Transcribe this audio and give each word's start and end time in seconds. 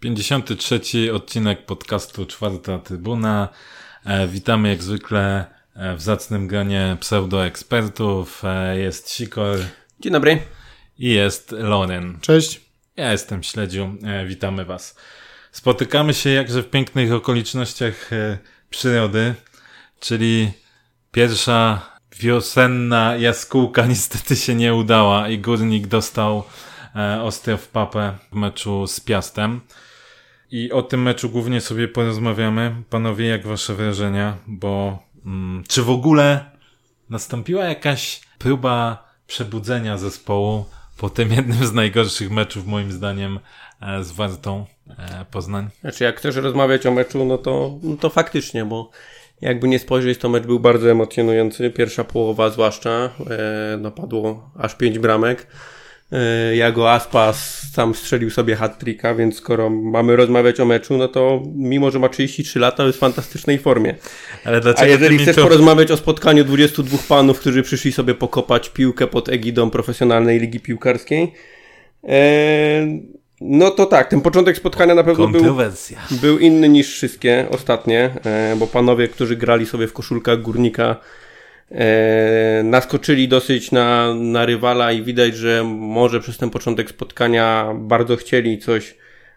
Pięćdziesiąty 0.00 0.56
trzeci 0.56 1.10
odcinek 1.10 1.66
podcastu 1.66 2.26
Czwarta 2.26 2.78
Trybuna. 2.78 3.48
E, 4.04 4.28
witamy 4.28 4.68
jak 4.68 4.82
zwykle 4.82 5.44
e, 5.74 5.96
w 5.96 6.02
zacnym 6.02 6.46
gronie 6.46 6.96
pseudoekspertów. 7.00 8.42
E, 8.44 8.78
jest 8.78 9.10
Sikor 9.10 9.58
Dzień 10.00 10.12
dobry. 10.12 10.42
i 10.98 11.10
jest 11.10 11.52
Loren. 11.52 12.18
Cześć. 12.20 12.60
Ja 12.96 13.12
jestem 13.12 13.42
Śledziu. 13.42 13.96
E, 14.04 14.26
witamy 14.26 14.64
Was. 14.64 14.96
Spotykamy 15.52 16.14
się 16.14 16.30
jakże 16.30 16.62
w 16.62 16.70
pięknych 16.70 17.12
okolicznościach 17.12 18.10
przyrody, 18.70 19.34
czyli 20.00 20.52
pierwsza 21.12 21.82
wiosenna 22.18 23.16
jaskółka 23.16 23.86
niestety 23.92 24.36
się 24.36 24.54
nie 24.54 24.74
udała 24.74 25.28
i 25.28 25.38
Górnik 25.38 25.86
dostał 25.86 26.44
e, 26.96 27.22
ostro 27.22 27.56
w 27.56 27.68
papę 27.68 28.12
w 28.32 28.34
meczu 28.34 28.86
z 28.86 29.00
Piastem. 29.00 29.60
I 30.50 30.72
o 30.72 30.82
tym 30.82 31.02
meczu 31.02 31.30
głównie 31.30 31.60
sobie 31.60 31.88
porozmawiamy. 31.88 32.74
Panowie, 32.90 33.26
jak 33.26 33.46
wasze 33.46 33.74
wrażenia? 33.74 34.36
Bo 34.46 34.98
mm, 35.26 35.64
czy 35.68 35.82
w 35.82 35.90
ogóle 35.90 36.44
nastąpiła 37.10 37.64
jakaś 37.64 38.20
próba 38.38 39.08
przebudzenia 39.26 39.98
zespołu 39.98 40.64
po 40.96 41.10
tym 41.10 41.32
jednym 41.32 41.66
z 41.66 41.72
najgorszych 41.72 42.30
meczów, 42.30 42.66
moim 42.66 42.92
zdaniem, 42.92 43.40
e, 43.80 44.04
z 44.04 44.12
Wartą 44.12 44.66
e, 44.88 45.24
Poznań? 45.30 45.68
Znaczy, 45.80 46.04
jak 46.04 46.18
chcesz 46.18 46.36
rozmawiać 46.36 46.86
o 46.86 46.90
meczu, 46.90 47.24
no 47.24 47.38
to, 47.38 47.78
no 47.82 47.96
to 47.96 48.10
faktycznie, 48.10 48.64
bo 48.64 48.90
jakby 49.40 49.68
nie 49.68 49.78
spojrzeć, 49.78 50.18
to 50.18 50.28
mecz 50.28 50.46
był 50.46 50.60
bardzo 50.60 50.90
emocjonujący. 50.90 51.70
Pierwsza 51.70 52.04
połowa 52.04 52.50
zwłaszcza, 52.50 53.10
e, 53.30 53.78
no 53.80 53.90
padło 53.90 54.50
aż 54.58 54.74
pięć 54.74 54.98
bramek. 54.98 55.46
E, 56.12 56.56
Jago 56.56 56.92
Aspas 56.92 57.62
sam 57.72 57.94
strzelił 57.94 58.30
sobie 58.30 58.56
hat-tricka, 58.56 59.14
więc 59.14 59.36
skoro 59.36 59.70
mamy 59.70 60.16
rozmawiać 60.16 60.60
o 60.60 60.64
meczu, 60.64 60.96
no 60.96 61.08
to 61.08 61.42
mimo, 61.54 61.90
że 61.90 61.98
ma 61.98 62.08
33 62.08 62.58
lata, 62.58 62.84
jest 62.84 62.98
w 62.98 63.00
fantastycznej 63.00 63.58
formie. 63.58 63.94
Ale 64.44 64.60
A 64.76 64.86
jeżeli 64.86 65.18
chcesz 65.18 65.36
to... 65.36 65.42
porozmawiać 65.42 65.90
o 65.90 65.96
spotkaniu 65.96 66.44
22 66.44 66.98
panów, 67.08 67.40
którzy 67.40 67.62
przyszli 67.62 67.92
sobie 67.92 68.14
pokopać 68.14 68.68
piłkę 68.68 69.06
pod 69.06 69.28
egidą 69.28 69.70
profesjonalnej 69.70 70.40
ligi 70.40 70.60
piłkarskiej, 70.60 71.32
e, 72.08 72.86
no 73.40 73.70
to 73.70 73.86
tak, 73.86 74.08
ten 74.08 74.20
początek 74.20 74.56
spotkania 74.56 74.94
na 74.94 75.04
pewno 75.04 75.28
był, 75.28 75.56
był 76.10 76.38
inny 76.38 76.68
niż 76.68 76.92
wszystkie 76.92 77.46
ostatnie, 77.50 78.10
e, 78.24 78.56
bo 78.56 78.66
panowie, 78.66 79.08
którzy 79.08 79.36
grali 79.36 79.66
sobie 79.66 79.86
w 79.86 79.92
koszulkach 79.92 80.42
górnika, 80.42 80.96
e, 81.70 82.62
naskoczyli 82.64 83.28
dosyć 83.28 83.72
na, 83.72 84.14
na 84.14 84.46
rywala 84.46 84.92
i 84.92 85.02
widać, 85.02 85.36
że 85.36 85.64
może 85.64 86.20
przez 86.20 86.38
ten 86.38 86.50
początek 86.50 86.90
spotkania 86.90 87.72
bardzo 87.74 88.16
chcieli 88.16 88.58
coś, 88.58 88.94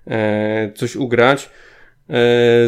e, 0.08 0.72
coś 0.76 0.96
ugrać. 0.96 1.50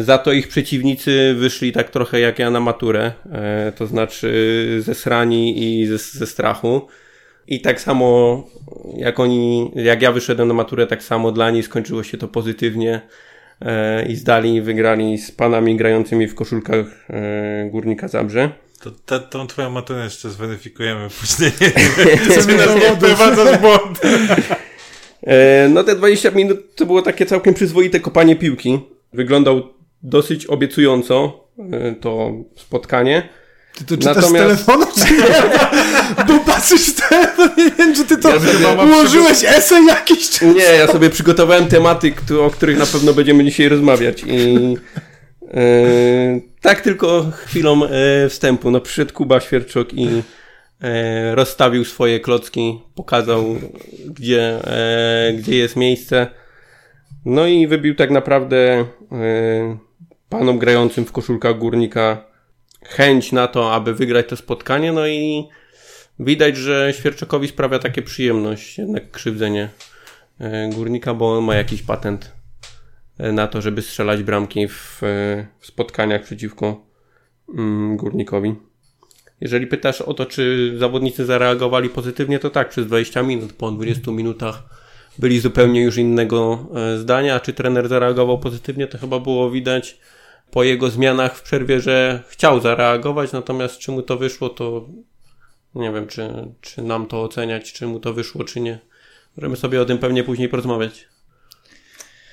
Za 0.00 0.18
to 0.18 0.32
ich 0.32 0.48
przeciwnicy 0.48 1.34
wyszli 1.38 1.72
tak 1.72 1.90
trochę 1.90 2.20
jak 2.20 2.38
ja 2.38 2.50
na 2.50 2.60
maturę, 2.60 3.12
to 3.76 3.86
znaczy 3.86 4.78
zesrani 4.80 5.62
i 5.80 5.86
ze, 5.86 5.98
ze 5.98 6.26
strachu. 6.26 6.88
I 7.46 7.60
tak 7.60 7.80
samo 7.80 8.42
jak 8.96 9.20
oni, 9.20 9.70
jak 9.74 10.02
ja 10.02 10.12
wyszedłem 10.12 10.48
na 10.48 10.54
maturę, 10.54 10.86
tak 10.86 11.02
samo 11.02 11.32
dla 11.32 11.50
nich 11.50 11.64
skończyło 11.64 12.02
się 12.02 12.18
to 12.18 12.28
pozytywnie 12.28 13.00
e, 13.60 14.06
i 14.06 14.16
zdali 14.16 14.54
i 14.54 14.62
wygrali 14.62 15.18
z 15.18 15.30
panami 15.30 15.76
grającymi 15.76 16.26
w 16.28 16.34
koszulkach 16.34 16.86
e, 17.10 17.68
Górnika 17.70 18.08
Zabrze. 18.08 18.50
To, 18.80 18.90
to, 18.90 19.20
tą 19.20 19.46
twoją 19.46 19.70
maturę 19.70 20.04
jeszcze 20.04 20.30
zweryfikujemy 20.30 21.08
później. 21.20 21.52
Nas 22.28 23.56
w 23.56 23.60
błąd. 23.60 24.00
E, 25.22 25.68
No 25.68 25.84
te 25.84 25.96
20 25.96 26.30
minut 26.30 26.74
to 26.74 26.86
było 26.86 27.02
takie 27.02 27.26
całkiem 27.26 27.54
przyzwoite 27.54 28.00
kopanie 28.00 28.36
piłki. 28.36 28.80
Wyglądał 29.12 29.62
dosyć 30.02 30.46
obiecująco 30.46 31.46
e, 31.72 31.94
to 31.94 32.32
spotkanie. 32.56 33.28
Ty 33.74 33.84
to 33.84 33.96
czytasz 33.96 34.16
Natomiast- 34.16 34.28
z 34.28 34.64
telefonu, 34.66 34.86
czy 34.94 35.12
nie? 35.12 35.24
Bo 36.26 36.44
patrzysz 36.44 36.86
w 36.86 37.08
telefon, 37.08 37.48
nie 37.58 37.70
wiem, 37.70 37.94
czy 37.94 38.04
ty 38.04 38.16
to 38.16 38.28
Ja 38.28 38.84
ułożyłeś 38.84 39.44
esej 39.44 39.86
jakiś, 39.86 40.30
czy... 40.30 40.46
Nie, 40.46 40.62
ja 40.62 40.86
sobie 40.86 41.10
przygotowałem 41.10 41.66
tematy, 41.66 42.14
o 42.46 42.50
których 42.50 42.78
na 42.78 42.86
pewno 42.86 43.12
będziemy 43.12 43.44
dzisiaj 43.44 43.68
rozmawiać 43.68 44.22
i 44.26 44.56
e, 45.54 45.60
tak 46.60 46.80
tylko 46.80 47.30
chwilą 47.36 47.84
e, 47.84 48.28
wstępu. 48.28 48.70
No 48.70 48.80
przyszedł 48.80 49.14
Kuba 49.14 49.40
Świerczok 49.40 49.94
i 49.94 50.22
e, 50.82 51.34
rozstawił 51.34 51.84
swoje 51.84 52.20
klocki, 52.20 52.80
pokazał 52.94 53.56
gdzie, 54.06 54.58
gdzie 55.38 55.56
jest 55.56 55.76
miejsce. 55.76 56.26
No 57.24 57.46
i 57.46 57.66
wybił 57.66 57.94
tak 57.94 58.10
naprawdę 58.10 58.84
panom 60.28 60.58
grającym 60.58 61.04
w 61.04 61.12
koszulkach 61.12 61.58
górnika 61.58 62.31
chęć 62.84 63.32
na 63.32 63.48
to, 63.48 63.74
aby 63.74 63.94
wygrać 63.94 64.26
to 64.28 64.36
spotkanie. 64.36 64.92
No 64.92 65.06
i 65.06 65.48
widać, 66.18 66.56
że 66.56 66.92
Świerczokowi 66.96 67.48
sprawia 67.48 67.78
takie 67.78 68.02
przyjemność, 68.02 68.78
jednak 68.78 69.10
krzywdzenie 69.10 69.68
e, 70.40 70.70
górnika, 70.74 71.14
bo 71.14 71.38
on 71.38 71.44
ma 71.44 71.54
jakiś 71.54 71.82
patent 71.82 72.32
e, 73.18 73.32
na 73.32 73.46
to, 73.46 73.62
żeby 73.62 73.82
strzelać 73.82 74.22
bramki 74.22 74.68
w, 74.68 75.02
e, 75.02 75.46
w 75.58 75.66
spotkaniach 75.66 76.22
przeciwko 76.22 76.86
mm, 77.58 77.96
górnikowi. 77.96 78.54
Jeżeli 79.40 79.66
pytasz 79.66 80.00
o 80.00 80.14
to, 80.14 80.26
czy 80.26 80.74
zawodnicy 80.78 81.24
zareagowali 81.24 81.88
pozytywnie, 81.88 82.38
to 82.38 82.50
tak, 82.50 82.68
przez 82.68 82.86
20 82.86 83.22
minut, 83.22 83.52
po 83.52 83.70
20 83.70 84.10
minutach 84.10 84.62
byli 85.18 85.40
zupełnie 85.40 85.82
już 85.82 85.96
innego 85.96 86.66
zdania, 86.98 87.34
a 87.34 87.40
czy 87.40 87.52
trener 87.52 87.88
zareagował 87.88 88.38
pozytywnie, 88.38 88.86
to 88.86 88.98
chyba 88.98 89.20
było 89.20 89.50
widać 89.50 89.98
po 90.52 90.64
jego 90.64 90.90
zmianach 90.90 91.36
w 91.36 91.42
przerwie, 91.42 91.80
że 91.80 92.22
chciał 92.28 92.60
zareagować, 92.60 93.32
natomiast 93.32 93.78
czy 93.78 93.92
mu 93.92 94.02
to 94.02 94.16
wyszło, 94.16 94.48
to 94.48 94.88
nie 95.74 95.92
wiem, 95.92 96.06
czy, 96.06 96.54
czy 96.60 96.82
nam 96.82 97.06
to 97.06 97.22
oceniać, 97.22 97.72
czy 97.72 97.86
mu 97.86 98.00
to 98.00 98.14
wyszło, 98.14 98.44
czy 98.44 98.60
nie. 98.60 98.78
Możemy 99.36 99.56
sobie 99.56 99.82
o 99.82 99.84
tym 99.84 99.98
pewnie 99.98 100.24
później 100.24 100.48
porozmawiać. 100.48 101.08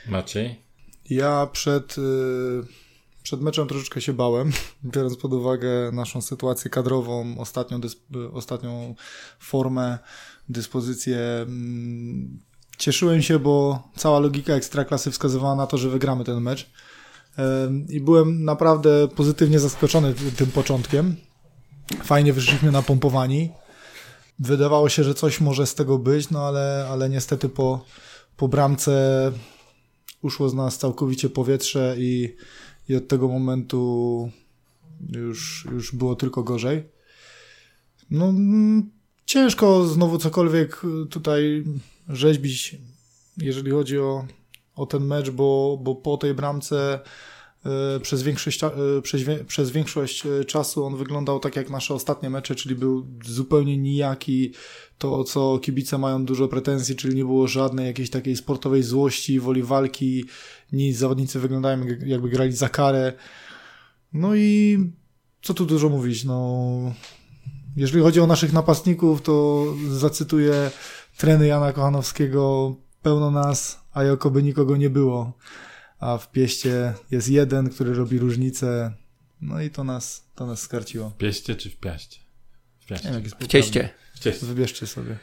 Maciej? 0.07 0.61
Ja 1.09 1.47
przed, 1.51 1.97
y, 1.97 2.01
przed 3.23 3.41
meczem 3.41 3.67
troszeczkę 3.67 4.01
się 4.01 4.13
bałem, 4.13 4.51
biorąc 4.93 5.17
pod 5.17 5.33
uwagę 5.33 5.91
naszą 5.93 6.21
sytuację 6.21 6.71
kadrową, 6.71 7.37
ostatnią, 7.37 7.79
ostatnią 8.33 8.95
formę, 9.39 9.97
dyspozycję. 10.49 11.17
mm, 11.41 12.39
Cieszyłem 12.77 13.21
się, 13.21 13.39
bo 13.39 13.83
cała 13.95 14.19
logika 14.19 14.53
ekstraklasy 14.53 15.11
wskazywała 15.11 15.55
na 15.55 15.67
to, 15.67 15.77
że 15.77 15.89
wygramy 15.89 16.23
ten 16.23 16.41
mecz. 16.41 16.69
I 17.89 18.01
byłem 18.01 18.43
naprawdę 18.43 19.07
pozytywnie 19.07 19.59
zaskoczony 19.59 20.13
ty- 20.13 20.31
tym 20.31 20.47
początkiem. 20.47 21.15
Fajnie 22.03 22.33
wyszliśmy 22.33 22.71
napompowani. 22.71 23.49
Wydawało 24.39 24.89
się, 24.89 25.03
że 25.03 25.13
coś 25.13 25.41
może 25.41 25.67
z 25.67 25.75
tego 25.75 25.97
być, 25.97 26.29
no 26.29 26.47
ale, 26.47 26.87
ale 26.91 27.09
niestety 27.09 27.49
po, 27.49 27.85
po 28.37 28.47
bramce 28.47 29.31
uszło 30.21 30.49
z 30.49 30.53
nas 30.53 30.77
całkowicie 30.77 31.29
powietrze 31.29 31.95
i, 31.97 32.35
i 32.89 32.95
od 32.95 33.07
tego 33.07 33.27
momentu 33.27 34.31
już, 35.09 35.67
już 35.71 35.95
było 35.95 36.15
tylko 36.15 36.43
gorzej. 36.43 36.83
No, 38.11 38.25
mm, 38.25 38.91
ciężko 39.25 39.87
znowu 39.87 40.17
cokolwiek 40.17 40.81
tutaj 41.09 41.63
rzeźbić, 42.09 42.77
jeżeli 43.37 43.71
chodzi 43.71 43.99
o, 43.99 44.25
o 44.75 44.85
ten 44.85 45.05
mecz, 45.05 45.29
bo, 45.29 45.79
bo 45.81 45.95
po 45.95 46.17
tej 46.17 46.33
bramce 46.33 46.99
przez 48.01 48.23
większość, 48.23 48.63
e, 48.63 48.71
przez, 49.03 49.21
przez 49.47 49.71
większość 49.71 50.25
e, 50.25 50.45
czasu 50.45 50.85
on 50.85 50.95
wyglądał 50.97 51.39
tak 51.39 51.55
jak 51.55 51.69
nasze 51.69 51.93
ostatnie 51.93 52.29
mecze, 52.29 52.55
czyli 52.55 52.75
był 52.75 53.07
zupełnie 53.25 53.77
nijaki. 53.77 54.53
To, 54.97 55.19
o 55.19 55.23
co 55.23 55.59
kibice 55.59 55.97
mają 55.97 56.25
dużo 56.25 56.47
pretensji, 56.47 56.95
czyli 56.95 57.15
nie 57.15 57.25
było 57.25 57.47
żadnej 57.47 57.85
jakiejś 57.85 58.09
takiej 58.09 58.35
sportowej 58.35 58.83
złości, 58.83 59.39
woli 59.39 59.63
walki, 59.63 60.25
nic. 60.71 60.97
Zawodnicy 60.97 61.39
wyglądają 61.39 61.85
jak- 61.85 62.01
jakby 62.07 62.29
grali 62.29 62.51
za 62.51 62.69
karę. 62.69 63.13
No 64.13 64.35
i 64.35 64.77
co 65.41 65.53
tu 65.53 65.65
dużo 65.65 65.89
mówić, 65.89 66.23
no... 66.23 66.69
Jeżeli 67.75 68.03
chodzi 68.03 68.19
o 68.19 68.27
naszych 68.27 68.53
napastników, 68.53 69.21
to 69.21 69.65
zacytuję 69.89 70.71
treny 71.17 71.47
Jana 71.47 71.73
Kochanowskiego, 71.73 72.75
pełno 73.01 73.31
nas, 73.31 73.79
a 73.93 74.03
jakoby 74.03 74.43
nikogo 74.43 74.77
nie 74.77 74.89
było. 74.89 75.33
A 75.99 76.17
w 76.17 76.31
pieście 76.31 76.93
jest 77.11 77.29
jeden, 77.29 77.69
który 77.69 77.93
robi 77.93 78.19
różnicę. 78.19 78.91
No 79.41 79.61
i 79.61 79.69
to 79.69 79.83
nas, 79.83 80.23
to 80.35 80.45
nas 80.45 80.61
skarciło. 80.61 81.09
W 81.09 81.17
pieście 81.17 81.55
czy 81.55 81.69
w 81.69 81.75
piaście? 81.75 82.19
W 82.79 82.91
Nie 82.91 82.97
wiem, 82.97 83.13
jak 83.13 83.23
jest 83.23 83.35
W 83.39 83.47
cieście. 83.47 83.89
W 84.15 84.19
cieście. 84.19 84.45
Wybierzcie 84.45 84.87
sobie. 84.87 85.17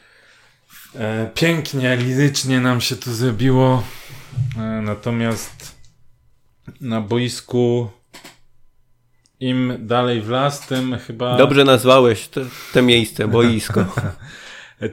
E, 0.95 1.31
pięknie, 1.33 1.97
lirycznie 1.97 2.59
nam 2.59 2.81
się 2.81 2.95
tu 2.95 3.13
zrobiło. 3.13 3.83
E, 4.57 4.59
natomiast 4.61 5.75
na 6.81 7.01
boisku 7.01 7.89
im 9.39 9.73
dalej 9.79 10.21
w 10.21 10.29
las, 10.29 10.67
tym 10.67 10.97
chyba... 10.99 11.37
Dobrze 11.37 11.63
nazwałeś 11.63 12.27
te, 12.27 12.41
te 12.73 12.81
miejsce, 12.81 13.27
boisko. 13.27 13.85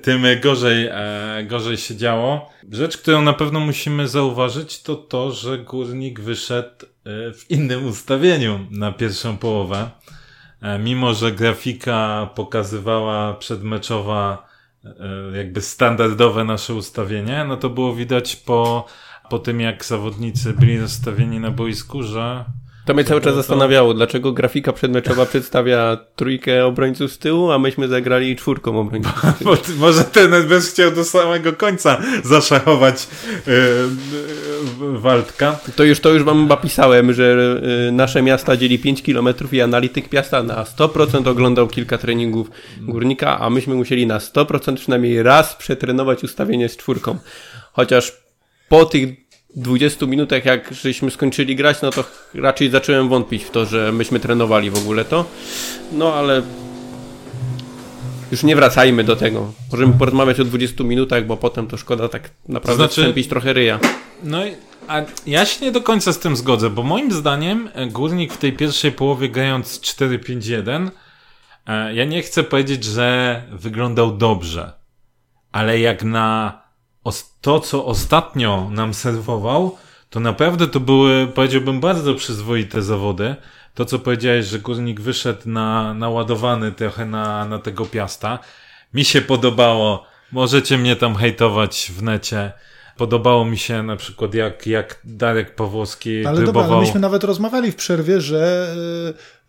tym 0.03 0.23
gorzej, 0.43 0.89
e, 0.91 1.45
gorzej 1.47 1.77
się 1.77 1.97
działo. 1.97 2.51
Rzecz, 2.73 2.99
którą 2.99 3.23
na 3.23 3.33
pewno 3.33 3.61
musimy 3.61 4.09
zauważyć, 4.09 4.83
to 4.83 4.97
to, 4.97 5.33
że 5.33 5.59
Górnik 5.59 6.21
wyszedł 6.21 6.87
e, 6.87 7.33
w 7.33 7.51
innym 7.51 7.87
ustawieniu 7.87 8.67
na 8.71 8.93
pierwszą 8.93 9.37
połowę. 9.37 9.91
E, 10.63 10.79
mimo, 10.79 11.15
że 11.15 11.33
grafika 11.33 12.31
pokazywała 12.35 13.35
przedmeczowa 13.35 14.55
jakby 15.35 15.61
standardowe 15.61 16.45
nasze 16.45 16.75
ustawienie, 16.75 17.45
no 17.49 17.57
to 17.57 17.71
było 17.71 17.95
widać 17.95 18.37
po, 18.37 18.87
po 19.31 19.39
tym, 19.39 19.61
jak 19.61 19.85
zawodnicy 19.85 20.53
byli 20.53 20.81
rozstawieni 20.81 21.41
na 21.41 21.51
boisku, 21.51 22.03
że 22.03 22.45
to 22.85 22.95
mnie 22.95 23.05
cały 23.05 23.21
czas 23.21 23.35
zastanawiało, 23.35 23.95
dlaczego 23.95 24.33
grafika 24.33 24.73
przedmeczowa 24.73 25.27
przedstawia 25.27 25.97
trójkę 26.17 26.67
obrońców 26.67 27.13
z 27.13 27.19
tyłu, 27.19 27.51
a 27.51 27.59
myśmy 27.59 27.89
zagrali 27.89 28.37
czwórką 28.37 28.81
obrońców 28.81 29.13
z 29.13 29.39
tyłu. 29.39 29.51
Bo, 29.57 29.87
może 29.87 30.05
ten 30.05 30.35
NBS 30.35 30.71
chciał 30.71 30.91
do 30.91 31.05
samego 31.05 31.53
końca 31.53 32.01
zaszachować 32.25 33.09
yy, 33.47 34.99
Waldka. 34.99 35.59
To 35.77 35.85
już, 35.85 36.01
to 36.01 36.13
już 36.13 36.23
wam 36.23 36.43
chyba 36.43 36.57
pisałem, 36.57 37.13
że 37.13 37.59
yy, 37.87 37.93
nasze 37.93 38.23
miasta 38.23 38.57
dzieli 38.57 38.79
5 38.79 39.03
km 39.03 39.29
i 39.53 39.61
analityk 39.61 40.13
miasta 40.13 40.43
na 40.43 40.65
100% 40.65 41.29
oglądał 41.29 41.69
kilka 41.69 41.99
treningów 41.99 42.51
górnika, 42.81 43.41
a 43.41 43.51
myśmy 43.51 43.75
musieli 43.75 44.07
na 44.07 44.19
100% 44.19 44.77
przynajmniej 44.77 45.23
raz 45.23 45.55
przetrenować 45.55 46.25
ustawienie 46.25 46.69
z 46.69 46.77
czwórką. 46.77 47.19
Chociaż 47.73 48.13
po 48.69 48.85
tych 48.85 49.24
20 49.57 50.07
minutach, 50.07 50.45
jak 50.45 50.75
żeśmy 50.75 51.11
skończyli 51.11 51.57
grać, 51.57 51.83
no 51.83 51.91
to 51.91 52.05
raczej 52.35 52.71
zacząłem 52.71 53.09
wątpić 53.09 53.45
w 53.45 53.51
to, 53.51 53.67
że 53.67 53.93
myśmy 53.93 54.21
trenowali 54.21 54.71
w 54.71 54.79
ogóle 54.79 55.05
to. 55.05 55.25
No 55.93 56.15
ale 56.15 56.43
już 58.33 58.43
nie 58.43 58.57
wracajmy 58.57 59.05
do 59.05 59.17
tego. 59.17 59.53
Możemy 59.73 59.93
porozmawiać 59.93 60.41
o 60.41 60.45
20 60.45 60.85
minutach, 60.85 61.27
bo 61.27 61.37
potem 61.37 61.67
to 61.67 61.77
szkoda 61.77 62.09
tak 62.09 62.31
naprawdę 62.49 62.89
znaczy, 62.89 63.29
trochę 63.29 63.53
ryja. 63.53 63.79
No 64.23 64.39
a 64.89 65.03
ja 65.27 65.47
się 65.47 65.65
nie 65.65 65.73
do 65.73 65.81
końca 65.81 66.13
z 66.13 66.19
tym 66.19 66.37
zgodzę, 66.37 66.71
bo 66.71 66.83
moim 66.83 67.13
zdaniem 67.13 67.69
e, 67.75 67.87
Górnik 67.87 68.33
w 68.33 68.39
tej 68.39 68.53
pierwszej 68.53 68.93
połowie 68.93 69.29
grając 69.29 69.81
4-5-1 69.81 70.91
e, 71.67 71.95
ja 71.95 72.05
nie 72.05 72.23
chcę 72.23 72.45
powiedzieć, 72.45 72.85
że 72.85 73.43
wyglądał 73.53 74.17
dobrze, 74.17 74.73
ale 75.53 75.81
jak 75.81 76.05
na 76.05 76.64
to, 77.41 77.61
co 77.61 77.87
ostatnio 77.87 78.71
nam 78.71 78.95
serwował, 78.95 79.79
to 80.11 80.21
naprawdę 80.21 80.69
to 80.69 80.81
były, 80.81 81.27
powiedziałbym, 81.27 81.81
bardzo 81.81 82.15
przyzwoite 82.15 82.83
zawody. 82.83 83.37
To, 83.75 83.85
co 83.85 83.99
powiedziałeś, 83.99 84.47
że 84.47 84.59
Górnik 84.59 85.01
wyszedł 85.01 85.49
na, 85.49 85.95
naładowany 85.95 86.73
trochę 86.73 87.07
na, 87.07 87.45
na 87.45 87.59
tego 87.59 87.87
piasta. 87.87 88.39
Mi 88.95 89.05
się 89.05 89.21
podobało. 89.21 90.07
Możecie 90.33 90.79
mnie 90.79 90.97
tam 90.97 91.17
hejtować 91.17 91.93
w 91.97 92.03
necie. 92.03 92.53
Podobało 92.97 93.45
mi 93.45 93.59
się 93.59 93.83
na 93.83 93.97
przykład 93.97 94.35
jak, 94.35 94.67
jak 94.67 95.01
Darek 95.05 95.55
Pawłowski 95.55 96.27
ale 96.27 96.37
próbował... 96.37 96.63
Dobra, 96.63 96.77
ale 96.77 96.87
myśmy 96.87 97.01
nawet 97.01 97.25
rozmawiali 97.25 97.73
w 97.73 97.77
przerwie, 97.77 98.21
że, 98.21 98.75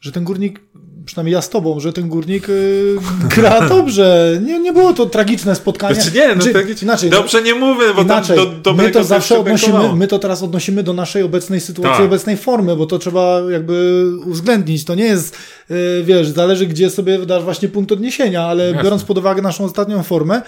że 0.02 0.12
ten 0.12 0.24
górnik 0.24 0.60
przynajmniej 1.06 1.34
ja 1.34 1.42
z 1.42 1.50
tobą, 1.50 1.80
że 1.80 1.94
ten 1.94 2.10
górnik 2.10 2.50
y, 2.50 2.96
gra 3.36 3.62
dobrze. 3.70 4.40
Nie, 4.46 4.60
nie 4.60 4.74
było 4.74 4.94
to 4.94 5.06
tragiczne 5.06 5.56
spotkanie. 5.56 5.96
Znaczy 5.96 6.12
nie, 6.18 6.36
no 6.36 6.44
Czy, 6.44 6.54
tak, 6.54 6.82
inaczej, 6.82 7.10
dobrze 7.10 7.42
nie 7.42 7.56
mówię, 7.56 7.86
bo 7.96 8.02
inaczej, 8.02 8.38
tam 8.38 8.62
do, 8.62 8.74
my 8.74 8.92
to 8.92 9.04
zawsze 9.04 9.40
odnosimy, 9.40 9.96
my 9.96 10.08
to 10.08 10.20
teraz 10.20 10.44
odnosimy 10.44 10.84
do 10.84 10.94
naszej 10.94 11.24
obecnej 11.24 11.62
sytuacji, 11.62 11.98
tak. 11.98 12.06
obecnej 12.06 12.38
formy, 12.38 12.76
bo 12.76 12.86
to 12.86 13.00
trzeba 13.00 13.42
jakby 13.52 14.06
uwzględnić. 14.26 14.86
To 14.86 14.96
nie 14.96 15.06
jest, 15.06 15.38
y, 15.72 16.04
wiesz, 16.04 16.28
zależy 16.28 16.66
gdzie 16.66 16.90
sobie 16.90 17.26
dasz 17.26 17.44
właśnie 17.44 17.70
punkt 17.70 17.92
odniesienia, 17.92 18.44
ale 18.44 18.66
Jasne. 18.68 18.84
biorąc 18.84 19.04
pod 19.04 19.18
uwagę 19.18 19.42
naszą 19.42 19.66
ostatnią 19.66 20.04
formę, 20.04 20.42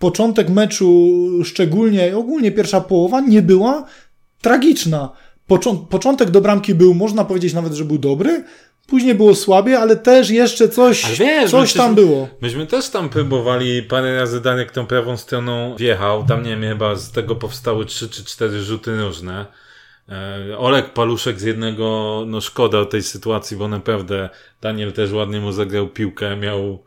początek 0.00 0.48
meczu, 0.48 1.18
szczególnie 1.44 2.16
ogólnie 2.16 2.52
pierwsza 2.52 2.80
połowa, 2.80 3.20
nie 3.20 3.42
była 3.42 3.84
tragiczna. 4.42 5.10
Początek 5.90 6.30
do 6.30 6.40
bramki 6.40 6.74
był, 6.74 6.94
można 6.94 7.24
powiedzieć 7.24 7.54
nawet, 7.54 7.72
że 7.72 7.84
był 7.84 7.98
dobry, 7.98 8.44
Później 8.90 9.14
było 9.14 9.34
słabie, 9.34 9.78
ale 9.78 9.96
też 9.96 10.30
jeszcze 10.30 10.68
coś, 10.68 11.18
wiesz, 11.18 11.50
coś 11.50 11.72
tam 11.72 11.94
było. 11.94 12.28
Myśmy 12.40 12.66
też 12.66 12.88
tam 12.88 13.08
próbowali, 13.08 13.82
parę 13.82 14.16
razy 14.16 14.40
Danek 14.40 14.70
tą 14.70 14.86
prawą 14.86 15.16
stroną 15.16 15.76
wjechał, 15.76 16.24
tam 16.26 16.42
nie 16.42 16.50
wiem, 16.50 16.62
chyba 16.62 16.96
z 16.96 17.12
tego 17.12 17.36
powstały 17.36 17.86
trzy 17.86 18.08
czy 18.08 18.24
cztery 18.24 18.62
rzuty 18.62 19.00
różne. 19.00 19.46
E, 20.08 20.58
Olek 20.58 20.92
Paluszek 20.92 21.40
z 21.40 21.42
jednego, 21.42 22.24
no 22.26 22.40
szkoda 22.40 22.84
tej 22.84 23.02
sytuacji, 23.02 23.56
bo 23.56 23.68
naprawdę 23.68 24.28
Daniel 24.60 24.92
też 24.92 25.12
ładnie 25.12 25.40
mu 25.40 25.52
zagrał 25.52 25.88
piłkę, 25.88 26.36
miał 26.36 26.78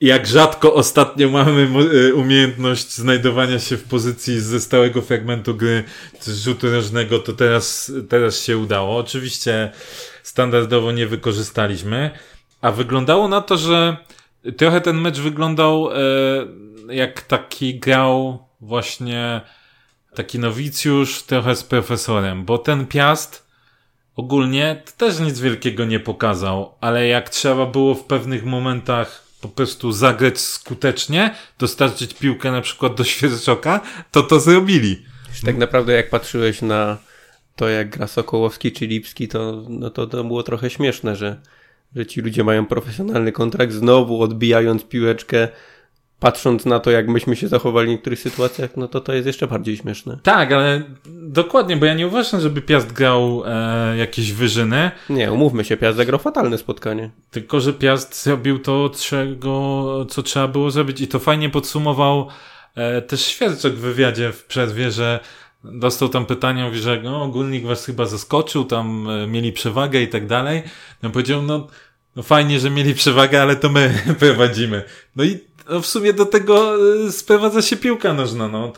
jak 0.00 0.26
rzadko 0.26 0.74
ostatnio 0.74 1.30
mamy 1.30 1.68
e, 2.08 2.14
umiejętność 2.14 2.96
znajdowania 2.96 3.58
się 3.58 3.76
w 3.76 3.84
pozycji 3.84 4.40
ze 4.40 4.60
stałego 4.60 5.02
fragmentu 5.02 5.54
gry 5.54 5.84
rzutu 6.26 6.70
rożnego, 6.70 7.18
to 7.18 7.32
teraz, 7.32 7.92
teraz 8.08 8.42
się 8.42 8.58
udało. 8.58 8.96
Oczywiście 8.96 9.72
standardowo 10.22 10.92
nie 10.92 11.06
wykorzystaliśmy, 11.06 12.10
a 12.60 12.72
wyglądało 12.72 13.28
na 13.28 13.40
to, 13.40 13.56
że 13.56 13.96
trochę 14.56 14.80
ten 14.80 14.96
mecz 14.96 15.18
wyglądał 15.18 15.90
e, 15.90 15.96
jak 16.88 17.22
taki 17.22 17.78
grał 17.78 18.48
właśnie 18.60 19.40
taki 20.14 20.38
nowicjusz 20.38 21.22
trochę 21.22 21.56
z 21.56 21.64
profesorem, 21.64 22.44
bo 22.44 22.58
ten 22.58 22.86
Piast 22.86 23.46
ogólnie 24.16 24.82
też 24.96 25.20
nic 25.20 25.40
wielkiego 25.40 25.84
nie 25.84 26.00
pokazał, 26.00 26.74
ale 26.80 27.06
jak 27.06 27.30
trzeba 27.30 27.66
było 27.66 27.94
w 27.94 28.04
pewnych 28.04 28.44
momentach 28.44 29.23
po 29.44 29.48
prostu 29.48 29.92
zagrać 29.92 30.40
skutecznie, 30.40 31.34
dostarczyć 31.58 32.14
piłkę 32.14 32.52
na 32.52 32.60
przykład 32.60 32.94
do 32.94 33.04
Świerczoka, 33.04 33.80
to 34.10 34.22
to 34.22 34.40
zrobili. 34.40 35.02
Tak 35.44 35.56
naprawdę 35.56 35.92
jak 35.92 36.10
patrzyłeś 36.10 36.62
na 36.62 36.98
to 37.56 37.68
jak 37.68 37.90
gra 37.90 38.06
Sokołowski 38.06 38.72
czy 38.72 38.86
Lipski, 38.86 39.28
to, 39.28 39.64
no 39.68 39.90
to, 39.90 40.06
to 40.06 40.24
było 40.24 40.42
trochę 40.42 40.70
śmieszne, 40.70 41.16
że, 41.16 41.40
że 41.96 42.06
ci 42.06 42.20
ludzie 42.20 42.44
mają 42.44 42.66
profesjonalny 42.66 43.32
kontrakt, 43.32 43.72
znowu 43.72 44.22
odbijając 44.22 44.84
piłeczkę, 44.84 45.48
patrząc 46.20 46.66
na 46.66 46.80
to, 46.80 46.90
jak 46.90 47.08
myśmy 47.08 47.36
się 47.36 47.48
zachowali 47.48 47.86
w 47.86 47.90
niektórych 47.90 48.20
sytuacjach, 48.20 48.76
no 48.76 48.88
to 48.88 49.00
to 49.00 49.12
jest 49.12 49.26
jeszcze 49.26 49.46
bardziej 49.46 49.76
śmieszne. 49.76 50.18
Tak, 50.22 50.52
ale 50.52 50.82
dokładnie, 51.06 51.76
bo 51.76 51.86
ja 51.86 51.94
nie 51.94 52.06
uważam, 52.06 52.40
żeby 52.40 52.62
Piast 52.62 52.92
grał 52.92 53.42
e, 53.46 53.96
jakieś 53.96 54.32
wyżyny. 54.32 54.90
Nie, 55.10 55.32
umówmy 55.32 55.64
się, 55.64 55.76
Piast 55.76 55.96
zagrał 55.96 56.20
fatalne 56.20 56.58
spotkanie. 56.58 57.10
Tylko, 57.30 57.60
że 57.60 57.72
Piast 57.72 58.22
zrobił 58.22 58.58
to, 58.58 58.90
czego, 58.98 60.06
co 60.10 60.22
trzeba 60.22 60.48
było 60.48 60.70
zrobić 60.70 61.00
i 61.00 61.08
to 61.08 61.18
fajnie 61.18 61.50
podsumował 61.50 62.28
e, 62.74 63.02
też 63.02 63.26
Świerczek 63.26 63.74
w 63.74 63.80
wywiadzie 63.80 64.32
w 64.32 64.44
przerwie, 64.44 64.90
że 64.90 65.20
dostał 65.64 66.08
tam 66.08 66.26
pytania, 66.26 66.66
mówi, 66.66 66.78
że 66.78 67.00
no, 67.02 67.22
ogólnik 67.22 67.66
was 67.66 67.86
chyba 67.86 68.06
zaskoczył, 68.06 68.64
tam 68.64 69.10
e, 69.10 69.26
mieli 69.26 69.52
przewagę 69.52 70.02
i 70.02 70.08
tak 70.08 70.26
dalej. 70.26 70.62
No 71.02 71.10
powiedział, 71.10 71.42
no, 71.42 71.66
no 72.16 72.22
fajnie, 72.22 72.60
że 72.60 72.70
mieli 72.70 72.94
przewagę, 72.94 73.42
ale 73.42 73.56
to 73.56 73.68
my 73.68 73.94
prowadzimy. 74.20 74.82
No 75.16 75.24
i 75.24 75.38
no, 75.68 75.80
w 75.80 75.86
sumie 75.86 76.12
do 76.12 76.26
tego 76.26 76.76
e, 77.06 77.12
sprowadza 77.12 77.62
się 77.62 77.76
piłka 77.76 78.12
nożna, 78.12 78.48
no. 78.48 78.72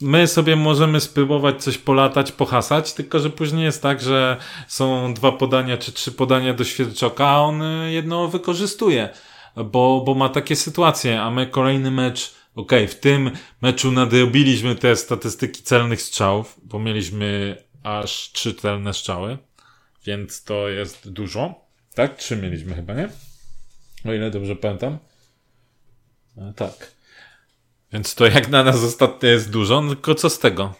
My 0.00 0.26
sobie 0.26 0.56
możemy 0.56 1.00
spróbować 1.00 1.62
coś 1.62 1.78
polatać, 1.78 2.32
pohasać, 2.32 2.92
tylko 2.92 3.18
że 3.18 3.30
później 3.30 3.64
jest 3.64 3.82
tak, 3.82 4.00
że 4.00 4.36
są 4.68 5.14
dwa 5.14 5.32
podania 5.32 5.76
czy 5.76 5.92
trzy 5.92 6.12
podania 6.12 6.54
do 6.54 6.64
Świerczoka, 6.64 7.26
a 7.26 7.38
on 7.38 7.62
e, 7.62 7.92
jedno 7.92 8.28
wykorzystuje, 8.28 9.08
bo, 9.56 10.02
bo 10.06 10.14
ma 10.14 10.28
takie 10.28 10.56
sytuacje, 10.56 11.22
a 11.22 11.30
my 11.30 11.46
kolejny 11.46 11.90
mecz 11.90 12.36
Okej, 12.56 12.84
okay, 12.84 12.96
w 12.96 13.00
tym 13.00 13.30
meczu 13.62 13.92
nadrobiliśmy 13.92 14.74
te 14.74 14.96
statystyki 14.96 15.62
celnych 15.62 16.02
strzałów, 16.02 16.60
bo 16.62 16.78
mieliśmy 16.78 17.56
aż 17.82 18.32
trzy 18.32 18.54
celne 18.54 18.94
strzały, 18.94 19.38
więc 20.06 20.44
to 20.44 20.68
jest 20.68 21.10
dużo. 21.10 21.54
Tak? 21.94 22.16
Trzy 22.16 22.36
mieliśmy 22.36 22.74
chyba, 22.74 22.94
nie? 22.94 23.08
O 24.04 24.12
ile 24.12 24.30
dobrze 24.30 24.56
pamiętam. 24.56 24.98
A, 26.36 26.52
tak. 26.52 26.92
Więc 27.92 28.14
to 28.14 28.26
jak 28.26 28.48
na 28.48 28.64
nas 28.64 28.84
ostatnio 28.84 29.28
jest 29.28 29.50
dużo, 29.50 29.82
no 29.82 29.88
tylko 29.88 30.14
co 30.14 30.30
z 30.30 30.38
tego? 30.38 30.74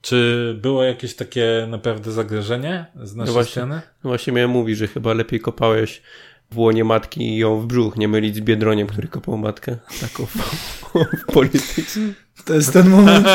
Czy 0.00 0.54
było 0.62 0.84
jakieś 0.84 1.14
takie 1.14 1.66
naprawdę 1.70 2.12
zagrożenie 2.12 2.86
z 3.02 3.14
naszej 3.14 3.26
no 3.26 3.32
właśnie, 3.32 3.50
strony? 3.50 3.80
No 4.04 4.10
właśnie 4.10 4.32
miałem 4.32 4.50
mówić, 4.50 4.78
że 4.78 4.88
chyba 4.88 5.12
lepiej 5.12 5.40
kopałeś 5.40 6.02
w 6.50 6.58
łonie 6.58 6.84
matki 6.84 7.20
i 7.20 7.36
ją 7.36 7.60
w 7.60 7.66
brzuch, 7.66 7.96
nie 7.96 8.08
mylić 8.08 8.36
z 8.36 8.40
Biedroniem, 8.40 8.86
który 8.86 9.08
kopał 9.08 9.38
matkę. 9.38 9.76
Taką 10.00 10.26
w 10.26 11.32
polityce. 11.32 12.00
To 12.48 12.54
jest 12.54 12.72
ten 12.72 12.88
moment, 12.88 13.26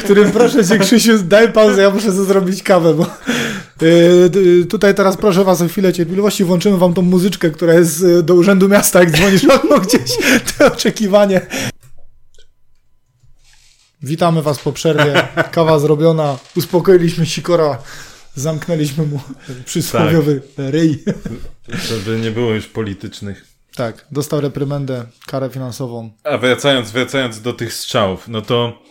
w 0.00 0.04
którym 0.04 0.32
proszę 0.38 0.66
cię 0.66 0.78
Krzysiu, 0.78 1.18
daj 1.18 1.52
pauzę, 1.52 1.82
ja 1.82 1.90
muszę 1.90 2.12
zrobić 2.12 2.62
kawę, 2.62 2.94
bo 2.94 3.06
yy, 3.80 4.66
tutaj 4.66 4.94
teraz 4.94 5.16
proszę 5.16 5.44
was 5.44 5.62
o 5.62 5.68
chwilę 5.68 5.92
cierpliwości, 5.92 6.44
włączymy 6.44 6.78
wam 6.78 6.94
tą 6.94 7.02
muzyczkę, 7.02 7.50
która 7.50 7.74
jest 7.74 8.02
y, 8.02 8.22
do 8.22 8.34
Urzędu 8.34 8.68
Miasta, 8.68 9.00
jak 9.00 9.10
dzwonisz 9.10 9.44
okno 9.56 9.78
gdzieś, 9.78 10.10
to 10.58 10.66
oczekiwanie. 10.66 11.40
Witamy 14.02 14.42
was 14.42 14.58
po 14.58 14.72
przerwie, 14.72 15.28
kawa 15.50 15.78
zrobiona, 15.78 16.38
uspokoiliśmy 16.56 17.26
sikora 17.26 17.78
zamknęliśmy 18.34 19.06
mu 19.06 19.20
przysłowiowy 19.64 20.42
ryj. 20.56 21.04
Żeby 21.68 22.20
nie 22.20 22.30
było 22.30 22.52
już 22.52 22.66
politycznych. 22.66 23.49
Tak, 23.76 24.06
dostał 24.10 24.40
reprymendę, 24.40 25.06
karę 25.26 25.50
finansową. 25.50 26.10
A 26.24 26.38
wracając, 26.38 26.90
wracając 26.90 27.40
do 27.40 27.52
tych 27.52 27.74
strzałów, 27.74 28.28
no 28.28 28.42
to 28.42 28.82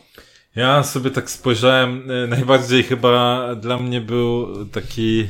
ja 0.55 0.83
sobie 0.83 1.11
tak 1.11 1.29
spojrzałem, 1.29 2.11
e, 2.11 2.27
najbardziej 2.27 2.83
chyba 2.83 3.55
dla 3.55 3.77
mnie 3.77 4.01
był 4.01 4.65
taki 4.65 5.29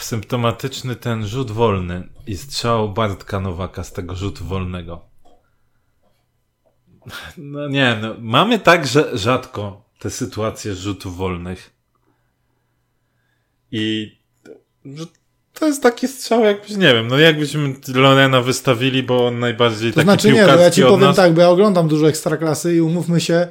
symptomatyczny 0.00 0.96
ten 0.96 1.26
rzut 1.26 1.50
wolny 1.50 2.08
i 2.26 2.36
strzał 2.36 2.92
Bartka 2.92 3.40
Nowaka 3.40 3.84
z 3.84 3.92
tego 3.92 4.14
rzutu 4.14 4.44
wolnego. 4.44 5.08
No 7.36 7.68
nie, 7.68 7.98
no, 8.02 8.14
mamy 8.18 8.58
tak 8.58 8.86
że 8.86 9.18
rzadko 9.18 9.84
te 9.98 10.10
sytuacje 10.10 10.74
rzutów 10.74 11.16
wolnych. 11.16 11.70
I 13.70 14.16
że 14.84 15.04
to 15.58 15.66
jest 15.66 15.82
taki 15.82 16.08
strzał, 16.08 16.44
jakbyś, 16.44 16.70
nie 16.70 16.94
wiem, 16.94 17.08
no 17.08 17.18
jakbyśmy 17.18 17.74
Lorena 17.94 18.40
wystawili, 18.42 19.02
bo 19.02 19.26
on 19.26 19.38
najbardziej 19.38 19.90
To 19.90 19.94
taki 19.94 20.04
znaczy 20.04 20.32
nie, 20.32 20.46
no 20.46 20.56
ja 20.56 20.70
ci 20.70 20.82
powiem 20.82 21.00
nas. 21.00 21.16
tak, 21.16 21.32
bo 21.34 21.40
ja 21.40 21.48
oglądam 21.50 21.88
dużo 21.88 22.08
ekstraklasy 22.08 22.74
i 22.76 22.80
umówmy 22.80 23.20
się, 23.20 23.46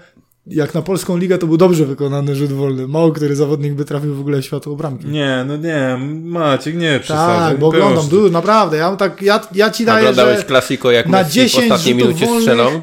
jak 0.48 0.74
na 0.74 0.82
polską 0.82 1.18
ligę 1.18 1.38
to 1.38 1.48
był 1.48 1.58
dobrze 1.58 1.86
wykonany 1.86 2.36
rzut 2.36 2.52
wolny. 2.54 2.88
Mało 2.88 3.12
który 3.12 3.36
zawodnik 3.36 3.74
by 3.74 3.86
trafił 3.86 4.16
w 4.16 4.20
ogóle 4.20 4.42
w 4.42 4.46
światło 4.46 4.76
bramki. 4.76 5.08
Nie, 5.08 5.44
no 5.48 5.58
nie, 5.58 5.98
Maciek, 6.24 6.76
nie 6.76 7.00
przesadzaj. 7.00 7.50
tak, 7.52 7.60
bo 7.60 7.72
proszę. 7.72 7.86
oglądam 7.86 8.10
dużo, 8.10 8.30
naprawdę. 8.34 8.78
Ja, 8.78 8.96
tak, 8.96 9.22
ja, 9.22 9.40
ja 9.56 9.70
ci 9.70 9.86
daję, 9.86 10.00
Oglądałeś 10.00 10.38
że 10.38 10.44
klasiko, 10.44 10.92
jak 10.92 11.06
na 11.08 11.18
Messi 11.18 11.30
w 11.32 11.34
10 11.34 11.72
ostatniej 11.72 11.94
rzutów 11.96 12.08
minucie 12.08 12.26
wolnych- 12.26 12.42
strzelał? 12.42 12.82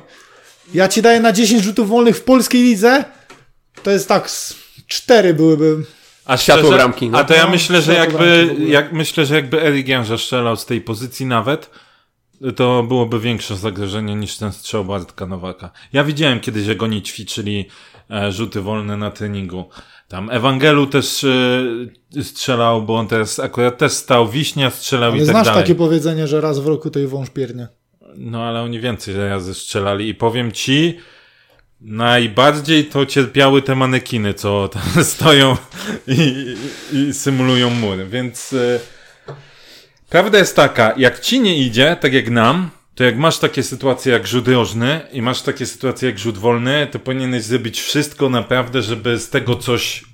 ja 0.74 0.88
ci 0.88 1.02
daję 1.02 1.20
na 1.20 1.32
10 1.32 1.62
rzutów 1.64 1.88
wolnych 1.88 2.16
w 2.16 2.22
polskiej 2.22 2.62
lidze. 2.62 3.04
To 3.82 3.90
jest 3.90 4.08
tak, 4.08 4.28
4 4.86 5.34
byłyby. 5.34 5.76
A 6.24 6.36
Światło 6.36 6.62
szczerze, 6.62 6.76
bramki, 6.76 7.10
no. 7.10 7.18
A 7.18 7.24
to 7.24 7.34
ja 7.34 7.44
No, 7.44 7.50
myślę, 7.50 7.82
że 7.82 7.94
jakby, 7.94 8.56
jak, 8.66 8.92
myślę, 8.92 9.26
że 9.26 9.34
jakby 9.34 9.62
Erik 9.62 9.88
Janża 9.88 10.18
strzelał 10.18 10.56
z 10.56 10.66
tej 10.66 10.80
pozycji 10.80 11.26
nawet, 11.26 11.70
to 12.56 12.82
byłoby 12.82 13.20
większe 13.20 13.56
zagrożenie 13.56 14.14
niż 14.14 14.36
ten 14.36 14.52
strzał 14.52 14.84
Bartka 14.84 15.26
Nowaka. 15.26 15.70
Ja 15.92 16.04
widziałem 16.04 16.40
kiedyś, 16.40 16.66
jak 16.66 16.82
oni 16.82 17.02
ćwiczyli 17.02 17.68
e, 18.10 18.32
rzuty 18.32 18.60
wolne 18.60 18.96
na 18.96 19.10
treningu. 19.10 19.64
Tam 20.08 20.30
Ewangelu 20.30 20.86
też 20.86 21.24
e, 21.24 22.22
strzelał, 22.22 22.82
bo 22.82 22.96
on 22.96 23.06
teraz 23.08 23.38
akurat 23.38 23.78
też 23.78 23.92
stał, 23.92 24.28
Wiśnia 24.28 24.70
strzelał 24.70 25.12
Ale 25.12 25.22
i 25.22 25.26
tak 25.26 25.30
znasz 25.30 25.46
dalej. 25.46 25.62
takie 25.62 25.74
powiedzenie, 25.74 26.26
że 26.26 26.40
raz 26.40 26.58
w 26.58 26.66
roku 26.66 26.90
to 26.90 26.98
i 26.98 27.06
wąż 27.06 27.30
piernie. 27.30 27.68
No 28.16 28.42
ale 28.42 28.62
oni 28.62 28.80
więcej 28.80 29.16
razy 29.16 29.54
strzelali 29.54 30.08
i 30.08 30.14
powiem 30.14 30.52
ci, 30.52 30.98
najbardziej 31.84 32.84
to 32.84 33.06
cierpiały 33.06 33.62
te 33.62 33.74
manekiny, 33.74 34.34
co 34.34 34.68
tam 34.68 35.04
stoją 35.14 35.56
i, 36.08 36.54
i, 36.92 37.14
symulują 37.14 37.70
mur, 37.70 37.98
więc 38.08 38.52
e, 38.52 38.80
prawda 40.08 40.38
jest 40.38 40.56
taka, 40.56 40.94
jak 40.96 41.20
ci 41.20 41.40
nie 41.40 41.58
idzie, 41.58 41.96
tak 42.00 42.12
jak 42.12 42.30
nam, 42.30 42.70
to 42.94 43.04
jak 43.04 43.18
masz 43.18 43.38
takie 43.38 43.62
sytuacje 43.62 44.12
jak 44.12 44.26
rzut 44.26 44.48
rożny 44.48 45.00
i 45.12 45.22
masz 45.22 45.42
takie 45.42 45.66
sytuacje 45.66 46.08
jak 46.08 46.18
rzut 46.18 46.38
wolny, 46.38 46.88
to 46.90 46.98
powinieneś 46.98 47.42
zrobić 47.42 47.80
wszystko 47.80 48.28
naprawdę, 48.28 48.82
żeby 48.82 49.18
z 49.18 49.30
tego 49.30 49.56
coś 49.56 50.11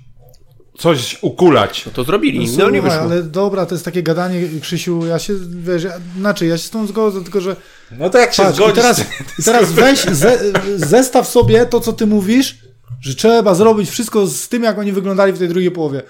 coś 0.79 1.17
ukulać. 1.21 1.85
No 1.85 1.91
to 1.91 2.03
zrobili, 2.03 2.39
no, 2.39 2.47
Słuchaj, 2.53 2.71
nie 2.73 2.81
wyszło. 2.81 2.99
ale 2.99 3.23
dobra, 3.23 3.65
to 3.65 3.75
jest 3.75 3.85
takie 3.85 4.03
gadanie, 4.03 4.41
Krzysiu, 4.61 5.05
ja 5.05 5.19
się, 5.19 5.33
wiesz, 5.49 5.83
ja, 5.83 5.91
znaczy, 6.17 6.45
ja 6.45 6.57
się 6.57 6.63
z 6.63 6.69
tą 6.69 6.87
zgodzę, 6.87 7.23
tylko 7.23 7.41
że 7.41 7.55
No 7.91 8.09
to 8.09 8.17
jak 8.17 8.33
się 8.33 8.43
Patrz, 8.43 8.53
i 8.53 8.61
zgodzisz... 8.61 8.75
teraz, 8.75 9.01
i 9.39 9.43
teraz 9.43 9.71
weź, 9.71 9.99
ze, 10.03 10.39
zestaw 10.77 11.27
sobie 11.27 11.65
to, 11.65 11.79
co 11.79 11.93
ty 11.93 12.07
mówisz, 12.07 12.57
że 13.01 13.15
trzeba 13.15 13.55
zrobić 13.55 13.89
wszystko 13.89 14.27
z 14.27 14.47
tym, 14.49 14.63
jak 14.63 14.77
oni 14.79 14.91
wyglądali 14.91 15.33
w 15.33 15.39
tej 15.39 15.47
drugiej 15.47 15.71
połowie. 15.71 16.01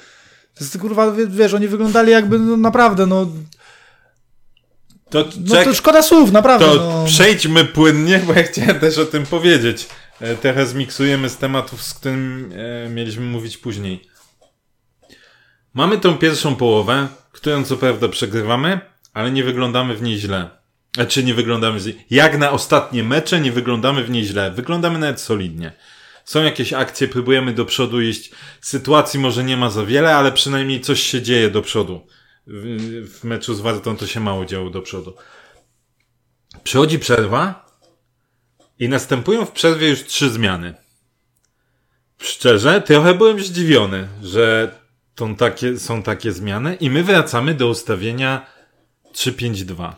To 0.56 0.64
jest, 0.64 0.78
kurwa, 0.78 1.12
wie- 1.12 1.28
wiesz, 1.28 1.54
oni 1.54 1.68
wyglądali 1.68 2.12
jakby, 2.12 2.40
no, 2.40 2.58
naprawdę, 2.58 3.06
no, 3.06 3.28
to, 5.10 5.26
no 5.46 5.56
czek- 5.56 5.64
to 5.64 5.74
szkoda 5.74 6.02
słów, 6.04 6.32
naprawdę, 6.32 6.66
To 6.66 6.76
no. 6.76 7.06
przejdźmy 7.06 7.66
płynnie, 7.66 8.20
bo 8.28 8.34
ja 8.34 8.44
chciałem 8.44 8.80
też 8.80 8.98
o 8.98 9.06
tym 9.06 9.26
powiedzieć. 9.26 9.88
E, 10.22 10.36
Trochę 10.36 10.66
zmiksujemy 10.66 11.30
z 11.30 11.38
tematów, 11.38 11.84
z 11.84 11.94
którym 11.94 12.52
e, 12.86 12.90
mieliśmy 12.90 13.26
mówić 13.26 13.58
później. 13.58 14.09
Mamy 15.74 15.98
tą 15.98 16.18
pierwszą 16.18 16.56
połowę, 16.56 17.08
którą 17.32 17.64
co 17.64 17.78
prawda 17.78 18.08
przegrywamy, 18.08 18.80
ale 19.14 19.32
nie 19.32 19.44
wyglądamy 19.44 19.96
w 19.96 20.02
niej 20.02 20.18
źle. 20.18 20.50
Znaczy 20.96 21.24
nie 21.24 21.34
wyglądamy 21.34 21.80
źle. 21.80 21.94
Jak 22.10 22.38
na 22.38 22.52
ostatnie 22.52 23.04
mecze 23.04 23.40
nie 23.40 23.52
wyglądamy 23.52 24.04
w 24.04 24.10
niej 24.10 24.24
źle. 24.24 24.52
Wyglądamy 24.52 25.00
nawet 25.00 25.22
solidnie. 25.22 25.72
Są 26.26 26.44
jakieś 26.44 26.74
akcje, 26.74 27.08
próbujemy 27.08 27.54
do 27.54 27.66
przodu 27.66 28.02
iść. 28.02 28.32
Sytuacji 28.62 29.20
może 29.20 29.44
nie 29.44 29.58
ma 29.58 29.70
za 29.70 29.86
wiele, 29.86 30.16
ale 30.16 30.32
przynajmniej 30.32 30.82
coś 30.82 31.02
się 31.02 31.22
dzieje 31.22 31.50
do 31.50 31.62
przodu. 31.62 32.08
W, 32.48 33.24
meczu 33.24 33.54
z 33.54 33.62
Wartą 33.62 33.98
to 33.98 34.08
się 34.08 34.20
mało 34.20 34.46
działo 34.46 34.70
do 34.70 34.82
przodu. 34.82 35.16
Przychodzi 36.64 37.00
przerwa 37.00 37.66
i 38.80 38.90
następują 38.90 39.46
w 39.46 39.52
przerwie 39.52 39.90
już 39.90 40.04
trzy 40.04 40.30
zmiany. 40.30 40.74
Szczerze, 42.18 42.82
trochę 42.82 43.14
byłem 43.14 43.40
zdziwiony, 43.40 44.08
że 44.24 44.72
tą 45.20 45.36
takie, 45.36 45.80
są 45.80 46.04
takie 46.04 46.32
zmiany 46.32 46.76
i 46.76 46.90
my 46.90 47.04
wracamy 47.04 47.54
do 47.54 47.68
ustawienia 47.68 48.46
3-5-2. 49.14 49.94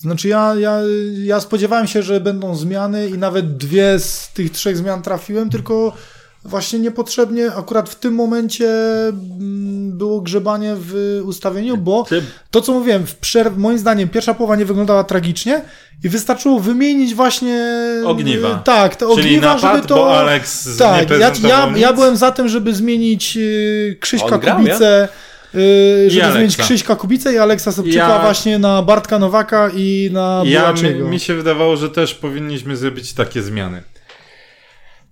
Znaczy 0.00 0.28
ja, 0.28 0.54
ja, 0.54 0.80
ja 1.24 1.40
spodziewałem 1.40 1.86
się, 1.86 2.02
że 2.02 2.20
będą 2.20 2.56
zmiany 2.56 3.08
i 3.08 3.18
nawet 3.18 3.56
dwie 3.56 3.98
z 3.98 4.32
tych 4.34 4.50
trzech 4.50 4.76
zmian 4.76 5.02
trafiłem, 5.02 5.50
tylko 5.50 5.96
właśnie 6.46 6.78
niepotrzebnie 6.78 7.52
akurat 7.52 7.88
w 7.90 7.94
tym 7.94 8.14
momencie 8.14 8.68
mm, 9.08 9.98
było 9.98 10.20
grzebanie 10.20 10.74
w 10.78 11.20
ustawieniu, 11.24 11.76
bo 11.76 12.06
to 12.50 12.60
co 12.60 12.72
mówiłem, 12.72 13.06
w 13.06 13.14
przerw, 13.16 13.56
moim 13.56 13.78
zdaniem 13.78 14.08
pierwsza 14.08 14.34
połowa 14.34 14.56
nie 14.56 14.64
wyglądała 14.64 15.04
tragicznie 15.04 15.62
i 16.04 16.08
wystarczyło 16.08 16.60
wymienić 16.60 17.14
właśnie 17.14 17.60
Ogniwa. 18.04 18.48
e, 18.48 18.58
Tak, 18.64 18.96
te 18.96 19.06
Czyli 19.14 19.20
ogniwa, 19.28 19.54
napad, 19.54 19.76
żeby 19.76 19.88
to 19.88 19.94
bo 19.94 20.18
Alex 20.18 20.76
Tak, 20.78 21.10
ja, 21.10 21.18
ja, 21.48 21.66
nic. 21.70 21.78
ja 21.78 21.92
byłem 21.92 22.16
za 22.16 22.30
tym, 22.30 22.48
żeby 22.48 22.74
zmienić 22.74 23.36
y, 23.36 23.96
Krzyśka 24.00 24.38
grał, 24.38 24.56
Kubicę 24.56 25.08
y, 25.54 26.10
żeby 26.10 26.32
zmienić 26.32 26.56
Krzyśka 26.56 26.96
Kubicę 26.96 27.32
i 27.34 27.38
Aleksa 27.38 27.72
Sobczyka 27.72 28.08
Ja- 28.08 28.18
właśnie 28.18 28.58
na 28.58 28.82
Bartka 28.82 29.18
Nowaka 29.18 29.70
i 29.76 30.10
na 30.12 30.42
Ja, 30.46 30.72
mi, 30.72 30.94
mi 31.10 31.20
się 31.20 31.34
wydawało, 31.34 31.76
że 31.76 31.90
też 31.90 32.14
powinniśmy 32.14 32.76
zrobić 32.76 33.12
takie 33.12 33.42
zmiany. 33.42 33.82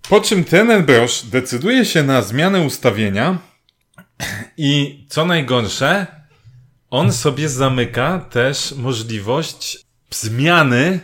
Po 0.09 0.21
czym 0.21 0.43
trener 0.43 0.85
Brosz 0.85 1.21
decyduje 1.21 1.85
się 1.85 2.03
na 2.03 2.21
zmianę 2.21 2.61
ustawienia 2.61 3.37
i 4.57 5.05
co 5.09 5.25
najgorsze, 5.25 6.07
on 6.89 7.13
sobie 7.13 7.49
zamyka 7.49 8.19
też 8.19 8.73
możliwość 8.77 9.85
zmiany 10.11 10.99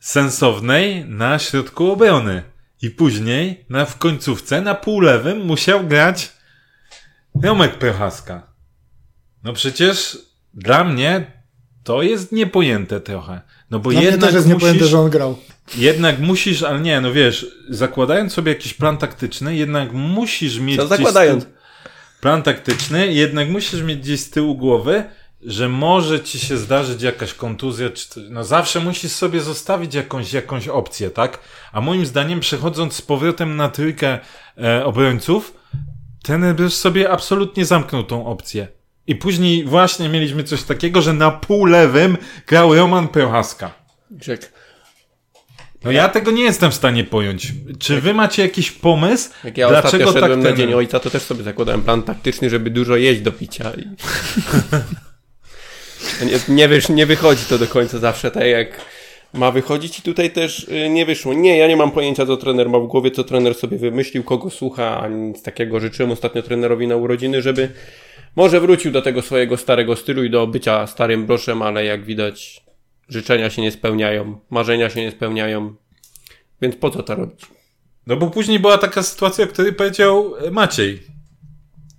sensownej 0.00 1.04
na 1.04 1.38
środku 1.38 1.92
obrony. 1.92 2.42
I 2.82 2.90
później 2.90 3.64
na, 3.68 3.84
w 3.84 3.98
końcówce 3.98 4.60
na 4.60 4.74
półlewym 4.74 5.46
musiał 5.46 5.86
grać 5.86 6.32
Romek 7.42 7.78
Prochaska. 7.78 8.52
No 9.42 9.52
przecież 9.52 10.18
dla 10.54 10.84
mnie 10.84 11.26
to 11.84 12.02
jest 12.02 12.32
niepojęte 12.32 13.00
trochę. 13.00 13.40
No 13.70 13.78
bo 13.78 13.90
Dla 13.90 14.00
mnie 14.00 14.10
jednak 14.10 14.30
też 14.30 14.34
jest 14.34 14.46
musisz, 14.46 14.62
niepojęte, 14.62 14.86
że 14.86 14.98
on 14.98 15.10
grał. 15.10 15.38
Jednak 15.76 16.18
musisz, 16.18 16.62
ale 16.62 16.80
nie, 16.80 17.00
no 17.00 17.12
wiesz, 17.12 17.46
zakładając 17.68 18.32
sobie 18.32 18.52
jakiś 18.52 18.74
plan 18.74 18.96
taktyczny, 18.98 19.56
jednak 19.56 19.92
musisz 19.92 20.58
mieć 20.58 20.76
Co 20.76 20.86
zakładając? 20.86 21.44
tyłu- 21.44 21.52
plan 22.20 22.42
taktyczny, 22.42 23.12
jednak 23.12 23.48
musisz 23.48 23.82
mieć 23.82 23.98
gdzieś 23.98 24.20
z 24.20 24.30
tyłu 24.30 24.56
głowy, 24.56 25.04
że 25.42 25.68
może 25.68 26.20
ci 26.20 26.38
się 26.38 26.56
zdarzyć 26.56 27.02
jakaś 27.02 27.34
kontuzja, 27.34 27.90
czy 27.90 28.20
no 28.30 28.44
zawsze 28.44 28.80
musisz 28.80 29.12
sobie 29.12 29.40
zostawić 29.40 29.94
jakąś, 29.94 30.32
jakąś 30.32 30.68
opcję, 30.68 31.10
tak? 31.10 31.38
A 31.72 31.80
moim 31.80 32.06
zdaniem, 32.06 32.40
przechodząc 32.40 32.94
z 32.94 33.02
powrotem 33.02 33.56
na 33.56 33.68
trójkę 33.68 34.18
e, 34.58 34.84
obrońców, 34.84 35.54
ten 36.22 36.56
już 36.58 36.74
sobie 36.74 37.10
absolutnie 37.10 37.64
zamknął 37.64 38.04
tą 38.04 38.26
opcję. 38.26 38.68
I 39.06 39.16
później 39.16 39.64
właśnie 39.64 40.08
mieliśmy 40.08 40.44
coś 40.44 40.62
takiego, 40.62 41.02
że 41.02 41.12
na 41.12 41.30
pół 41.30 41.64
lewym 41.66 42.16
grał 42.46 42.74
Roman 42.74 43.08
Prochaska. 43.08 43.70
Grzek, 44.10 44.52
No 45.84 45.90
ja 45.90 46.08
tego 46.08 46.30
nie 46.30 46.42
jestem 46.42 46.70
w 46.70 46.74
stanie 46.74 47.04
pojąć. 47.04 47.52
Czy 47.78 48.00
wy 48.00 48.14
macie 48.14 48.42
jakiś 48.42 48.70
pomysł, 48.70 49.30
jak 49.44 49.58
ja 49.58 49.68
dlaczego 49.68 50.04
ostatnio 50.04 50.12
tak 50.12 50.22
szedłem 50.22 50.42
na 50.42 50.48
ten... 50.48 50.56
Dzień 50.56 50.74
Ojca, 50.74 51.00
to 51.00 51.10
też 51.10 51.22
sobie 51.22 51.42
zakładałem 51.42 51.82
plan 51.82 52.02
taktyczny, 52.02 52.50
żeby 52.50 52.70
dużo 52.70 52.96
jeść 52.96 53.20
do 53.20 53.32
picia. 53.32 53.72
I... 53.74 53.84
Nie, 56.26 56.54
nie, 56.54 56.68
wiesz, 56.68 56.88
nie 56.88 57.06
wychodzi 57.06 57.44
to 57.48 57.58
do 57.58 57.66
końca 57.66 57.98
zawsze 57.98 58.30
tak 58.30 58.44
jak 58.44 58.80
ma 59.34 59.50
wychodzić 59.50 59.98
i 59.98 60.02
tutaj 60.02 60.30
też 60.30 60.68
y, 60.68 60.88
nie 60.88 61.06
wyszło. 61.06 61.34
Nie, 61.34 61.58
ja 61.58 61.68
nie 61.68 61.76
mam 61.76 61.90
pojęcia 61.90 62.26
co 62.26 62.36
trener 62.36 62.68
ma 62.68 62.78
w 62.78 62.86
głowie, 62.86 63.10
co 63.10 63.24
trener 63.24 63.54
sobie 63.54 63.78
wymyślił, 63.78 64.22
kogo 64.24 64.50
słucha, 64.50 65.00
ani 65.00 65.16
nic 65.16 65.42
takiego. 65.42 65.80
Życzyłem 65.80 66.12
ostatnio 66.12 66.42
trenerowi 66.42 66.86
na 66.86 66.96
urodziny, 66.96 67.42
żeby 67.42 67.68
może 68.36 68.60
wrócił 68.60 68.92
do 68.92 69.02
tego 69.02 69.22
swojego 69.22 69.56
starego 69.56 69.96
stylu 69.96 70.24
i 70.24 70.30
do 70.30 70.46
bycia 70.46 70.86
starym 70.86 71.26
broszem, 71.26 71.62
ale 71.62 71.84
jak 71.84 72.04
widać 72.04 72.61
życzenia 73.12 73.50
się 73.50 73.62
nie 73.62 73.72
spełniają, 73.72 74.40
marzenia 74.50 74.90
się 74.90 75.00
nie 75.00 75.10
spełniają. 75.10 75.74
Więc 76.62 76.76
po 76.76 76.90
co 76.90 77.02
to 77.02 77.14
robić? 77.14 77.40
No 78.06 78.16
bo 78.16 78.30
później 78.30 78.58
była 78.58 78.78
taka 78.78 79.02
sytuacja, 79.02 79.44
o 79.44 79.48
której 79.48 79.72
powiedział 79.72 80.34
e, 80.36 80.50
Maciej. 80.50 81.02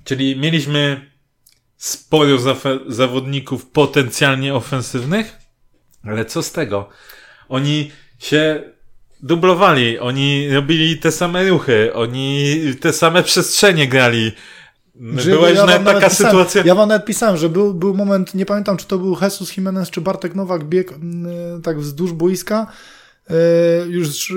Czyli 0.04 0.36
mieliśmy 0.36 1.12
sporo 1.78 2.38
zawodników 2.88 3.66
potencjalnie 3.66 4.56
ofensywnych, 4.56 5.38
ale 6.04 6.26
co 6.26 6.44
z 6.44 6.52
tego? 6.52 6.90
Oni 7.50 7.92
się 8.20 8.64
dublowali, 9.24 10.00
oni 10.00 10.50
robili 10.50 10.98
te 10.98 11.12
same 11.12 11.50
ruchy, 11.50 11.94
oni 11.94 12.56
te 12.82 12.94
same 12.94 13.24
przestrzenie 13.24 13.88
grali. 13.88 14.32
Że 14.96 15.32
ja 15.32 15.66
nawet 15.66 15.84
taka 15.84 16.10
pisałem, 16.10 16.32
sytuacja. 16.32 16.64
Ja 16.66 16.76
wam 16.76 16.90
nawet 16.90 17.06
pisałem, 17.06 17.38
że 17.38 17.50
był, 17.50 17.74
był 17.74 17.94
moment, 17.94 18.36
nie 18.36 18.46
pamiętam, 18.46 18.78
czy 18.78 18.88
to 18.88 18.98
był 18.98 19.18
Jesus 19.22 19.58
Jimenez, 19.58 19.90
czy 19.90 20.02
Bartek 20.02 20.36
Nowak 20.36 20.64
biegł 20.64 20.94
mm, 20.94 21.62
tak 21.62 21.80
wzdłuż 21.80 22.14
boiska. 22.14 22.68
E, 23.30 23.36
już 23.88 24.32
y, 24.32 24.36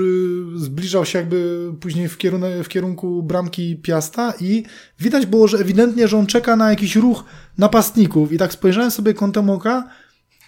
zbliżał 0.55 1.05
się 1.05 1.19
jakby 1.19 1.71
później 1.79 2.07
w, 2.09 2.17
kierunek, 2.17 2.63
w 2.63 2.67
kierunku 2.67 3.23
bramki 3.23 3.75
Piasta 3.75 4.33
i 4.39 4.63
widać 4.99 5.25
było, 5.25 5.47
że 5.47 5.57
ewidentnie, 5.57 6.07
że 6.07 6.17
on 6.17 6.25
czeka 6.25 6.55
na 6.55 6.69
jakiś 6.69 6.95
ruch 6.95 7.23
napastników 7.57 8.31
i 8.31 8.37
tak 8.37 8.53
spojrzałem 8.53 8.91
sobie 8.91 9.13
kątem 9.13 9.49
oka 9.49 9.89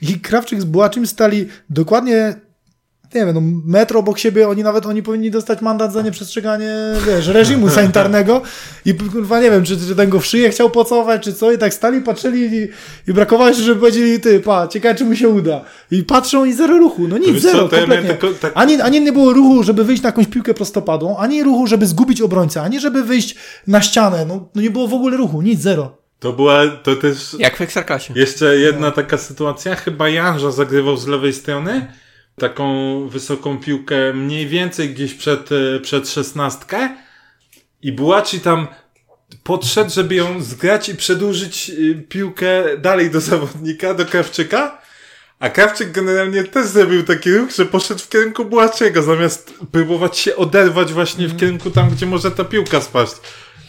i 0.01 0.19
Krawczyk 0.19 0.61
z 0.61 0.65
Bułaczym 0.65 1.07
stali 1.07 1.47
dokładnie 1.69 2.35
nie 3.15 3.25
wiem, 3.25 3.35
no 3.35 3.41
metr 3.65 3.97
obok 3.97 4.19
siebie, 4.19 4.49
oni 4.49 4.63
nawet, 4.63 4.85
oni 4.85 5.03
powinni 5.03 5.31
dostać 5.31 5.61
mandat 5.61 5.93
za 5.93 6.01
nieprzestrzeganie, 6.01 6.73
wiesz, 7.07 7.27
reżimu 7.27 7.69
sanitarnego 7.79 8.41
i 8.85 8.93
kurwa 8.93 9.41
nie 9.41 9.51
wiem, 9.51 9.63
czy, 9.63 9.77
czy 9.77 9.95
ten 9.95 10.09
go 10.09 10.19
w 10.19 10.25
szyję 10.25 10.49
chciał 10.49 10.69
pocałować, 10.69 11.23
czy 11.23 11.33
co 11.33 11.51
i 11.51 11.57
tak 11.57 11.73
stali, 11.73 12.01
patrzyli 12.01 12.57
i, 12.57 12.67
i 13.11 13.13
brakowało 13.13 13.53
się, 13.53 13.61
żeby 13.63 13.79
powiedzieli, 13.79 14.19
ty, 14.19 14.39
pa, 14.39 14.67
ciekawe, 14.67 14.95
czy 14.95 15.05
mu 15.05 15.15
się 15.15 15.29
uda. 15.29 15.61
I 15.91 16.03
patrzą 16.03 16.45
i 16.45 16.53
zero 16.53 16.77
ruchu, 16.77 17.07
no 17.07 17.17
nic, 17.17 17.33
co, 17.33 17.39
zero, 17.39 17.57
ja 17.57 17.67
miałem 17.71 17.79
kompletnie. 17.79 18.09
tylko 18.09 18.27
tak- 18.39 18.51
Ani, 18.55 18.81
ani 18.81 19.01
nie 19.01 19.11
było 19.11 19.33
ruchu, 19.33 19.63
żeby 19.63 19.83
wyjść 19.83 20.03
na 20.03 20.07
jakąś 20.07 20.27
piłkę 20.27 20.53
prostopadłą, 20.53 21.17
ani 21.17 21.43
ruchu, 21.43 21.67
żeby 21.67 21.85
zgubić 21.87 22.21
obrońcę, 22.21 22.61
ani 22.61 22.79
żeby 22.79 23.03
wyjść 23.03 23.35
na 23.67 23.81
ścianę, 23.81 24.25
no, 24.25 24.49
no 24.55 24.61
nie 24.61 24.71
było 24.71 24.87
w 24.87 24.93
ogóle 24.93 25.17
ruchu, 25.17 25.41
nic, 25.41 25.61
zero. 25.61 25.97
To 26.19 26.33
była, 26.33 26.67
to 26.67 26.95
też 26.95 27.35
Jak 27.39 27.57
w 27.57 27.61
Ekstraklasie. 27.61 28.13
Jeszcze 28.15 28.57
jedna 28.57 28.91
taka 28.91 29.17
sytuacja, 29.17 29.75
chyba 29.75 30.09
Janża 30.09 30.51
zagrywał 30.51 30.97
z 30.97 31.07
lewej 31.07 31.33
strony, 31.33 31.87
taką 32.39 33.07
wysoką 33.07 33.59
piłkę 33.59 34.13
mniej 34.13 34.47
więcej 34.47 34.89
gdzieś 34.89 35.13
przed, 35.13 35.49
e, 35.51 35.79
przed 35.79 36.09
szesnastkę 36.09 36.89
i 37.81 37.91
Bułaci 37.91 38.39
tam 38.39 38.67
podszedł, 39.43 39.91
żeby 39.91 40.15
ją 40.15 40.41
zgrać 40.41 40.89
i 40.89 40.95
przedłużyć 40.95 41.69
y, 41.69 42.05
piłkę 42.09 42.77
dalej 42.77 43.09
do 43.09 43.21
zawodnika, 43.21 43.93
do 43.93 44.05
Krawczyka, 44.05 44.81
a 45.39 45.49
Krawczyk 45.49 45.91
generalnie 45.91 46.43
też 46.43 46.67
zrobił 46.67 47.03
taki 47.03 47.33
ruch, 47.33 47.51
że 47.55 47.65
poszedł 47.65 47.99
w 47.99 48.09
kierunku 48.09 48.45
Bułaciego, 48.45 49.03
zamiast 49.03 49.53
próbować 49.71 50.17
się 50.17 50.35
oderwać 50.35 50.93
właśnie 50.93 51.27
w 51.27 51.37
kierunku 51.37 51.71
tam, 51.71 51.89
gdzie 51.89 52.05
może 52.05 52.31
ta 52.31 52.43
piłka 52.43 52.81
spaść. 52.81 53.15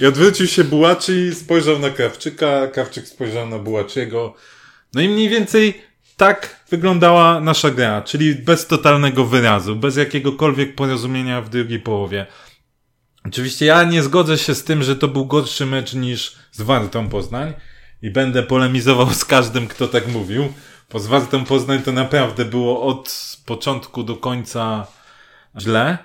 I 0.00 0.06
odwrócił 0.06 0.46
się 0.46 0.64
Bułaczy 0.64 1.20
i 1.20 1.34
spojrzał 1.34 1.78
na 1.78 1.90
Krawczyka, 1.90 2.66
Krawczyk 2.66 3.08
spojrzał 3.08 3.48
na 3.48 3.58
Bułaczyego. 3.58 4.34
No 4.94 5.00
i 5.00 5.08
mniej 5.08 5.28
więcej 5.28 5.82
tak 6.20 6.64
wyglądała 6.70 7.40
nasza 7.40 7.70
gra, 7.70 8.02
czyli 8.02 8.34
bez 8.34 8.66
totalnego 8.66 9.24
wyrazu, 9.24 9.76
bez 9.76 9.96
jakiegokolwiek 9.96 10.74
porozumienia 10.74 11.42
w 11.42 11.48
drugiej 11.48 11.80
połowie. 11.80 12.26
Oczywiście 13.26 13.66
ja 13.66 13.84
nie 13.84 14.02
zgodzę 14.02 14.38
się 14.38 14.54
z 14.54 14.64
tym, 14.64 14.82
że 14.82 14.96
to 14.96 15.08
był 15.08 15.26
gorszy 15.26 15.66
mecz 15.66 15.94
niż 15.94 16.36
z 16.52 16.62
Wartą 16.62 17.08
Poznań 17.08 17.52
i 18.02 18.10
będę 18.10 18.42
polemizował 18.42 19.14
z 19.14 19.24
każdym, 19.24 19.68
kto 19.68 19.88
tak 19.88 20.08
mówił, 20.08 20.52
z 20.94 21.06
Wartą 21.06 21.44
Poznań 21.44 21.82
to 21.82 21.92
naprawdę 21.92 22.44
było 22.44 22.82
od 22.82 23.36
początku 23.46 24.02
do 24.02 24.16
końca 24.16 24.86
źle. 25.60 25.98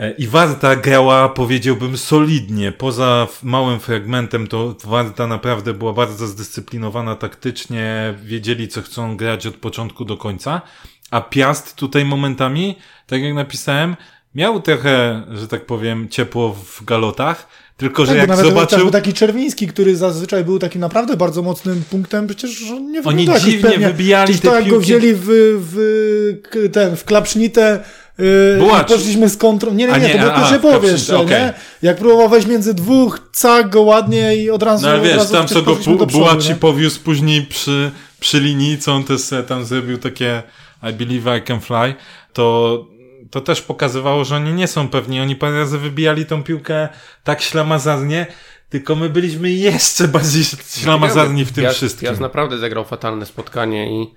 E, 0.00 0.10
I 0.10 0.26
Warta 0.26 0.76
grała, 0.76 1.28
powiedziałbym, 1.28 1.96
solidnie. 1.96 2.72
Poza 2.72 3.26
małym 3.42 3.80
fragmentem, 3.80 4.46
to 4.46 4.76
Warta 4.84 5.26
naprawdę 5.26 5.74
była 5.74 5.92
bardzo 5.92 6.26
zdyscyplinowana 6.26 7.14
taktycznie, 7.16 8.14
wiedzieli, 8.24 8.68
co 8.68 8.82
chcą 8.82 9.16
grać 9.16 9.46
od 9.46 9.54
początku 9.56 10.04
do 10.04 10.16
końca. 10.16 10.62
A 11.10 11.20
Piast 11.20 11.74
tutaj 11.76 12.04
momentami, 12.04 12.76
tak 13.06 13.22
jak 13.22 13.34
napisałem, 13.34 13.96
miał 14.34 14.60
trochę, 14.60 15.22
że 15.32 15.48
tak 15.48 15.66
powiem, 15.66 16.08
ciepło 16.08 16.56
w 16.64 16.84
galotach, 16.84 17.48
tylko 17.76 18.06
że 18.06 18.12
Tak, 18.12 18.18
jak 18.18 18.28
nawet 18.28 18.44
zobaczył. 18.46 18.66
chociażby 18.78 18.90
taki 18.90 19.12
Czerwiński, 19.12 19.66
który 19.66 19.96
zazwyczaj 19.96 20.44
był 20.44 20.58
takim 20.58 20.80
naprawdę 20.80 21.16
bardzo 21.16 21.42
mocnym 21.42 21.82
punktem, 21.90 22.26
przecież 22.26 22.70
on 22.70 22.90
nie 22.90 22.98
Oni 23.02 23.02
wyglądał 23.02 23.24
jakoś 23.34 23.42
dziwnie 23.42 23.70
pewnie. 23.70 23.86
wybijali 23.86 24.24
Przecież 24.32 24.40
te 24.40 24.48
to 24.48 24.54
jak 24.54 24.64
go 24.64 24.70
piłki. 24.70 24.86
wzięli 24.86 25.14
w, 25.14 25.26
w, 25.60 26.70
ten, 26.72 26.96
w 26.96 27.04
klapsznitę 27.04 27.84
yy, 28.20 28.84
poszliśmy 28.88 29.28
z 29.28 29.36
kontrą. 29.36 29.74
Nie, 29.74 29.86
nie, 29.86 29.92
nie, 29.92 30.00
nie, 30.00 30.20
to 30.52 30.58
było 30.60 30.74
a, 30.74 30.78
pierwsze 30.78 30.92
jeszcze, 30.92 31.18
okej. 31.18 31.42
nie? 31.42 31.52
Jak 31.82 31.96
próbował 31.96 32.28
wejść 32.28 32.46
między 32.46 32.74
dwóch, 32.74 33.20
cak 33.32 33.68
go 33.70 33.82
ładnie 33.82 34.36
i 34.36 34.50
od 34.50 34.62
razu 34.62 34.86
No 34.86 34.92
ale 34.92 35.00
od 35.00 35.06
wiesz, 35.06 35.16
razu 35.16 35.32
tam 35.32 35.46
co 35.46 35.62
go 35.62 35.76
Bu- 36.06 36.48
nie? 36.48 36.54
powiózł 36.54 37.00
później 37.00 37.42
przy, 37.42 37.90
przy 38.20 38.40
linii, 38.40 38.78
co 38.78 38.92
on 38.92 39.04
też 39.04 39.20
tam 39.48 39.64
zrobił 39.64 39.98
takie 39.98 40.42
I 40.90 40.92
believe 40.92 41.38
I 41.38 41.42
can 41.42 41.60
fly, 41.60 41.94
to, 42.32 42.86
to 43.30 43.40
też 43.40 43.62
pokazywało, 43.62 44.24
że 44.24 44.36
oni 44.36 44.52
nie 44.52 44.66
są 44.66 44.88
pewni. 44.88 45.20
Oni 45.20 45.36
parę 45.36 45.58
razy 45.58 45.78
wybijali 45.78 46.26
tą 46.26 46.42
piłkę 46.42 46.88
tak 47.24 47.42
ślamazarnie, 47.42 48.26
tylko 48.68 48.96
my 48.96 49.08
byliśmy 49.08 49.50
jeszcze 49.50 50.08
bardziej 50.18 50.44
ślamazarni 50.68 51.44
w 51.44 51.52
tym 51.52 51.64
Piast, 51.64 51.76
wszystkim. 51.76 52.08
Piast 52.08 52.20
naprawdę 52.20 52.58
zagrał 52.58 52.84
fatalne 52.84 53.26
spotkanie 53.26 54.02
i 54.02 54.14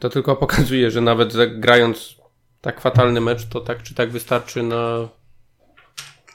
to 0.00 0.10
tylko 0.10 0.36
pokazuje, 0.36 0.90
że 0.90 1.00
nawet 1.00 1.34
grając 1.58 2.16
tak 2.64 2.80
fatalny 2.80 3.20
mecz, 3.20 3.46
to 3.46 3.60
tak 3.60 3.82
czy 3.82 3.94
tak 3.94 4.10
wystarczy 4.10 4.62
na 4.62 5.08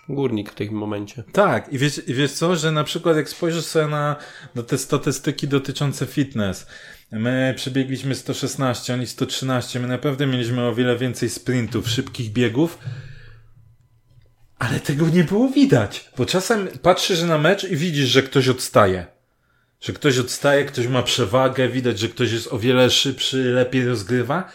górnik 0.09 0.51
w 0.51 0.55
tym 0.55 0.73
momencie. 0.73 1.23
Tak, 1.31 1.73
i 1.73 1.77
wiesz, 1.77 2.01
i 2.07 2.13
wiesz 2.13 2.31
co, 2.31 2.55
że 2.55 2.71
na 2.71 2.83
przykład 2.83 3.15
jak 3.15 3.29
spojrzysz 3.29 3.65
sobie 3.65 3.87
na, 3.87 4.15
na 4.55 4.63
te 4.63 4.77
statystyki 4.77 5.47
dotyczące 5.47 6.05
fitness, 6.05 6.67
my 7.11 7.53
przebiegliśmy 7.57 8.15
116, 8.15 8.93
oni 8.93 9.07
113, 9.07 9.79
my 9.79 9.87
naprawdę 9.87 10.27
mieliśmy 10.27 10.67
o 10.67 10.75
wiele 10.75 10.97
więcej 10.97 11.29
sprintów, 11.29 11.89
szybkich 11.89 12.31
biegów, 12.31 12.79
ale 14.59 14.79
tego 14.79 15.09
nie 15.09 15.23
było 15.23 15.49
widać, 15.49 16.09
bo 16.17 16.25
czasem 16.25 16.67
patrzysz 16.81 17.21
na 17.21 17.37
mecz 17.37 17.63
i 17.63 17.75
widzisz, 17.75 18.09
że 18.09 18.23
ktoś 18.23 18.47
odstaje. 18.47 19.05
Że 19.81 19.93
ktoś 19.93 20.17
odstaje, 20.17 20.65
ktoś 20.65 20.87
ma 20.87 21.03
przewagę, 21.03 21.69
widać, 21.69 21.99
że 21.99 22.07
ktoś 22.07 22.31
jest 22.31 22.53
o 22.53 22.59
wiele 22.59 22.89
szybszy, 22.89 23.43
lepiej 23.43 23.85
rozgrywa, 23.85 24.51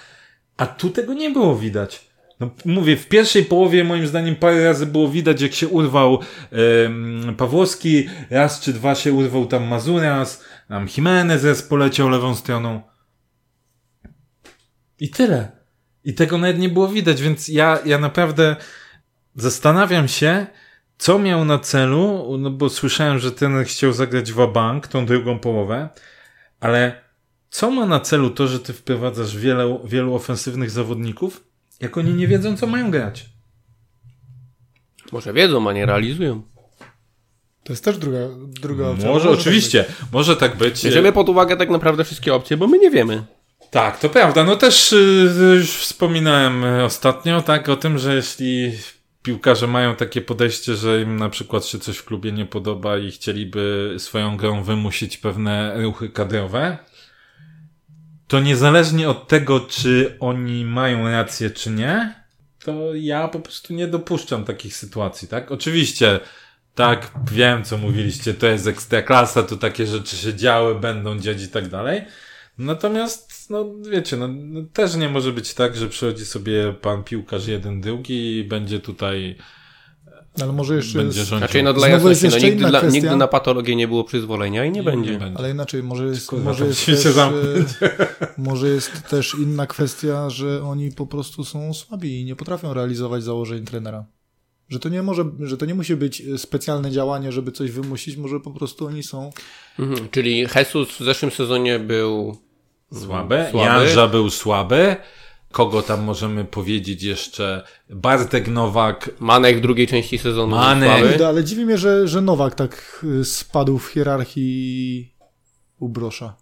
a 0.56 0.66
tu 0.66 0.90
tego 0.90 1.14
nie 1.14 1.30
było 1.30 1.56
widać. 1.56 2.14
No, 2.40 2.50
mówię, 2.64 2.96
w 2.96 3.08
pierwszej 3.08 3.44
połowie 3.44 3.84
moim 3.84 4.06
zdaniem 4.06 4.36
parę 4.36 4.64
razy 4.64 4.86
było 4.86 5.08
widać, 5.08 5.40
jak 5.40 5.52
się 5.52 5.68
urwał 5.68 6.20
em, 6.50 7.34
Pawłowski, 7.36 8.08
raz 8.30 8.60
czy 8.60 8.72
dwa 8.72 8.94
się 8.94 9.12
urwał 9.12 9.46
tam 9.46 9.64
Mazuras, 9.64 10.44
tam 10.68 10.88
Jimenez 10.96 11.62
poleciał 11.62 12.08
lewą 12.08 12.34
stroną. 12.34 12.82
I 15.00 15.10
tyle. 15.10 15.52
I 16.04 16.14
tego 16.14 16.38
nawet 16.38 16.58
nie 16.58 16.68
było 16.68 16.88
widać, 16.88 17.22
więc 17.22 17.48
ja, 17.48 17.78
ja 17.84 17.98
naprawdę 17.98 18.56
zastanawiam 19.34 20.08
się, 20.08 20.46
co 20.98 21.18
miał 21.18 21.44
na 21.44 21.58
celu, 21.58 22.36
no 22.38 22.50
bo 22.50 22.68
słyszałem, 22.68 23.18
że 23.18 23.32
ten 23.32 23.64
chciał 23.64 23.92
zagrać 23.92 24.32
wabank, 24.32 24.86
tą 24.86 25.06
drugą 25.06 25.38
połowę, 25.38 25.88
ale 26.60 27.03
co 27.54 27.70
ma 27.70 27.86
na 27.86 28.00
celu 28.00 28.30
to, 28.30 28.48
że 28.48 28.60
ty 28.60 28.72
wprowadzasz 28.72 29.36
wiele, 29.36 29.78
wielu 29.84 30.14
ofensywnych 30.14 30.70
zawodników, 30.70 31.44
jak 31.80 31.96
oni 31.96 32.14
nie 32.14 32.26
wiedzą, 32.26 32.56
co 32.56 32.66
mają 32.66 32.90
grać? 32.90 33.26
Może 35.12 35.32
wiedzą, 35.32 35.68
a 35.68 35.72
nie 35.72 35.86
realizują. 35.86 36.42
To 37.64 37.72
jest 37.72 37.84
też 37.84 37.98
druga, 37.98 38.18
druga 38.60 38.88
opcja. 38.88 39.08
Może, 39.08 39.28
tak 39.28 39.38
oczywiście, 39.38 39.84
może 40.12 40.36
tak 40.36 40.56
być. 40.56 40.84
Bierzemy 40.84 41.12
pod 41.12 41.28
uwagę 41.28 41.56
tak 41.56 41.70
naprawdę 41.70 42.04
wszystkie 42.04 42.34
opcje, 42.34 42.56
bo 42.56 42.66
my 42.66 42.78
nie 42.78 42.90
wiemy. 42.90 43.24
Tak, 43.70 43.98
to 43.98 44.08
prawda. 44.08 44.44
No 44.44 44.56
też 44.56 44.92
y, 44.92 45.56
już 45.56 45.76
wspominałem 45.76 46.64
y, 46.64 46.84
ostatnio, 46.84 47.42
tak, 47.42 47.68
o 47.68 47.76
tym, 47.76 47.98
że 47.98 48.14
jeśli 48.14 48.72
piłkarze 49.22 49.66
mają 49.66 49.96
takie 49.96 50.20
podejście, 50.20 50.74
że 50.74 51.02
im 51.02 51.16
na 51.16 51.28
przykład 51.28 51.66
się 51.66 51.78
coś 51.78 51.96
w 51.96 52.04
klubie 52.04 52.32
nie 52.32 52.46
podoba 52.46 52.98
i 52.98 53.10
chcieliby 53.10 53.94
swoją 53.98 54.36
grą 54.36 54.62
wymusić 54.62 55.18
pewne 55.18 55.82
ruchy 55.82 56.08
kadrowe, 56.08 56.78
to 58.34 58.40
niezależnie 58.40 59.08
od 59.08 59.28
tego, 59.28 59.60
czy 59.60 60.16
oni 60.20 60.64
mają 60.64 61.10
rację, 61.10 61.50
czy 61.50 61.70
nie, 61.70 62.14
to 62.64 62.94
ja 62.94 63.28
po 63.28 63.40
prostu 63.40 63.74
nie 63.74 63.86
dopuszczam 63.86 64.44
takich 64.44 64.76
sytuacji, 64.76 65.28
tak? 65.28 65.52
Oczywiście, 65.52 66.20
tak, 66.74 67.10
wiem, 67.32 67.64
co 67.64 67.78
mówiliście, 67.78 68.34
to 68.34 68.46
jest 68.46 68.66
ekstraklasa, 68.66 69.42
tu 69.42 69.56
takie 69.56 69.86
rzeczy 69.86 70.16
się 70.16 70.34
działy, 70.34 70.74
będą 70.74 71.18
dziać 71.18 71.42
i 71.42 71.48
tak 71.48 71.68
dalej. 71.68 72.04
Natomiast, 72.58 73.50
no 73.50 73.66
wiecie, 73.90 74.16
no, 74.16 74.28
no, 74.28 74.60
też 74.72 74.94
nie 74.94 75.08
może 75.08 75.32
być 75.32 75.54
tak, 75.54 75.76
że 75.76 75.88
przychodzi 75.88 76.24
sobie 76.24 76.72
pan 76.72 77.04
piłkarz 77.04 77.46
jeden, 77.46 77.80
drugi 77.80 78.38
i 78.38 78.44
będzie 78.44 78.80
tutaj, 78.80 79.36
Ale 80.42 80.52
może 80.52 80.76
jeszcze 80.76 80.98
będzie 80.98 81.18
jest, 81.18 81.30
rządził. 81.30 81.48
Znaczy, 81.48 81.62
no 81.62 81.72
dla 81.72 81.88
jasności, 81.88 82.28
no, 82.28 82.38
nigdy, 82.38 82.64
dla, 82.66 82.80
nigdy 82.80 83.16
na 83.16 83.28
patologię 83.28 83.76
nie 83.76 83.88
było 83.88 84.04
przyzwolenia 84.04 84.64
i 84.64 84.70
nie, 84.70 84.82
będzie. 84.82 85.18
Ale 85.34 85.50
inaczej, 85.50 85.82
może 85.82 86.06
jest, 86.06 86.26
Kurwa, 86.26 86.44
może 86.44 86.66
jest, 86.66 86.80
się 86.80 86.96
też, 86.96 87.16
e, 87.16 87.30
może 88.38 88.68
jest 88.68 89.08
też 89.08 89.34
inna 89.34 89.66
kwestia, 89.66 90.30
że 90.30 90.64
oni 90.64 90.92
po 90.92 91.06
prostu 91.06 91.44
są 91.44 91.74
słabi 91.74 92.20
i 92.20 92.24
nie 92.24 92.36
potrafią 92.36 92.74
realizować 92.74 93.22
założeń 93.22 93.64
trenera. 93.64 94.04
Że 94.68 94.78
to 94.78 94.88
nie 94.88 95.02
może, 95.02 95.24
że 95.40 95.56
to 95.56 95.66
nie 95.66 95.74
musi 95.74 95.96
być 95.96 96.22
specjalne 96.36 96.90
działanie, 96.90 97.32
żeby 97.32 97.52
coś 97.52 97.70
wymusić, 97.70 98.16
może 98.16 98.40
po 98.40 98.50
prostu 98.50 98.86
oni 98.86 99.02
są. 99.02 99.30
Mhm. 99.78 100.08
Czyli 100.10 100.38
Jesus 100.56 100.88
w 100.88 101.04
zeszłym 101.04 101.30
sezonie 101.30 101.78
był 101.78 102.38
Słaby. 102.92 103.46
słaby. 103.50 103.58
Janża 103.58 104.08
był 104.08 104.30
słaby. 104.30 104.96
Kogo 105.54 105.82
tam 105.82 106.02
możemy 106.02 106.44
powiedzieć 106.44 107.02
jeszcze? 107.02 107.64
Bartek 107.90 108.48
Nowak. 108.48 109.10
Manek 109.20 109.58
w 109.58 109.60
drugiej 109.60 109.86
części 109.86 110.18
sezonu. 110.18 110.56
Manek. 110.56 111.20
Ale 111.20 111.44
dziwi 111.44 111.64
mnie, 111.64 111.78
że, 111.78 112.08
że 112.08 112.20
Nowak 112.20 112.54
tak 112.54 113.04
y, 113.20 113.24
spadł 113.24 113.78
w 113.78 113.86
hierarchii 113.86 115.14
u 115.78 115.88
Brosza. 115.88 116.36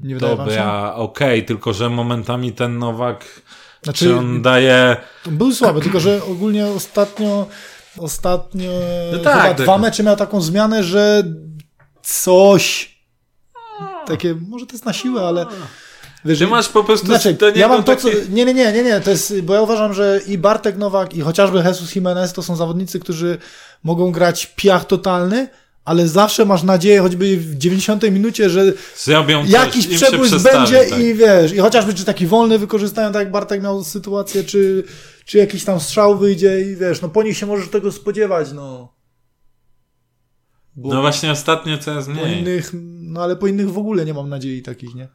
Nie 0.00 0.14
wydaje? 0.14 0.36
Dobra, 0.36 0.94
okej, 0.94 1.44
tylko 1.44 1.72
że 1.72 1.90
momentami 1.90 2.52
ten 2.52 2.78
Nowak, 2.78 3.42
Znaczy, 3.82 4.04
czy 4.04 4.16
on 4.16 4.42
daje... 4.42 4.96
Był 5.26 5.52
słaby, 5.52 5.80
tylko 5.80 6.00
że 6.00 6.24
ogólnie 6.24 6.66
ostatnio 6.66 7.46
ostatnio 7.98 8.70
No 9.12 9.18
chyba 9.18 9.32
tak, 9.32 9.56
dwa 9.56 9.78
mecze 9.78 10.02
miał 10.02 10.16
taką 10.16 10.40
zmianę, 10.40 10.84
że 10.84 11.22
coś 12.02 12.96
takie, 14.06 14.34
może 14.48 14.66
to 14.66 14.72
jest 14.72 14.84
na 14.84 14.92
siłę, 14.92 15.22
ale 15.22 15.46
wiesz, 16.26 16.38
Ty 16.38 16.46
masz 16.46 16.68
po 16.68 16.84
prostu 16.84 17.06
znaczy, 17.06 17.32
do 17.34 17.46
niego 17.46 17.58
ja 17.58 17.68
mam 17.68 17.84
to, 17.84 17.96
co, 17.96 18.08
nie, 18.30 18.44
nie, 18.44 18.54
nie, 18.54 18.72
nie, 18.72 18.82
nie, 18.82 19.00
to 19.00 19.10
jest, 19.10 19.40
bo 19.40 19.54
ja 19.54 19.60
uważam, 19.62 19.94
że 19.94 20.20
i 20.26 20.38
Bartek 20.38 20.76
Nowak 20.76 21.14
i 21.14 21.20
chociażby 21.20 21.58
Jesus 21.58 21.94
Jimenez 21.94 22.32
to 22.32 22.42
są 22.42 22.56
zawodnicy, 22.56 23.00
którzy 23.00 23.38
mogą 23.82 24.12
grać 24.12 24.46
piach 24.56 24.84
totalny, 24.84 25.48
ale 25.84 26.08
zawsze 26.08 26.44
masz 26.44 26.62
nadzieję, 26.62 27.00
choćby 27.00 27.36
w 27.36 27.54
90 27.54 28.02
minucie, 28.02 28.50
że 28.50 28.72
Zrobią 28.96 29.42
coś, 29.42 29.50
jakiś 29.50 29.88
się 29.88 29.96
przebłysk 29.96 30.42
będzie 30.52 30.84
tak. 30.84 31.00
i 31.00 31.14
wiesz, 31.14 31.52
i 31.52 31.58
chociażby 31.58 31.94
czy 31.94 32.04
taki 32.04 32.26
wolny 32.26 32.58
wykorzystają, 32.58 33.12
tak 33.12 33.22
jak 33.22 33.30
Bartek 33.30 33.62
miał 33.62 33.84
sytuację, 33.84 34.44
czy, 34.44 34.84
czy 35.24 35.38
jakiś 35.38 35.64
tam 35.64 35.80
strzał 35.80 36.18
wyjdzie 36.18 36.60
i 36.60 36.76
wiesz, 36.76 37.00
no 37.02 37.08
po 37.08 37.22
nich 37.22 37.36
się 37.36 37.46
możesz 37.46 37.68
tego 37.68 37.92
spodziewać, 37.92 38.52
no. 38.52 38.96
Bo 40.76 40.94
No 40.94 41.00
właśnie 41.00 41.30
ostatnio 41.30 41.78
coraz 41.78 42.06
po 42.06 42.12
mniej. 42.12 42.38
innych, 42.40 42.70
no 43.00 43.22
ale 43.22 43.36
po 43.36 43.46
innych 43.46 43.70
w 43.70 43.78
ogóle 43.78 44.04
nie 44.04 44.14
mam 44.14 44.28
nadziei 44.28 44.62
takich, 44.62 44.94
nie? 44.94 45.08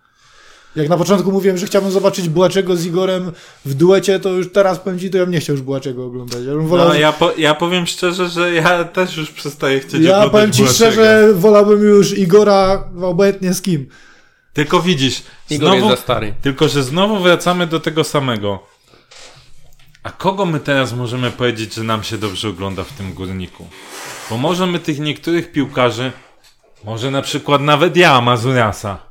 Jak 0.75 0.89
na 0.89 0.97
początku 0.97 1.31
mówiłem, 1.31 1.57
że 1.57 1.65
chciałbym 1.65 1.91
zobaczyć 1.91 2.29
Bułaczego 2.29 2.75
z 2.75 2.85
Igorem 2.85 3.31
w 3.65 3.73
duecie, 3.73 4.19
to 4.19 4.29
już 4.29 4.51
teraz 4.51 4.79
powiem 4.79 4.99
ci, 4.99 5.09
to 5.09 5.17
ja 5.17 5.23
bym 5.23 5.33
nie 5.33 5.39
chciał 5.39 5.53
już 5.55 5.61
Bułaczego 5.65 6.05
oglądać. 6.05 6.39
Ja 6.47 6.53
bym 6.53 6.67
wolał, 6.67 6.87
No 6.87 6.93
ja, 6.95 7.13
po, 7.13 7.31
ja 7.37 7.55
powiem 7.55 7.87
szczerze, 7.87 8.29
że 8.29 8.53
ja 8.53 8.83
też 8.83 9.17
już 9.17 9.31
przestaję 9.31 9.79
chcieć 9.79 9.93
ja 10.03 10.11
oglądać 10.17 10.31
powiem 10.31 10.51
ci 10.51 10.61
Bułaczego. 10.61 10.91
szczerze, 10.91 11.33
wolałbym 11.33 11.83
już 11.83 12.17
Igora 12.17 12.83
obojętnie 13.01 13.53
z 13.53 13.61
kim. 13.61 13.87
Tylko 14.53 14.81
widzisz, 14.81 15.21
Igor 15.49 15.69
znowu, 15.69 15.85
jest 15.85 15.99
za 15.99 16.03
stary. 16.03 16.33
tylko 16.41 16.67
że 16.67 16.83
znowu 16.83 17.19
wracamy 17.19 17.67
do 17.67 17.79
tego 17.79 18.03
samego. 18.03 18.59
A 20.03 20.11
kogo 20.11 20.45
my 20.45 20.59
teraz 20.59 20.93
możemy 20.93 21.31
powiedzieć, 21.31 21.73
że 21.73 21.83
nam 21.83 22.03
się 22.03 22.17
dobrze 22.17 22.49
ogląda 22.49 22.83
w 22.83 22.93
tym 22.93 23.13
górniku? 23.13 23.67
Bo 24.29 24.37
możemy 24.37 24.79
tych 24.79 24.99
niektórych 24.99 25.51
piłkarzy, 25.51 26.11
może 26.83 27.11
na 27.11 27.21
przykład 27.21 27.61
nawet 27.61 27.97
ja, 27.97 28.21
Mazuriasa. 28.21 29.10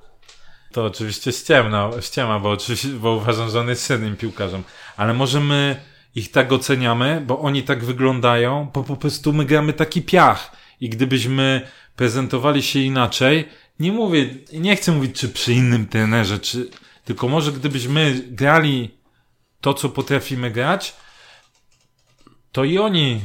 To 0.73 0.85
oczywiście 0.85 1.33
ściemna, 1.33 1.91
ściema, 2.01 2.39
bo, 2.39 2.51
oczywiście, 2.51 2.89
bo 2.89 3.13
uważam, 3.13 3.51
że 3.51 3.61
on 3.61 3.69
jest 3.69 3.87
średnim 3.87 4.17
piłkarzem. 4.17 4.63
Ale 4.97 5.15
może 5.15 5.41
my 5.41 5.77
ich 6.15 6.31
tak 6.31 6.53
oceniamy, 6.53 7.23
bo 7.27 7.39
oni 7.39 7.63
tak 7.63 7.85
wyglądają, 7.85 8.71
bo 8.75 8.85
po 8.85 8.97
prostu 8.97 9.33
my 9.33 9.45
gramy 9.45 9.73
taki 9.73 10.03
piach. 10.03 10.53
I 10.81 10.89
gdybyśmy 10.89 11.69
prezentowali 11.97 12.63
się 12.63 12.79
inaczej, 12.79 13.49
nie 13.81 13.93
mówię, 13.93 14.35
nie 14.53 14.77
chcę 14.77 14.93
mówić, 14.93 15.21
czy 15.21 15.29
przy 15.29 15.53
innym 15.53 15.87
trenerze, 15.87 16.39
czy, 16.39 16.71
tylko 17.05 17.29
może 17.29 17.53
gdybyśmy 17.53 18.23
grali 18.29 18.91
to, 19.61 19.75
co 19.75 19.89
potrafimy 19.89 20.51
grać, 20.51 20.95
to 22.53 22.65
i 22.65 22.79
oni, 22.79 23.21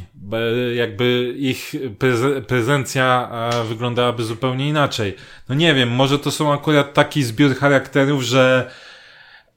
jakby 0.76 1.36
ich 1.38 1.76
preze- 2.00 2.42
prezencja 2.42 3.30
wyglądałaby 3.70 4.24
zupełnie 4.24 4.70
inaczej. 4.70 5.16
No 5.50 5.56
nie 5.56 5.74
wiem, 5.74 5.90
może 5.90 6.20
to 6.20 6.32
są 6.32 6.54
akurat 6.54 6.94
taki 6.94 7.24
zbiór 7.24 7.56
charakterów, 7.56 8.24
że 8.24 8.72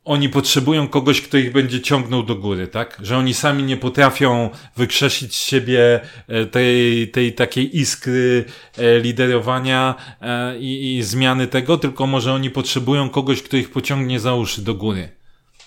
oni 0.08 0.28
potrzebują 0.28 0.88
kogoś, 0.88 1.20
kto 1.20 1.38
ich 1.38 1.52
będzie 1.52 1.80
ciągnął 1.80 2.22
do 2.22 2.34
góry, 2.34 2.68
tak? 2.68 2.98
Że 3.02 3.18
oni 3.18 3.34
sami 3.34 3.62
nie 3.62 3.76
potrafią 3.76 4.50
wykrzesić 4.76 5.36
z 5.36 5.40
siebie 5.40 6.00
e, 6.28 6.46
tej, 6.46 7.08
tej 7.08 7.32
takiej 7.32 7.78
iskry 7.78 8.44
e, 8.78 9.00
liderowania 9.00 9.94
e, 10.20 10.58
i, 10.58 10.96
i 10.96 11.02
zmiany 11.02 11.46
tego, 11.46 11.78
tylko 11.78 12.06
może 12.06 12.32
oni 12.32 12.50
potrzebują 12.50 13.10
kogoś, 13.10 13.42
kto 13.42 13.56
ich 13.56 13.70
pociągnie 13.70 14.20
za 14.20 14.34
uszy 14.34 14.62
do 14.62 14.74
góry. 14.74 15.08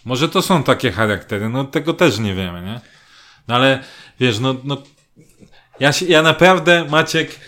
Może 0.06 0.30
to 0.30 0.42
są 0.42 0.64
takie 0.64 0.92
charaktery, 0.92 1.50
no 1.50 1.64
tego 1.64 1.94
też 1.94 2.20
nie 2.20 2.36
wiemy, 2.36 2.62
nie? 2.62 2.82
No 3.52 3.56
ale 3.58 3.84
wiesz, 4.20 4.40
no, 4.40 4.56
no 4.64 4.78
ja, 5.80 5.94
się, 5.94 6.06
ja 6.06 6.22
naprawdę, 6.22 6.86
Maciek, 6.90 7.40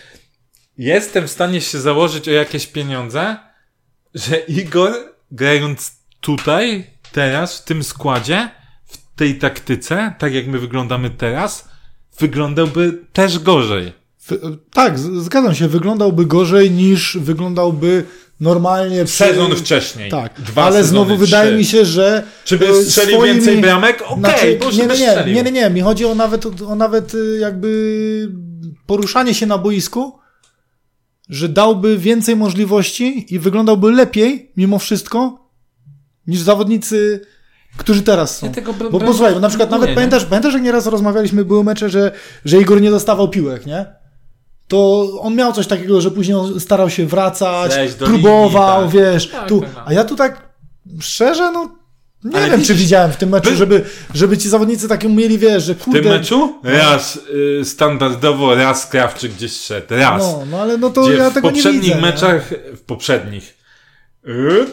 jestem 0.77 1.27
w 1.27 1.31
stanie 1.31 1.61
się 1.61 1.79
założyć 1.79 2.27
o 2.27 2.31
jakieś 2.31 2.67
pieniądze, 2.67 3.37
że 4.13 4.37
Igor 4.37 4.93
grając 5.31 5.97
tutaj, 6.21 6.87
teraz, 7.11 7.59
w 7.59 7.63
tym 7.63 7.83
składzie, 7.83 8.49
w 8.85 8.97
tej 9.15 9.39
taktyce, 9.39 10.13
tak 10.19 10.33
jak 10.33 10.47
my 10.47 10.59
wyglądamy 10.59 11.09
teraz, 11.09 11.69
wyglądałby 12.19 12.99
też 13.13 13.39
gorzej. 13.39 13.93
Tak, 14.71 14.99
zgadzam 14.99 15.55
się, 15.55 15.67
wyglądałby 15.67 16.25
gorzej 16.25 16.71
niż 16.71 17.17
wyglądałby 17.17 18.05
normalnie 18.43 19.05
przy- 19.05 19.15
Sezon 19.17 19.55
wcześniej. 19.55 20.11
Tak, 20.11 20.41
Dwa 20.41 20.63
ale 20.63 20.75
sezony, 20.83 20.89
znowu 20.89 21.17
wydaje 21.17 21.49
trzy. 21.49 21.57
mi 21.57 21.65
się, 21.65 21.85
że 21.85 22.23
Czy 22.45 22.57
by 22.57 22.67
e, 22.67 22.75
strzelił 22.83 23.17
swoimi- 23.19 23.33
więcej 23.33 23.61
bramek? 23.61 24.01
Okej, 24.07 24.19
Znaczy, 24.19 24.57
bo 24.59 24.71
nie, 24.71 24.77
nie, 24.77 24.87
nie, 24.87 24.95
strzelił. 25.09 25.35
nie, 25.35 25.43
nie, 25.43 25.51
nie, 25.51 25.69
mi 25.69 25.81
chodzi 25.81 26.05
o 26.05 26.15
nawet, 26.15 26.61
o 26.61 26.75
nawet 26.75 27.13
y, 27.15 27.37
jakby 27.39 28.29
poruszanie 28.85 29.33
się 29.33 29.45
na 29.45 29.57
boisku, 29.57 30.19
że 31.29 31.49
dałby 31.49 31.97
więcej 31.97 32.35
możliwości 32.35 33.25
i 33.35 33.39
wyglądałby 33.39 33.91
lepiej 33.91 34.51
mimo 34.57 34.79
wszystko 34.79 35.49
niż 36.27 36.39
zawodnicy, 36.39 37.21
którzy 37.77 38.01
teraz 38.03 38.37
są. 38.37 38.47
Ja 38.47 38.53
tego 38.53 38.73
br- 38.73 38.91
Bo 38.91 38.97
br- 38.99 39.05
posłuchaj, 39.05 39.33
bo 39.33 39.39
na 39.39 39.49
przykład 39.49 39.69
nie, 39.69 39.73
nawet 39.75 39.89
nie. 39.89 39.95
pamiętasz, 39.95 40.25
pamiętasz, 40.25 40.53
jak 40.53 40.63
nieraz 40.63 40.87
rozmawialiśmy, 40.87 41.45
były 41.45 41.63
mecze, 41.63 41.89
że, 41.89 42.11
że 42.45 42.61
Igor 42.61 42.81
nie 42.81 42.91
dostawał 42.91 43.29
piłek, 43.29 43.65
nie? 43.65 43.85
To 44.73 45.11
on 45.21 45.35
miał 45.35 45.53
coś 45.53 45.67
takiego, 45.67 46.01
że 46.01 46.11
później 46.11 46.37
on 46.37 46.59
starał 46.59 46.89
się 46.89 47.05
wracać, 47.05 47.71
próbował, 47.99 48.81
linii, 48.85 48.93
tak. 49.03 49.13
wiesz, 49.13 49.27
Tak, 49.29 49.47
tu. 49.49 49.61
A 49.85 49.93
ja 49.93 50.03
tu 50.03 50.15
tak 50.15 50.49
szczerze, 50.99 51.51
no 51.51 51.69
nie 52.23 52.37
Ale 52.37 52.49
wiem, 52.49 52.63
czy 52.63 52.73
widziałem 52.75 53.11
w 53.11 53.17
tym 53.17 53.29
meczu, 53.29 53.49
by- 53.49 53.55
żeby, 53.55 53.85
żeby 54.13 54.37
ci 54.37 54.49
zawodnicy 54.49 54.87
takie 54.87 55.09
mieli, 55.09 55.37
wiesz, 55.37 55.63
że 55.63 55.75
W 55.75 55.83
kurde... 55.83 55.99
tym 56.01 56.09
meczu? 56.11 56.59
Raz 56.63 57.19
y, 57.61 57.65
standardowo, 57.65 58.55
raz 58.55 58.87
Krawczyk 58.87 59.31
gdzieś 59.33 59.51
szedł. 59.51 59.87
Raz. 59.89 60.21
No, 60.23 60.43
no 60.51 60.61
ale 60.61 60.77
no 60.77 60.89
to 60.89 61.11
ja 61.11 61.29
w 61.29 61.33
tego 61.33 61.47
nie 61.47 61.53
poprzednich 61.53 61.83
widzę. 61.83 61.95
nie? 61.95 62.01
meczach, 62.01 62.49
w 62.75 62.81
poprzednich, 62.81 63.57
y, 64.27 64.65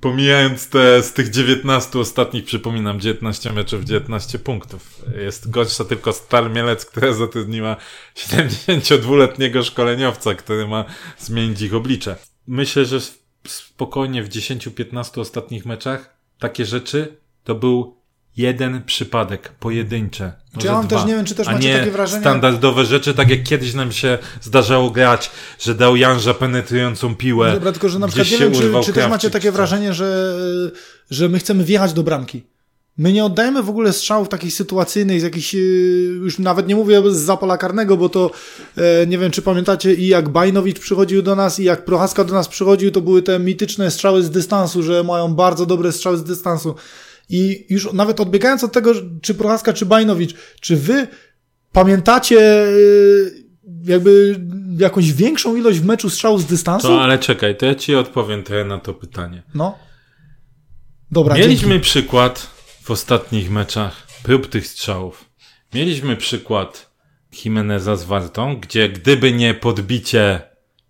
pomijając 0.00 0.68
te 0.68 1.02
z 1.02 1.12
tych 1.12 1.30
19 1.30 1.98
ostatnich, 1.98 2.44
przypominam, 2.44 3.00
19 3.00 3.52
meczów, 3.52 3.84
19 3.84 4.38
punktów. 4.38 5.02
Jest 5.16 5.50
gorsza 5.50 5.84
tylko 5.84 6.12
Stal 6.12 6.52
Mielec, 6.52 6.86
która 6.86 7.12
zatrudniła 7.12 7.76
72-letniego 8.16 9.62
szkoleniowca, 9.62 10.34
który 10.34 10.68
ma 10.68 10.84
zmienić 11.18 11.62
ich 11.62 11.74
oblicze. 11.74 12.16
Myślę, 12.46 12.84
że 12.84 12.98
spokojnie 13.46 14.22
w 14.22 14.28
10-15 14.28 15.20
ostatnich 15.20 15.66
meczach 15.66 16.16
takie 16.38 16.64
rzeczy 16.64 17.16
to 17.44 17.54
był 17.54 17.95
jeden 18.36 18.82
przypadek, 18.82 19.48
pojedyncze. 19.48 20.32
może 20.54 20.66
ja 20.66 20.72
mam 20.72 20.86
dwa, 20.86 20.96
też, 20.96 21.08
nie 21.08 21.14
wiem, 21.14 21.24
czy 21.24 21.34
też 21.34 21.46
macie 21.46 21.78
takie 21.78 21.90
wrażenie- 21.90 22.20
standardowe 22.20 22.84
rzeczy, 22.84 23.14
tak 23.14 23.30
jak 23.30 23.42
kiedyś 23.42 23.74
nam 23.74 23.92
się 23.92 24.18
zdarzało 24.40 24.90
grać, 24.90 25.30
że 25.58 25.74
dał 25.74 25.96
Janża 25.96 26.34
penetrującą 26.34 27.14
piłę. 27.14 27.52
Dobra, 27.52 27.72
tylko 27.72 27.88
że 27.88 27.98
na 27.98 28.08
przykład 28.08 28.30
nie 28.30 28.38
wiem, 28.38 28.52
czy, 28.52 28.72
czy 28.84 28.92
też 28.92 29.08
macie 29.08 29.30
takie 29.30 29.48
czy 29.48 29.52
wrażenie, 29.52 29.94
że, 29.94 30.38
że 31.10 31.28
my 31.28 31.38
chcemy 31.38 31.64
wjechać 31.64 31.92
do 31.92 32.02
bramki. 32.02 32.42
My 32.98 33.12
nie 33.12 33.24
oddajemy 33.24 33.62
w 33.62 33.70
ogóle 33.70 33.92
strzałów 33.92 34.28
takich 34.28 34.54
sytuacyjnych, 34.54 35.20
z 35.20 35.22
jakichś, 35.22 35.54
e, 35.54 35.58
już 35.58 36.38
nawet 36.38 36.68
nie 36.68 36.76
mówię 36.76 37.02
z 37.10 37.16
zapola 37.16 37.58
karnego, 37.58 37.96
bo 37.96 38.08
to 38.08 38.30
e, 38.76 39.06
nie 39.06 39.18
wiem, 39.18 39.30
czy 39.30 39.42
pamiętacie 39.42 39.94
i 39.94 40.06
jak 40.06 40.28
Bajnowicz 40.28 40.78
przychodził 40.80 41.22
do 41.22 41.36
nas 41.36 41.60
i 41.60 41.64
jak 41.64 41.84
Prochaska 41.84 42.24
do 42.24 42.34
nas 42.34 42.48
przychodził, 42.48 42.90
to 42.90 43.00
były 43.00 43.22
te 43.22 43.38
mityczne 43.38 43.90
strzały 43.90 44.22
z 44.22 44.30
dystansu, 44.30 44.82
że 44.82 45.04
mają 45.04 45.34
bardzo 45.34 45.66
dobre 45.66 45.92
strzały 45.92 46.16
z 46.16 46.24
dystansu. 46.24 46.74
I 47.28 47.66
już 47.68 47.92
nawet 47.92 48.20
odbiegając 48.20 48.64
od 48.64 48.72
tego, 48.72 48.92
czy 49.22 49.34
Prochaska, 49.34 49.72
czy 49.72 49.86
Bajnowicz, 49.86 50.34
czy 50.60 50.76
wy 50.76 51.08
pamiętacie 51.72 52.40
e, 52.40 52.72
jakby 53.84 54.40
jakąś 54.78 55.12
większą 55.12 55.56
ilość 55.56 55.78
w 55.78 55.84
meczu 55.84 56.10
strzałów 56.10 56.42
z 56.42 56.46
dystansu? 56.46 56.88
To, 56.88 57.02
ale 57.02 57.18
czekaj, 57.18 57.56
to 57.56 57.66
ja 57.66 57.74
ci 57.74 57.94
odpowiem 57.94 58.42
trochę 58.42 58.64
na 58.64 58.78
to 58.78 58.94
pytanie. 58.94 59.42
No. 59.54 59.78
Dobra, 61.10 61.34
Mieliśmy 61.34 61.68
dzięki. 61.68 61.82
przykład 61.82 62.50
w 62.82 62.90
ostatnich 62.90 63.50
meczach 63.50 64.06
prób 64.22 64.46
tych 64.46 64.66
strzałów. 64.66 65.24
Mieliśmy 65.74 66.16
przykład 66.16 66.90
Jimeneza 67.44 67.96
z 67.96 68.04
Wartą, 68.04 68.56
gdzie 68.56 68.88
gdyby 68.88 69.32
nie 69.32 69.54
podbicie 69.54 70.42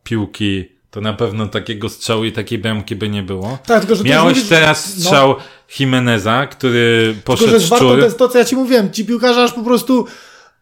piłki, 0.05 0.76
to 0.97 1.01
na 1.01 1.13
pewno 1.13 1.47
takiego 1.47 1.89
strzału 1.89 2.25
i 2.25 2.33
takiej 2.33 2.59
bramki 2.59 2.97
by 2.97 3.09
nie 3.09 3.23
było. 3.23 3.59
Tak, 3.67 3.81
tylko 3.81 3.95
że 3.97 4.05
Miałeś 4.05 4.37
jest- 4.37 4.49
teraz 4.49 4.97
no. 4.97 5.03
strzał 5.05 5.35
Jimeneza, 5.79 6.47
który 6.47 7.13
Tylko, 7.15 7.23
poszedł 7.33 7.51
że 7.51 7.61
z 7.61 7.69
Wartą 7.69 7.85
szczur. 7.87 7.99
to 7.99 8.05
jest 8.05 8.19
to, 8.19 8.29
co 8.29 8.39
ja 8.39 8.45
ci 8.45 8.57
mówiłem. 8.57 8.93
Ci 8.93 9.05
piłkarze 9.05 9.43
aż 9.43 9.53
po 9.53 9.63
prostu 9.63 10.07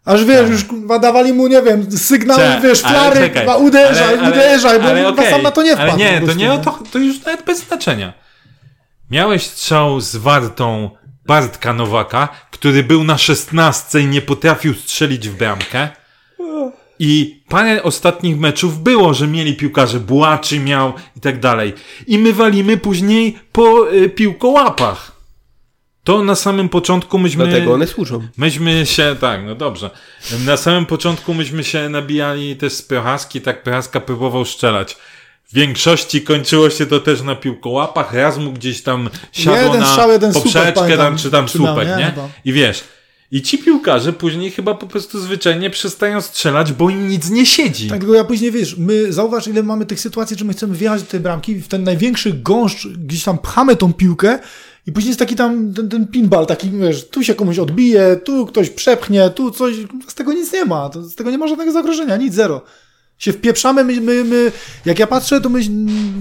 Aż 0.05 0.25
wiesz, 0.25 0.51
już 0.51 0.64
kurwa, 0.64 0.99
dawali 0.99 1.33
mu, 1.33 1.47
nie 1.47 1.62
wiem, 1.62 1.92
sygnał, 1.99 2.37
Cze- 2.37 2.61
wiesz, 2.62 2.85
ale 2.85 2.94
flary, 2.99 3.31
uderzaj, 3.59 4.09
ale- 4.09 4.18
ale- 4.20 4.31
uderzaj, 4.31 4.81
bo 4.81 4.88
ale 4.88 5.09
okej, 5.09 5.31
sam 5.31 5.42
na 5.42 5.51
to 5.51 5.62
nie 5.62 5.75
wpadł. 5.75 5.90
Ale 5.90 5.99
nie, 5.99 6.12
po 6.12 6.18
to 6.18 6.25
prostu, 6.25 6.40
nie 6.40 6.49
no. 6.49 6.59
to, 6.59 6.79
to 6.92 6.99
już 6.99 7.20
nawet 7.25 7.44
bez 7.47 7.66
znaczenia. 7.66 8.12
Miałeś 9.11 9.42
strzał 9.47 10.01
z 10.01 10.16
wartą 10.16 10.90
Bartka 11.27 11.73
Nowaka, 11.73 12.29
który 12.51 12.83
był 12.83 13.05
na 13.05 13.18
szesnastce 13.18 14.01
i 14.01 14.07
nie 14.07 14.23
potrafił 14.23 14.75
strzelić 14.75 15.29
w 15.29 15.37
bramkę. 15.37 15.88
I 16.98 17.40
parę 17.48 17.83
ostatnich 17.83 18.38
meczów 18.38 18.83
było, 18.83 19.14
że 19.14 19.26
mieli 19.26 19.54
piłkarze, 19.54 20.00
Bułaczy 20.00 20.61
miał 20.61 20.92
i 21.16 21.20
tak 21.20 21.40
dalej. 21.40 21.72
I 22.07 22.18
my 22.18 22.33
walimy 22.33 22.76
później 22.76 23.38
po 23.52 23.92
y, 23.92 24.09
piłkołapach. 24.09 25.14
To 26.04 26.22
na 26.22 26.35
samym 26.35 26.68
początku 26.68 27.18
myśmy... 27.18 27.46
Dlatego 27.46 27.72
one 27.72 27.87
służą. 27.87 28.28
Myśmy 28.37 28.87
się, 28.87 29.16
tak, 29.20 29.40
no 29.46 29.54
dobrze. 29.54 29.90
Na 30.46 30.57
samym 30.57 30.87
początku 30.87 31.35
myśmy 31.35 31.64
się 31.64 31.88
nabijali 31.88 32.57
też 32.57 32.72
z 32.72 32.83
Prochaski, 32.83 33.40
tak 33.40 33.62
Prochaska 33.62 34.00
próbował 34.00 34.44
strzelać. 34.44 34.96
W 35.48 35.54
większości 35.54 36.22
kończyło 36.22 36.70
się 36.70 36.87
to 36.87 37.00
też 37.00 37.22
na 37.22 37.35
piłkołapach, 37.35 38.14
raz 38.14 38.38
mu 38.38 38.52
gdzieś 38.52 38.83
tam 38.83 39.11
siadło 39.33 39.62
Jeden 39.62 39.80
na 39.80 39.87
strzał, 39.87 40.11
jeden 40.11 40.33
poprzeczkę 40.33 40.96
tam, 40.96 41.16
czy 41.16 41.30
tam 41.30 41.48
słupek, 41.48 41.88
nie? 41.88 41.96
nie? 41.96 42.04
Chyba. 42.04 42.28
I 42.44 42.52
wiesz, 42.52 42.85
i 43.35 43.42
ci 43.42 43.59
piłkarze 43.59 44.12
później 44.12 44.51
chyba 44.51 44.75
po 44.75 44.87
prostu 44.87 45.20
zwyczajnie 45.20 45.70
przestają 45.70 46.20
strzelać, 46.20 46.73
bo 46.73 46.90
im 46.90 47.09
nic 47.09 47.31
nie 47.31 47.47
siedzi. 47.47 47.88
Tak, 47.88 47.99
tylko 47.99 48.14
ja 48.14 48.25
później, 48.25 48.51
wiesz, 48.51 48.77
my, 48.77 49.12
zauważ 49.12 49.49
ile 49.49 49.62
mamy 49.62 49.87
tych 49.87 50.01
sytuacji, 50.01 50.38
że 50.38 50.44
my 50.44 50.53
chcemy 50.53 50.75
wjechać 50.75 51.03
do 51.03 51.09
tej 51.09 51.20
bramki, 51.20 51.55
w 51.55 51.68
ten 51.68 51.85
największy 51.85 52.33
gąszcz, 52.33 52.87
gdzieś 52.87 53.25
tam 53.25 53.38
pchamy 53.38 53.77
tą 53.77 53.92
piłkę 53.92 54.38
i 54.87 54.92
później 54.92 55.09
jest 55.09 55.18
taki 55.18 55.37
tam, 55.37 55.75
ten, 55.75 55.88
ten 55.88 56.07
pinball, 56.07 56.47
taki, 56.47 56.70
wiesz, 56.70 57.09
tu 57.09 57.25
się 57.25 57.35
komuś 57.35 57.59
odbije, 57.59 58.20
tu 58.25 58.47
ktoś 58.47 58.70
przepchnie, 58.70 59.31
tu 59.31 59.51
coś, 59.51 59.75
z 60.09 60.14
tego 60.14 60.33
nic 60.33 60.53
nie 60.53 60.64
ma, 60.64 60.90
z 60.94 61.14
tego 61.14 61.31
nie 61.31 61.38
ma 61.38 61.49
żadnego 61.49 61.73
zagrożenia, 61.73 62.16
nic, 62.16 62.35
zero. 62.35 62.62
Się 63.18 63.33
wpieprzamy, 63.33 63.85
my, 63.85 64.01
my, 64.01 64.25
my 64.25 64.53
jak 64.85 64.99
ja 64.99 65.07
patrzę, 65.07 65.40
to 65.40 65.49
my, 65.49 65.61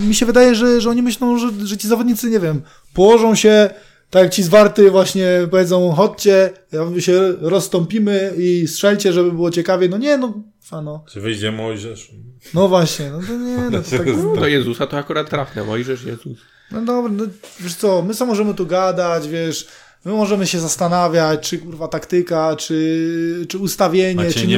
mi 0.08 0.16
się 0.16 0.26
wydaje, 0.26 0.56
że, 0.56 0.82
że 0.82 0.90
oni 0.90 1.02
myślą, 1.02 1.38
że, 1.38 1.48
że 1.64 1.78
ci 1.78 1.88
zawodnicy, 1.88 2.30
nie 2.30 2.40
wiem, 2.40 2.62
położą 2.94 3.36
się, 3.36 3.70
tak 4.14 4.24
jak 4.24 4.34
ci 4.34 4.44
zwarty 4.44 4.92
właśnie 4.92 5.28
powiedzą, 5.52 5.92
chodźcie, 5.92 6.50
ja 6.72 7.02
się 7.02 7.34
rozstąpimy 7.42 8.34
i 8.38 8.68
strzelcie, 8.68 9.14
żeby 9.14 9.32
było 9.32 9.52
ciekawie, 9.52 9.90
no 9.90 9.98
nie, 9.98 10.18
no, 10.18 10.34
fano. 10.62 11.06
Czy 11.10 11.22
wyjdzie 11.22 11.52
Mojżesz? 11.52 12.12
No 12.54 12.68
właśnie, 12.68 13.10
no 13.10 13.20
to 13.28 13.34
nie, 13.38 13.58
no 13.58 13.82
to 13.82 13.98
tak, 13.98 14.08
No, 14.08 14.36
do 14.36 14.48
Jezusa 14.48 14.88
to 14.88 14.98
akurat 14.98 15.30
trafne. 15.30 15.64
Mojżesz, 15.64 16.04
Jezus. 16.04 16.38
no 16.72 16.82
dobra, 16.82 17.12
no, 17.12 17.24
wiesz 17.60 17.76
co, 17.76 18.02
my 18.02 18.14
co 18.14 18.26
możemy 18.26 18.54
tu 18.54 18.66
gadać, 18.66 19.28
wiesz, 19.28 19.68
my 20.06 20.12
możemy 20.12 20.48
się 20.48 20.60
zastanawiać, 20.60 21.50
czy 21.50 21.58
kurwa 21.58 21.88
taktyka, 21.88 22.56
czy, 22.56 23.46
czy 23.50 23.58
ustawienie, 23.58 24.16
Maciej, 24.16 24.34
czy 24.34 24.48
nie 24.48 24.58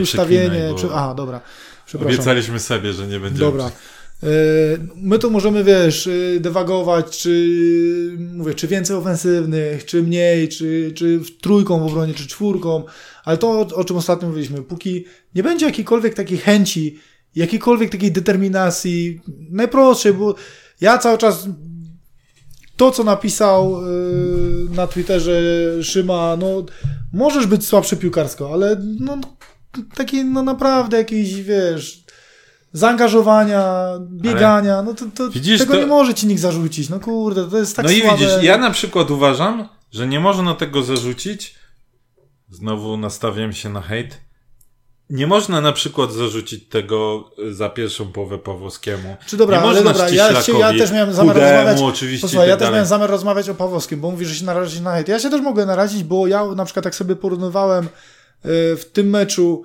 bo- 0.70 0.76
czy, 0.76 0.88
aha, 0.94 1.14
dobra, 1.18 1.42
przepraszam. 1.86 2.16
Obiecaliśmy 2.16 2.60
sobie, 2.60 2.94
że 2.94 3.08
nie 3.08 3.20
będziemy. 3.20 3.52
Dobra. 3.52 3.72
E, 4.24 4.28
My 4.96 5.20
tu 5.20 5.32
możemy, 5.32 5.64
wiesz, 5.64 6.08
e, 6.08 6.40
dewagować, 6.40 7.18
czy 7.18 7.50
mówię, 8.34 8.54
czy 8.54 8.68
więcej 8.68 8.96
ofensywnych, 8.96 9.86
czy 9.86 10.04
mniej, 10.04 10.50
czy, 10.50 10.92
czy 10.96 11.20
w 11.20 11.38
trójką 11.42 11.80
w 11.80 11.84
obronie, 11.92 12.14
czy 12.14 12.28
czwórką, 12.28 12.84
ale 13.26 13.38
to, 13.38 13.60
o- 13.60 13.84
czym 13.84 13.98
ostatnio 13.98 14.28
mówiliśmy, 14.28 14.62
póki 14.62 15.06
nie 15.36 15.44
będzie 15.44 15.66
jakiejkolwiek 15.66 16.14
takiej 16.14 16.38
chęci, 16.38 17.00
jakiejkolwiek 17.36 17.92
takiej 17.92 18.12
determinacji, 18.12 19.22
najprostszej, 19.52 20.14
bo 20.14 20.36
ja 20.82 20.98
cały 20.98 21.18
czas 21.18 21.48
to, 22.78 22.92
co 22.92 23.04
napisał 23.04 23.76
e, 23.78 23.86
na 24.76 24.88
Twitterze 24.88 25.42
Szyma, 25.84 26.38
no 26.40 26.66
możesz 27.14 27.48
być 27.48 27.66
słabszy 27.66 27.98
piłkarsko, 27.98 28.54
ale 28.54 28.82
no 29.00 29.18
taki 29.96 30.26
no 30.26 30.44
naprawdę 30.44 30.98
jakiś, 30.98 31.42
wiesz, 31.42 32.05
zaangażowania, 32.76 33.86
biegania, 34.10 34.82
no 34.82 34.94
to, 34.94 35.06
to 35.16 35.30
Widzisz, 35.30 35.60
tego 35.60 35.74
to- 35.74 35.80
nie 35.80 35.86
może 35.86 36.14
ci 36.14 36.28
nikt 36.28 36.42
zarzucić. 36.42 36.90
No 36.90 37.00
kurde, 37.00 37.50
to 37.50 37.58
jest 37.58 37.76
tak 37.76 37.86
no 37.86 37.92
i 37.92 38.02
słabe. 38.02 38.18
widzisz, 38.18 38.34
ja 38.42 38.58
na 38.58 38.72
przykład 38.72 39.12
uważam, 39.12 39.70
że 39.92 40.08
nie 40.08 40.20
można 40.20 40.56
tego 40.56 40.84
zarzucić. 40.84 41.56
Znowu 42.50 42.98
nastawiam 42.98 43.54
się 43.54 43.70
na 43.70 43.82
hejt. 43.82 44.22
Nie 45.10 45.28
można 45.28 45.62
na 45.62 45.72
przykład 45.72 46.14
zarzucić 46.14 46.70
tego 46.70 47.32
y, 47.40 47.54
za 47.54 47.70
pierwszą 47.70 48.12
połowę 48.12 48.38
Pawłowskiemu. 48.38 49.18
Czy 49.26 49.38
dobra, 49.38 49.62
nie 49.62 49.68
ale 49.68 49.84
dobra, 49.84 50.10
ja, 50.10 50.42
się, 50.42 50.60
ja 50.60 50.74
też 50.74 50.92
miałem 50.92 51.14
zamiar 51.14 51.36
Chudemu 51.36 51.68
rozmawiać. 51.68 51.96
oczywiście 51.96 52.22
Posłuchaj, 52.22 52.48
i 52.48 52.50
ja 52.50 52.56
tak 52.56 52.62
też 52.68 52.72
miałem 52.72 52.86
zamiar 52.86 53.10
rozmawiać 53.10 53.50
o 53.50 53.56
Pawłowskim, 53.56 54.00
bo 54.02 54.12
mówi, 54.12 54.26
że 54.26 54.36
się 54.36 54.46
narazi 54.46 54.82
na 54.82 54.92
hejt. 54.92 55.08
Ja 55.08 55.20
się 55.20 55.30
też 55.30 55.42
mogę 55.42 55.66
narazić, 55.66 56.04
bo 56.04 56.28
ja 56.28 56.46
na 56.46 56.66
przykład 56.66 56.86
jak 56.86 56.96
sobie 56.96 57.16
porównywałem 57.16 57.86
y, 57.86 57.90
w 58.78 58.86
tym 58.94 59.10
meczu, 59.10 59.64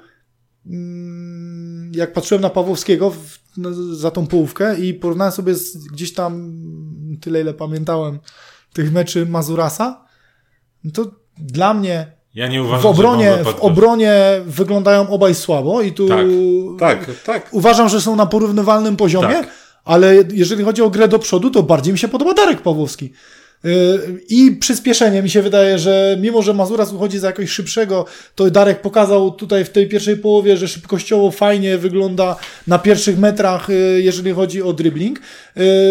jak 1.92 2.12
patrzyłem 2.12 2.42
na 2.42 2.50
Pawłowskiego 2.50 3.10
w, 3.10 3.38
no, 3.56 3.72
za 3.94 4.10
tą 4.10 4.26
połówkę 4.26 4.78
i 4.78 4.94
porównałem 4.94 5.32
sobie 5.32 5.54
z, 5.54 5.76
gdzieś 5.76 6.14
tam 6.14 6.52
tyle, 7.20 7.40
ile 7.40 7.54
pamiętałem 7.54 8.18
tych 8.72 8.92
meczy 8.92 9.26
Mazurasa, 9.26 10.04
no 10.84 10.90
to 10.90 11.10
dla 11.38 11.74
mnie 11.74 12.12
Ja 12.34 12.48
nie 12.48 12.62
uważam, 12.62 12.82
w 12.82 12.86
obronie, 12.86 13.38
w 13.44 13.60
obronie 13.60 14.40
wyglądają 14.46 15.08
obaj 15.08 15.34
słabo 15.34 15.82
i 15.82 15.92
tu 15.92 16.08
Tak, 16.08 16.26
tak, 16.78 17.22
tak. 17.24 17.48
uważam, 17.52 17.88
że 17.88 18.00
są 18.00 18.16
na 18.16 18.26
porównywalnym 18.26 18.96
poziomie, 18.96 19.34
Tak. 19.34 19.48
ale 19.84 20.14
jeżeli 20.32 20.64
chodzi 20.64 20.82
o 20.82 20.90
grę 20.90 21.08
do 21.08 21.18
przodu, 21.18 21.50
to 21.50 21.62
bardziej 21.62 21.92
mi 21.92 21.98
się 21.98 22.08
podoba 22.08 22.34
Darek 22.34 22.62
Pawłowski. 22.62 23.12
I 24.28 24.56
przyspieszenie 24.60 25.22
mi 25.22 25.30
się 25.30 25.42
wydaje, 25.42 25.78
że 25.78 26.16
mimo, 26.20 26.42
że 26.42 26.54
Mazuras 26.54 26.92
uchodzi 26.92 27.18
za 27.18 27.26
jakoś 27.26 27.50
szybszego, 27.50 28.04
to 28.34 28.50
Darek 28.50 28.80
pokazał 28.80 29.30
tutaj 29.30 29.64
w 29.64 29.70
tej 29.70 29.88
pierwszej 29.88 30.16
połowie, 30.16 30.56
że 30.56 30.68
szybkościowo 30.68 31.30
fajnie 31.30 31.78
wygląda 31.78 32.36
na 32.66 32.78
pierwszych 32.78 33.18
metrach, 33.18 33.68
yy, 33.68 34.02
jeżeli 34.02 34.32
chodzi 34.32 34.62
o 34.62 34.72
dribbling. 34.72 35.20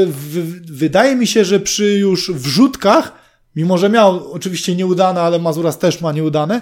W- 0.06 0.60
Wydaje 0.78 1.16
mi 1.16 1.28
się, 1.28 1.46
że 1.46 1.60
przy 1.60 1.86
już 1.94 2.32
wrzutkach, 2.32 3.12
mimo 3.56 3.78
że 3.78 3.90
miał 3.90 4.32
oczywiście 4.32 4.76
nieudane, 4.76 5.22
ale 5.22 5.40
Mazuras 5.40 5.78
też 5.80 6.02
ma 6.02 6.12
nieudane, 6.12 6.62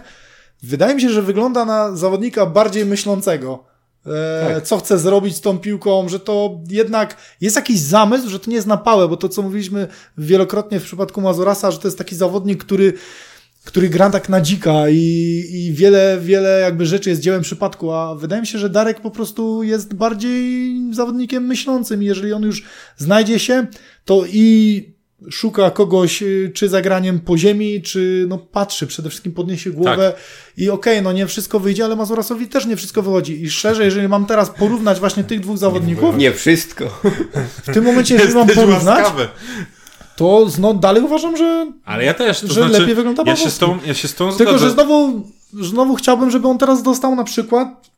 wydaje 0.63 0.96
mi 0.96 1.02
się, 1.02 1.10
że 1.10 1.22
wygląda 1.22 1.65
na 1.65 1.96
zawodnika 1.96 2.46
bardziej 2.46 2.86
myślącego. 2.86 3.63
E, 4.08 4.54
Tak. 4.54 4.63
Co 4.67 4.78
chce 4.78 5.00
zrobić 5.00 5.36
z 5.36 5.41
tą 5.41 5.60
piłką, 5.60 6.10
że 6.10 6.20
to 6.20 6.60
jednak 6.70 7.17
jest 7.41 7.56
jakiś 7.56 7.80
zamysł, 7.80 8.30
że 8.30 8.39
to 8.39 8.50
nie 8.50 8.56
jest 8.56 8.67
na 8.67 8.78
pałę, 8.78 9.08
bo 9.08 9.17
to 9.17 9.30
co 9.30 9.41
mówiliśmy 9.41 9.88
wielokrotnie 10.17 10.80
w 10.80 10.84
przypadku 10.84 11.22
Mazurasa, 11.22 11.72
że 11.72 11.78
to 11.78 11.88
jest 11.88 11.98
taki 11.98 12.15
zawodnik, 12.15 12.63
który, 12.63 12.93
który 13.63 13.89
gra 13.89 14.10
tak 14.10 14.30
na 14.30 14.41
dzika 14.41 14.89
i, 14.89 15.43
i 15.52 15.74
wiele, 15.74 16.17
wiele 16.22 16.60
jakby 16.60 16.86
rzeczy 16.86 17.10
jest 17.10 17.22
dziełem 17.22 17.41
przypadku, 17.41 17.91
a 17.91 18.15
wydaje 18.15 18.41
mi 18.41 18.48
się, 18.48 18.60
że 18.60 18.70
Darek 18.70 19.02
po 19.02 19.12
prostu 19.12 19.63
jest 19.63 19.93
bardziej 19.93 20.74
zawodnikiem 20.91 21.46
myślącym 21.46 22.04
i 22.04 22.06
jeżeli 22.06 22.34
on 22.34 22.43
już 22.43 22.63
znajdzie 22.98 23.39
się, 23.39 23.67
to 24.06 24.24
i 24.28 24.96
szuka 25.32 25.71
kogoś, 25.71 26.23
y, 26.23 26.51
czy 26.53 26.69
zagraniem 26.69 27.19
po 27.19 27.38
ziemi, 27.38 27.82
czy 27.82 28.25
no 28.30 28.38
patrzy, 28.38 28.88
przede 28.88 29.10
wszystkim 29.10 29.32
podniesie 29.32 29.71
głowę 29.71 30.13
i 30.58 30.69
okej, 30.69 31.01
no 31.01 31.12
nie 31.12 31.27
wszystko 31.27 31.60
wyjdzie, 31.60 31.86
ale 31.86 31.95
Mazurasowi 31.95 32.47
też 32.47 32.65
nie 32.65 32.75
wszystko 32.75 33.01
wychodzi. 33.01 33.43
I 33.43 33.49
szczerze, 33.49 33.86
jeżeli 33.86 34.08
mam 34.08 34.25
teraz 34.25 34.49
porównać 34.49 34.99
właśnie 34.99 35.23
tych 35.23 35.39
dwóch 35.39 35.58
zawodników, 35.58 36.17
Nie 36.17 36.32
wszystko. 36.32 36.86
w 37.63 37.73
tym 37.73 37.84
momencie, 37.84 38.15
jeżeli 38.15 38.34
mam 38.34 38.47
porównać, 38.47 38.86
łaskawy. 38.86 39.27
to 40.15 40.47
no, 40.60 40.73
dalej 40.73 41.03
uważam, 41.03 41.38
że 41.38 41.71
Ale 41.86 42.06
ja 42.06 42.13
też, 42.13 42.41
to 42.41 42.47
że 42.47 42.53
znaczy, 42.53 42.80
lepiej 42.80 42.95
wygląda 42.95 43.23
ja 43.25 43.36
się, 43.36 43.49
z 43.49 43.58
tą, 43.58 43.80
ja 43.86 43.93
się 43.93 44.08
z 44.08 44.15
tą 44.15 44.32
Tylko, 44.32 44.58
że 44.58 44.71
znowu, 44.71 45.23
znowu 45.53 45.95
chciałbym, 45.95 46.32
żeby 46.32 46.47
on 46.47 46.58
teraz 46.58 46.84
dostał 46.84 47.15
na 47.15 47.23
przykład, 47.23 47.89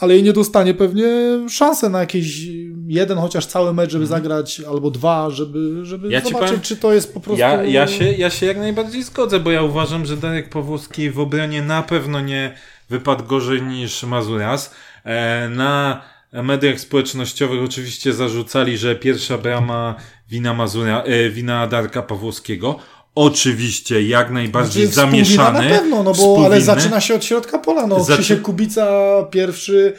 ale 0.00 0.18
i 0.18 0.22
nie 0.22 0.32
dostanie 0.32 0.74
pewnie 0.74 1.06
szansę 1.50 1.88
na 1.88 2.00
jakiś 2.00 2.46
jeden 2.86 3.18
chociaż 3.18 3.46
cały 3.46 3.74
mecz, 3.74 3.92
żeby 3.92 4.06
zagrać, 4.06 4.60
albo 4.70 4.90
dwa, 4.90 5.30
żeby, 5.30 5.80
żeby 5.86 6.06
Mhm. 6.06 6.12
Ja 6.12 6.20
zobaczyć, 6.20 6.48
powiem- 6.48 6.60
czy 6.60 6.76
to 6.76 6.92
jest 6.94 7.14
po 7.14 7.20
prostu... 7.20 7.40
Ja, 7.40 7.64
ja, 7.64 7.86
się, 7.86 8.12
ja 8.12 8.30
się 8.30 8.46
jak 8.46 8.56
najbardziej 8.58 9.02
zgodzę, 9.02 9.40
bo 9.40 9.50
ja 9.50 9.62
uważam, 9.62 10.06
że 10.06 10.16
Darek 10.16 10.48
Pawłowski 10.50 11.10
w 11.10 11.20
obronie 11.20 11.62
na 11.62 11.82
pewno 11.82 12.20
nie 12.20 12.54
wypadł 12.90 13.24
gorzej 13.24 13.62
niż 13.62 14.02
Mazuras. 14.02 14.74
E, 15.04 15.48
na 15.48 16.02
mediach 16.32 16.80
społecznościowych 16.80 17.62
oczywiście 17.64 18.12
zarzucali, 18.12 18.78
że 18.78 18.96
pierwsza 18.96 19.38
brama 19.38 19.94
wina 20.30 20.54
Mazura, 20.54 21.02
e, 21.02 21.30
wina 21.30 21.66
Darka 21.66 22.02
Pawłowskiego. 22.02 22.78
Oczywiście 23.14 24.02
jak 24.02 24.30
najbardziej 24.30 24.86
Znaczy, 24.86 24.94
zamieszany. 25.10 25.68
Na 25.68 25.78
pewno, 25.78 26.02
no 26.02 26.12
bo 26.14 26.42
ale 26.44 26.60
zaczyna 26.60 27.00
się 27.00 27.14
od 27.14 27.24
środka 27.24 27.58
pola. 27.58 27.86
No, 27.86 28.04
Zaczy- 28.04 28.22
Krzysiek 28.22 28.42
Kubica 28.42 28.86
pierwszy. 29.30 29.92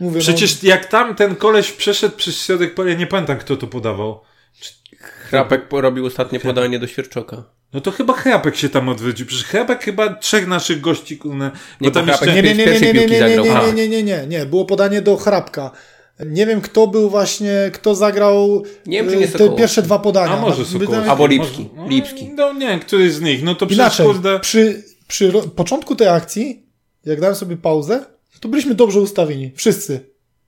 Mówię, 0.00 0.20
Przecież 0.20 0.62
jak 0.62 0.86
tam 0.86 1.14
ten 1.14 1.36
koleś 1.36 1.72
przeszedł 1.72 2.16
przez 2.16 2.44
środek 2.44 2.74
pola, 2.74 2.90
ja 2.90 2.96
nie 2.96 3.06
pamiętam 3.06 3.38
kto 3.38 3.56
to 3.56 3.66
podawał. 3.66 4.20
Chrapek 5.28 5.68
porobił 5.68 6.06
ostatnie 6.06 6.40
podanie 6.40 6.78
do 6.78 6.86
Świerczoka. 6.86 7.42
No 7.72 7.80
to 7.80 7.90
chyba 7.90 8.12
Chrapek 8.12 8.56
się 8.56 8.68
tam 8.68 8.88
odwrócił. 8.88 9.26
Przecież 9.26 9.44
Chrapek 9.46 9.84
chyba 9.84 10.14
trzech 10.14 10.46
naszych 10.46 10.80
gości, 10.80 11.20
bo 11.24 11.34
Nie, 11.80 11.90
tam 11.90 12.06
bo 12.06 12.10
jeszcze... 12.12 12.26
Chrapek- 12.26 12.34
No, 12.36 12.42
nie, 12.42 12.42
nie, 12.42 12.54
nie, 12.54 12.80
nie, 12.80 12.80
nie, 12.80 12.92
nie, 12.92 13.06
nie, 13.06 13.36
nie, 13.36 13.72
nie, 13.72 13.72
nie, 13.72 13.88
nie, 13.88 14.02
nie, 14.02 14.26
nie. 14.26 14.46
Było 14.46 14.64
podanie 14.64 15.02
do 15.02 15.16
Chrapka. 15.16 15.70
Nie 16.26 16.46
wiem, 16.46 16.60
kto 16.60 16.86
był 16.86 17.10
właśnie, 17.10 17.70
kto 17.72 17.94
zagrał 17.94 18.62
Nie 18.86 18.98
wiem, 19.02 19.10
czy 19.10 19.16
e, 19.16 19.20
nie 19.20 19.26
te 19.26 19.32
Sokołowski. 19.32 19.58
pierwsze 19.58 19.82
dwa 19.82 19.98
podania. 19.98 20.32
A 20.32 20.40
może 20.40 20.58
No, 20.58 20.64
Sokołowski. 20.64 21.10
Albo 21.10 21.26
Lipski. 21.26 21.68
Może- 21.76 21.90
Lipski. 21.90 22.30
No 22.34 22.52
nie, 22.52 22.78
któryś 22.78 23.12
z 23.12 23.20
nich. 23.20 23.42
No 23.42 23.54
to 23.54 23.66
Inaczej, 23.66 24.06
kurde... 24.06 24.40
przy, 24.40 24.82
przy 25.08 25.32
początku 25.56 25.96
tej 25.96 26.08
akcji, 26.08 26.66
jak 27.04 27.20
dałem 27.20 27.36
sobie 27.36 27.56
pauzę, 27.56 28.04
to 28.40 28.48
byliśmy 28.48 28.74
dobrze 28.74 29.00
ustawieni. 29.00 29.52
Wszyscy. 29.56 30.00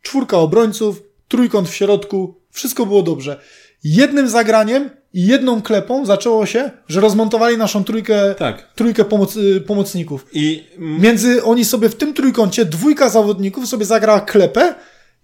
Czwórka 0.03 0.39
obrońców, 0.39 1.03
trójkąt 1.29 1.69
w 1.69 1.75
środku, 1.75 2.35
wszystko 2.51 2.87
było 2.87 3.03
dobrze. 3.03 3.41
Jednym 3.85 4.29
zagraniem 4.29 4.91
i 5.13 5.27
jedną 5.27 5.63
klepą 5.63 6.07
zaczęło 6.07 6.47
się, 6.47 6.71
że 6.89 7.01
rozmontowali 7.01 7.57
naszą 7.57 7.85
trójkę, 7.85 8.35
Tak. 8.39 8.73
trójkę 8.75 9.05
pomoc, 9.05 9.37
y, 9.37 9.61
pomocników. 9.61 10.27
I 10.33 10.65
mm, 10.79 11.01
Między 11.01 11.45
oni 11.45 11.65
sobie 11.65 11.89
w 11.89 11.95
tym 11.95 12.15
trójkącie, 12.15 12.65
dwójka 12.65 13.09
zawodników 13.09 13.67
sobie 13.67 13.85
zagrała 13.85 14.21
klepę 14.21 14.75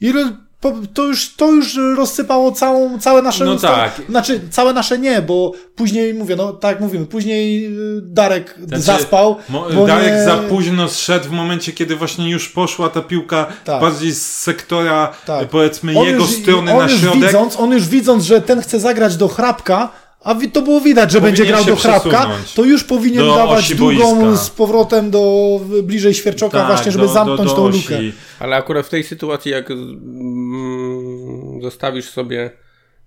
i 0.03 0.13
ro- 0.13 0.21
po- 0.61 0.73
to 0.95 1.07
już, 1.07 1.35
to 1.37 1.51
już 1.53 1.79
rozsypało 1.97 2.53
całą, 2.53 2.99
całe 2.99 3.23
nasze 3.23 3.45
No 3.45 3.57
tak. 3.57 4.01
Znaczy, 4.09 4.41
całe 4.51 4.73
nasze 4.73 4.99
nie, 4.99 5.23
bo 5.23 5.53
później 5.77 6.15
mówię, 6.15 6.37
no 6.37 6.53
tak 6.53 6.81
mówimy, 6.81 7.07
później 7.07 7.67
y, 7.67 8.01
Darek 8.03 8.59
Znaczy, 8.67 8.83
zaspał. 8.83 9.37
Darek 9.87 10.13
nie... 10.13 10.25
za 10.25 10.37
późno 10.37 10.89
zszedł 10.89 11.29
w 11.29 11.31
momencie, 11.31 11.73
kiedy 11.73 11.97
właśnie 11.97 12.31
już 12.31 12.49
poszła 12.49 12.89
ta 12.89 13.01
piłka 13.03 13.47
Tak. 13.65 13.81
bardziej 13.81 14.13
z 14.13 14.33
sektora, 14.33 15.13
Tak. 15.27 15.49
powiedzmy, 15.49 15.99
On 15.99 16.07
jego 16.07 16.23
już- 16.23 16.31
strony 16.43 16.73
on 16.73 16.79
na 16.79 16.85
już 16.93 17.01
środek. 17.01 17.23
Widząc, 17.23 17.57
on 17.61 17.71
już 17.73 17.89
widząc, 17.89 18.25
że 18.25 18.41
ten 18.41 18.61
chce 18.63 18.81
zagrać 18.81 19.17
do 19.17 19.29
chrapka, 19.29 19.89
a 20.25 20.35
to 20.53 20.63
było 20.63 20.81
widać, 20.81 21.11
że 21.11 21.21
Powinien 21.21 21.37
będzie 21.37 21.53
grał 21.53 21.65
do 21.65 21.77
chrapka, 21.77 22.09
przesunąć 22.11 22.53
to 22.53 22.65
już 22.65 22.85
powinien 22.85 23.25
do 23.25 23.35
dawać 23.35 23.75
długą 23.75 24.21
boiska. 24.21 24.45
z 24.45 24.51
powrotem 24.51 25.11
do 25.11 25.61
bliżej 25.83 26.15
Świerczoka 26.15 26.59
Tak, 26.59 26.67
właśnie, 26.67 26.93
żeby 26.93 27.07
do- 27.07 27.13
zamknąć 27.13 27.51
do, 27.51 27.57
tą 27.57 27.63
do 27.63 27.69
lukę. 27.77 27.97
osi. 27.97 28.13
Ale 28.41 28.57
akurat 28.57 28.87
w 28.87 28.89
tej 28.89 29.05
sytuacji, 29.05 29.53
jak 29.53 29.71
mm, 29.71 31.63
zostawisz 31.63 32.11
sobie 32.11 32.51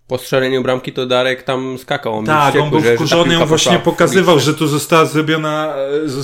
po 0.08 0.18
strzeleniu 0.18 0.64
bramki, 0.64 0.94
to 0.94 1.06
Darek 1.06 1.44
tam 1.44 1.78
skakał. 1.78 2.14
On 2.18 2.26
Tak, 2.26 2.54
był 2.54 2.64
on 2.64 2.70
był 2.70 2.82
wkurzony, 2.82 3.42
on 3.42 3.48
właśnie 3.48 3.80
pokazywał, 3.80 4.40
że 4.40 4.54
tu 4.54 4.68
została 4.68 5.06
zrobiona, 5.06 5.74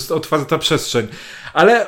e, 0.10 0.14
otwarta 0.16 0.58
przestrzeń. 0.58 1.08
Ale 1.54 1.88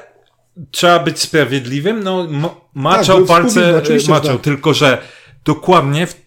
trzeba 0.72 1.00
być 1.00 1.20
sprawiedliwym, 1.20 2.04
no 2.04 2.28
mo- 2.30 2.62
maczał 2.74 3.18
był 3.18 3.26
palce, 3.28 3.70
e, 3.70 3.82
maczał, 4.10 4.34
tak. 4.36 4.42
tylko 4.42 4.74
że 4.74 4.98
dokładnie 5.46 6.08
w 6.08 6.24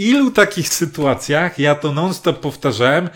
ilu 0.00 0.30
takich 0.30 0.68
sytuacjach, 0.68 1.58
ja 1.58 1.74
to 1.74 1.92
non-stop 1.92 2.40
powtarzałem, 2.40 3.08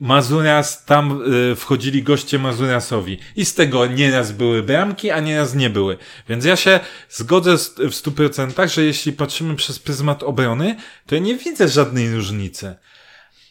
Mazurias, 0.00 0.84
tam 0.84 1.22
y, 1.52 1.56
wchodzili 1.56 2.02
goście 2.02 2.38
Mazuriasowi. 2.38 3.18
I 3.36 3.44
z 3.44 3.54
tego 3.54 3.86
nieraz 3.86 4.32
były 4.32 4.62
bramki, 4.62 5.10
a 5.10 5.20
nieraz 5.20 5.54
nie 5.54 5.70
były. 5.70 5.98
Więc 6.28 6.44
ja 6.44 6.56
się 6.56 6.80
zgodzę 7.10 7.58
z, 7.58 7.74
w 7.78 7.94
stu 7.94 8.12
procentach, 8.12 8.70
że 8.70 8.84
jeśli 8.84 9.12
patrzymy 9.12 9.56
przez 9.56 9.78
pryzmat 9.78 10.22
obrony, 10.22 10.76
to 11.06 11.14
ja 11.14 11.20
nie 11.20 11.36
widzę 11.36 11.68
żadnej 11.68 12.14
różnicy. 12.14 12.74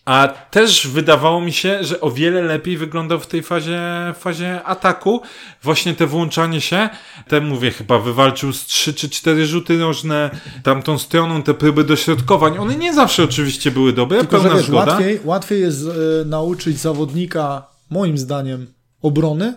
A 0.05 0.27
też 0.51 0.87
wydawało 0.87 1.41
mi 1.41 1.53
się, 1.53 1.83
że 1.83 2.01
o 2.01 2.11
wiele 2.11 2.41
lepiej 2.41 2.77
wyglądał 2.77 3.19
w 3.19 3.27
tej 3.27 3.43
fazie, 3.43 3.79
fazie 4.19 4.63
ataku. 4.63 5.21
Właśnie 5.63 5.93
te 5.93 6.07
włączanie 6.07 6.61
się, 6.61 6.89
te 7.27 7.41
mówię, 7.41 7.71
chyba 7.71 7.99
wywalczył 7.99 8.53
z 8.53 8.65
trzy 8.65 8.93
czy 8.93 9.09
cztery 9.09 9.45
rzuty 9.45 9.77
nożne, 9.77 10.29
tamtą 10.63 10.97
stroną 10.97 11.43
te 11.43 11.53
próby 11.53 11.83
dośrodkowań. 11.83 12.57
One 12.57 12.75
nie 12.75 12.93
zawsze 12.93 13.23
oczywiście 13.23 13.71
były 13.71 13.93
dobre, 13.93 14.19
Tylko, 14.19 14.37
że 14.37 14.43
pełna 14.43 14.57
wiesz, 14.57 14.67
zgoda. 14.67 14.91
łatwiej, 14.91 15.19
łatwiej 15.23 15.61
jest 15.61 15.81
e, 15.87 16.25
nauczyć 16.25 16.79
zawodnika, 16.79 17.67
moim 17.89 18.17
zdaniem, 18.17 18.73
obrony, 19.01 19.53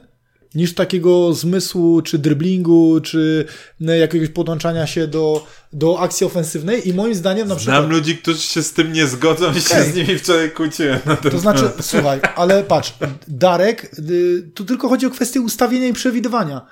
niż 0.54 0.74
takiego 0.74 1.34
zmysłu, 1.34 2.02
czy 2.02 2.18
driblingu, 2.18 3.00
czy 3.00 3.44
e, 3.88 3.98
jakiegoś 3.98 4.28
podłączania 4.28 4.86
się 4.86 5.06
do, 5.06 5.46
do 5.72 6.00
akcji 6.00 6.26
ofensywnej 6.26 6.88
i 6.88 6.94
moim 6.94 7.14
zdaniem 7.14 7.48
na 7.48 7.56
przykład... 7.56 7.76
Znam 7.76 7.90
ludzi, 7.90 8.16
którzy 8.16 8.40
się 8.40 8.62
z 8.62 8.72
tym 8.72 8.92
nie 8.92 9.06
zgodzą 9.06 9.52
i 9.52 9.60
się 9.60 9.74
Okej. 9.74 9.92
z 9.92 9.94
nimi 9.94 10.18
wczoraj 10.18 10.50
kłóciłem. 10.50 10.98
To 11.30 11.38
znaczy, 11.38 11.70
słuchaj, 11.80 12.20
ale 12.36 12.64
patrz, 12.64 12.94
Darek, 13.28 13.90
y, 14.10 14.50
tu 14.54 14.64
tylko 14.64 14.88
chodzi 14.88 15.06
o 15.06 15.10
kwestię 15.10 15.40
ustawienia 15.40 15.86
i 15.88 15.92
przewidywania. 15.92 16.66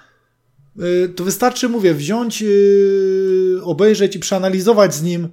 Y, 0.83 1.09
To 1.09 1.25
wystarczy, 1.25 1.69
mówię, 1.69 1.95
wziąć, 1.95 2.43
y, 2.43 3.61
obejrzeć 3.63 4.17
i 4.17 4.19
przeanalizować 4.19 4.95
z 4.95 5.03
nim 5.03 5.29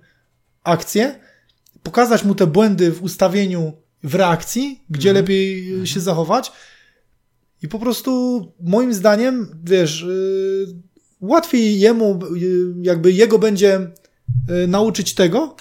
akcję, 0.63 1.19
pokazać 1.83 2.23
mu 2.23 2.35
te 2.35 2.47
błędy 2.47 2.91
w 2.91 3.03
ustawieniu, 3.03 3.73
w 4.03 4.15
reakcji, 4.15 4.83
gdzie 4.89 5.13
lepiej 5.13 5.73
y, 5.81 5.87
się 5.87 5.99
zachować 5.99 6.51
i 7.61 7.67
po 7.67 7.79
prostu 7.79 8.41
moim 8.61 8.93
zdaniem, 8.93 9.61
wiesz, 9.63 10.01
y, 10.01 10.65
łatwiej 11.21 11.79
jemu, 11.79 12.19
y, 12.35 12.73
jakby 12.81 13.11
jego 13.11 13.39
będzie 13.39 13.79
y, 14.63 14.67
nauczyć 14.67 15.13
tego, 15.13 15.55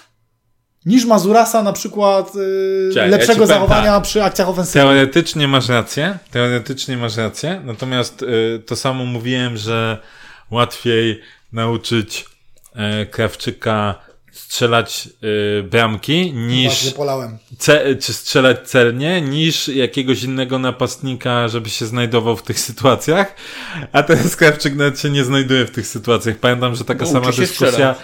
niż 0.86 1.04
Mazurasa 1.04 1.62
na 1.62 1.72
przykład 1.72 2.36
y, 2.36 2.90
Czekaj, 2.92 3.10
ja 3.10 3.16
lepszego 3.16 3.34
powiem 3.34 3.48
zachowania 3.48 4.00
przy 4.00 4.24
akcjach 4.24 4.48
ofensywnych. 4.48 4.84
Teoretycznie 4.84 5.48
masz 5.48 5.68
rację, 5.68 6.18
teoretycznie 6.30 6.96
masz 6.96 7.16
rację, 7.16 7.62
natomiast 7.64 8.24
to 8.66 8.76
samo 8.76 9.04
mówiłem, 9.04 9.56
że 9.56 9.98
łatwiej 10.50 11.20
nauczyć 11.52 12.24
y, 13.02 13.06
Krawczyka 13.06 14.07
strzelać 14.38 15.08
y, 15.58 15.62
bramki 15.62 16.32
niż 16.32 16.94
ce, 17.58 17.96
czy 17.96 18.12
strzelać 18.12 18.68
celnie 18.68 19.20
niż 19.20 19.68
jakiegoś 19.68 20.22
innego 20.22 20.58
napastnika, 20.58 21.48
żeby 21.48 21.70
się 21.70 21.86
znajdował 21.86 22.36
w 22.36 22.42
tych 22.42 22.60
sytuacjach. 22.60 23.34
A 23.92 24.02
ten 24.02 24.28
Skrawczyk 24.28 24.74
nawet 24.76 25.00
się 25.00 25.10
nie 25.10 25.24
znajduje 25.24 25.66
w 25.66 25.70
tych 25.70 25.86
sytuacjach. 25.86 26.36
Pamiętam, 26.36 26.74
że 26.76 26.84
taka 26.84 27.04
Bo 27.04 27.10
sama 27.10 27.26
dyskusja, 27.26 27.68
strzelać. 27.68 27.96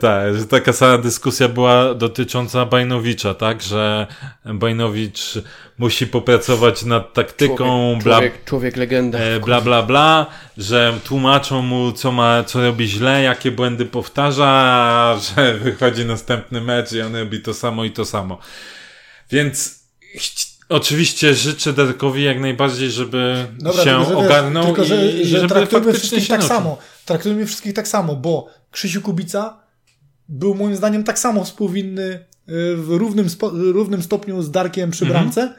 tak, 0.00 0.34
że 0.38 0.46
taka 0.46 0.72
sama 0.72 0.98
dyskusja 0.98 1.48
była 1.48 1.94
dotycząca 1.94 2.64
Bajnowicza, 2.66 3.34
tak, 3.34 3.62
że 3.62 4.06
Bajnowicz 4.44 5.34
musi 5.78 6.06
popracować 6.06 6.84
nad 6.84 7.12
taktyką, 7.14 7.56
Człowiek, 7.56 8.02
bla, 8.04 8.12
człowiek, 8.16 8.44
człowiek 8.44 8.76
legenda. 8.76 9.18
e, 9.18 9.40
bla, 9.40 9.60
bla, 9.60 9.82
bla, 9.82 10.26
że 10.56 10.94
tłumaczą 11.04 11.62
mu, 11.62 11.92
co 11.92 12.12
ma, 12.12 12.44
co 12.44 12.62
robi 12.62 12.88
źle, 12.88 13.22
jakie 13.22 13.50
błędy 13.50 13.84
powtarza, 13.86 15.16
że 15.36 15.58
wychodzi 15.78 16.04
następny 16.04 16.60
mecz 16.60 16.92
i 16.92 17.00
on 17.00 17.16
robi 17.16 17.40
to 17.40 17.54
samo 17.54 17.84
i 17.84 17.90
to 17.90 18.04
samo. 18.04 18.38
Więc 19.30 19.78
oczywiście 20.68 21.34
życzę 21.34 21.72
Darkowi 21.72 22.22
jak 22.24 22.40
najbardziej, 22.40 22.90
żeby 22.90 23.46
Dobra, 23.58 23.84
się 23.84 23.90
tylko, 23.90 24.04
że 24.04 24.16
ogarnął 24.16 24.64
tylko, 24.64 24.84
że, 24.84 25.06
i, 25.06 25.26
że 25.26 25.38
żeby 25.38 25.54
traktujmy 25.54 25.92
wszystkich 25.92 26.28
tak 26.28 26.44
samo. 26.44 26.78
Traktujmy 27.04 27.46
wszystkich 27.46 27.74
tak 27.74 27.88
samo, 27.88 28.16
bo 28.16 28.48
Krzysiu 28.70 29.02
Kubica 29.02 29.60
był 30.28 30.54
moim 30.54 30.76
zdaniem 30.76 31.04
tak 31.04 31.18
samo 31.18 31.44
współwinny 31.44 32.02
y, 32.02 32.76
w 32.76 32.88
równym, 32.88 33.30
spo, 33.30 33.50
równym 33.50 34.02
stopniu 34.02 34.42
z 34.42 34.50
Darkiem 34.50 34.90
przy 34.90 35.04
Mhm. 35.04 35.20
bramce. 35.24 35.54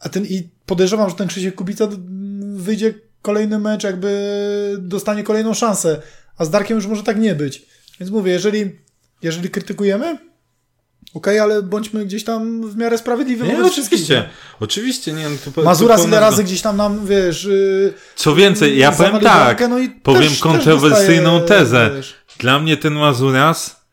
A 0.00 0.08
ten 0.08 0.24
i 0.24 0.48
podejrzewam, 0.66 1.10
że 1.10 1.16
ten 1.16 1.28
Krzysiek 1.28 1.54
Kubica 1.54 1.88
wyjdzie 2.54 2.94
kolejny 3.22 3.58
mecz, 3.58 3.84
jakby 3.84 4.76
dostanie 4.78 5.22
kolejną 5.22 5.54
szansę. 5.54 6.02
A 6.38 6.44
z 6.44 6.50
Darkiem 6.50 6.76
już 6.76 6.86
może 6.86 7.02
tak 7.02 7.18
nie 7.20 7.34
być. 7.34 7.66
Więc 8.00 8.12
mówię, 8.12 8.32
jeżeli, 8.32 8.78
jeżeli 9.24 9.50
krytykujemy, 9.50 10.18
okej, 11.14 11.38
ale 11.38 11.62
bądźmy 11.62 12.04
gdzieś 12.04 12.24
tam 12.24 12.70
w 12.70 12.76
miarę 12.76 12.98
sprawiedliwi 12.98 13.42
Nie, 13.42 13.64
oczywiście. 13.64 14.28
Oczywiście, 14.60 15.12
nie, 15.12 15.28
no 15.28 15.52
to, 15.54 15.62
Mazuras 15.62 16.02
to 16.02 16.08
ile 16.08 16.20
razy 16.20 16.44
gdzieś 16.44 16.62
tam 16.62 16.76
nam, 16.76 17.06
wiesz... 17.06 17.44
Yy, 17.44 17.92
Co 18.16 18.34
więcej, 18.34 18.78
ja 18.78 18.92
powiem 18.92 19.06
zawalił 19.06 19.28
tak, 19.28 19.68
no 19.70 19.78
i 19.78 19.88
powiem 19.88 20.22
też- 20.22 20.30
też 20.30 20.40
kontrowersyjną 20.40 21.38
dostaje, 21.40 21.60
tezę. 21.60 21.90
wiesz. 21.96 22.14
Dla 22.38 22.58
mnie 22.58 22.76
ten 22.76 22.92
Mazuras 22.92 23.86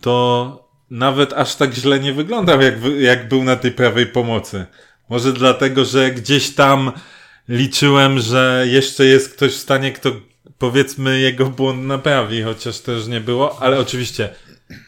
to 0.00 0.68
nawet 0.90 1.32
aż 1.32 1.54
tak 1.54 1.74
źle 1.74 2.00
nie 2.00 2.12
wyglądał, 2.12 2.60
jak, 2.60 2.74
jak 2.98 3.28
był 3.28 3.44
na 3.44 3.56
tej 3.56 3.72
prawej 3.72 4.06
pomocy. 4.06 4.66
Może 5.08 5.32
dlatego, 5.32 5.84
że 5.84 6.10
gdzieś 6.10 6.50
tam 6.50 6.92
liczyłem, 7.48 8.18
że 8.18 8.64
jeszcze 8.68 9.04
jest 9.04 9.32
ktoś 9.32 9.52
w 9.52 9.58
stanie, 9.60 9.92
kto 9.92 10.10
powiedzmy 10.58 11.20
jego 11.20 11.46
błąd 11.46 11.84
naprawi, 11.84 12.42
chociaż 12.42 12.80
też 12.80 13.06
nie 13.06 13.20
było, 13.20 13.62
ale 13.62 13.78
oczywiście 13.78 14.28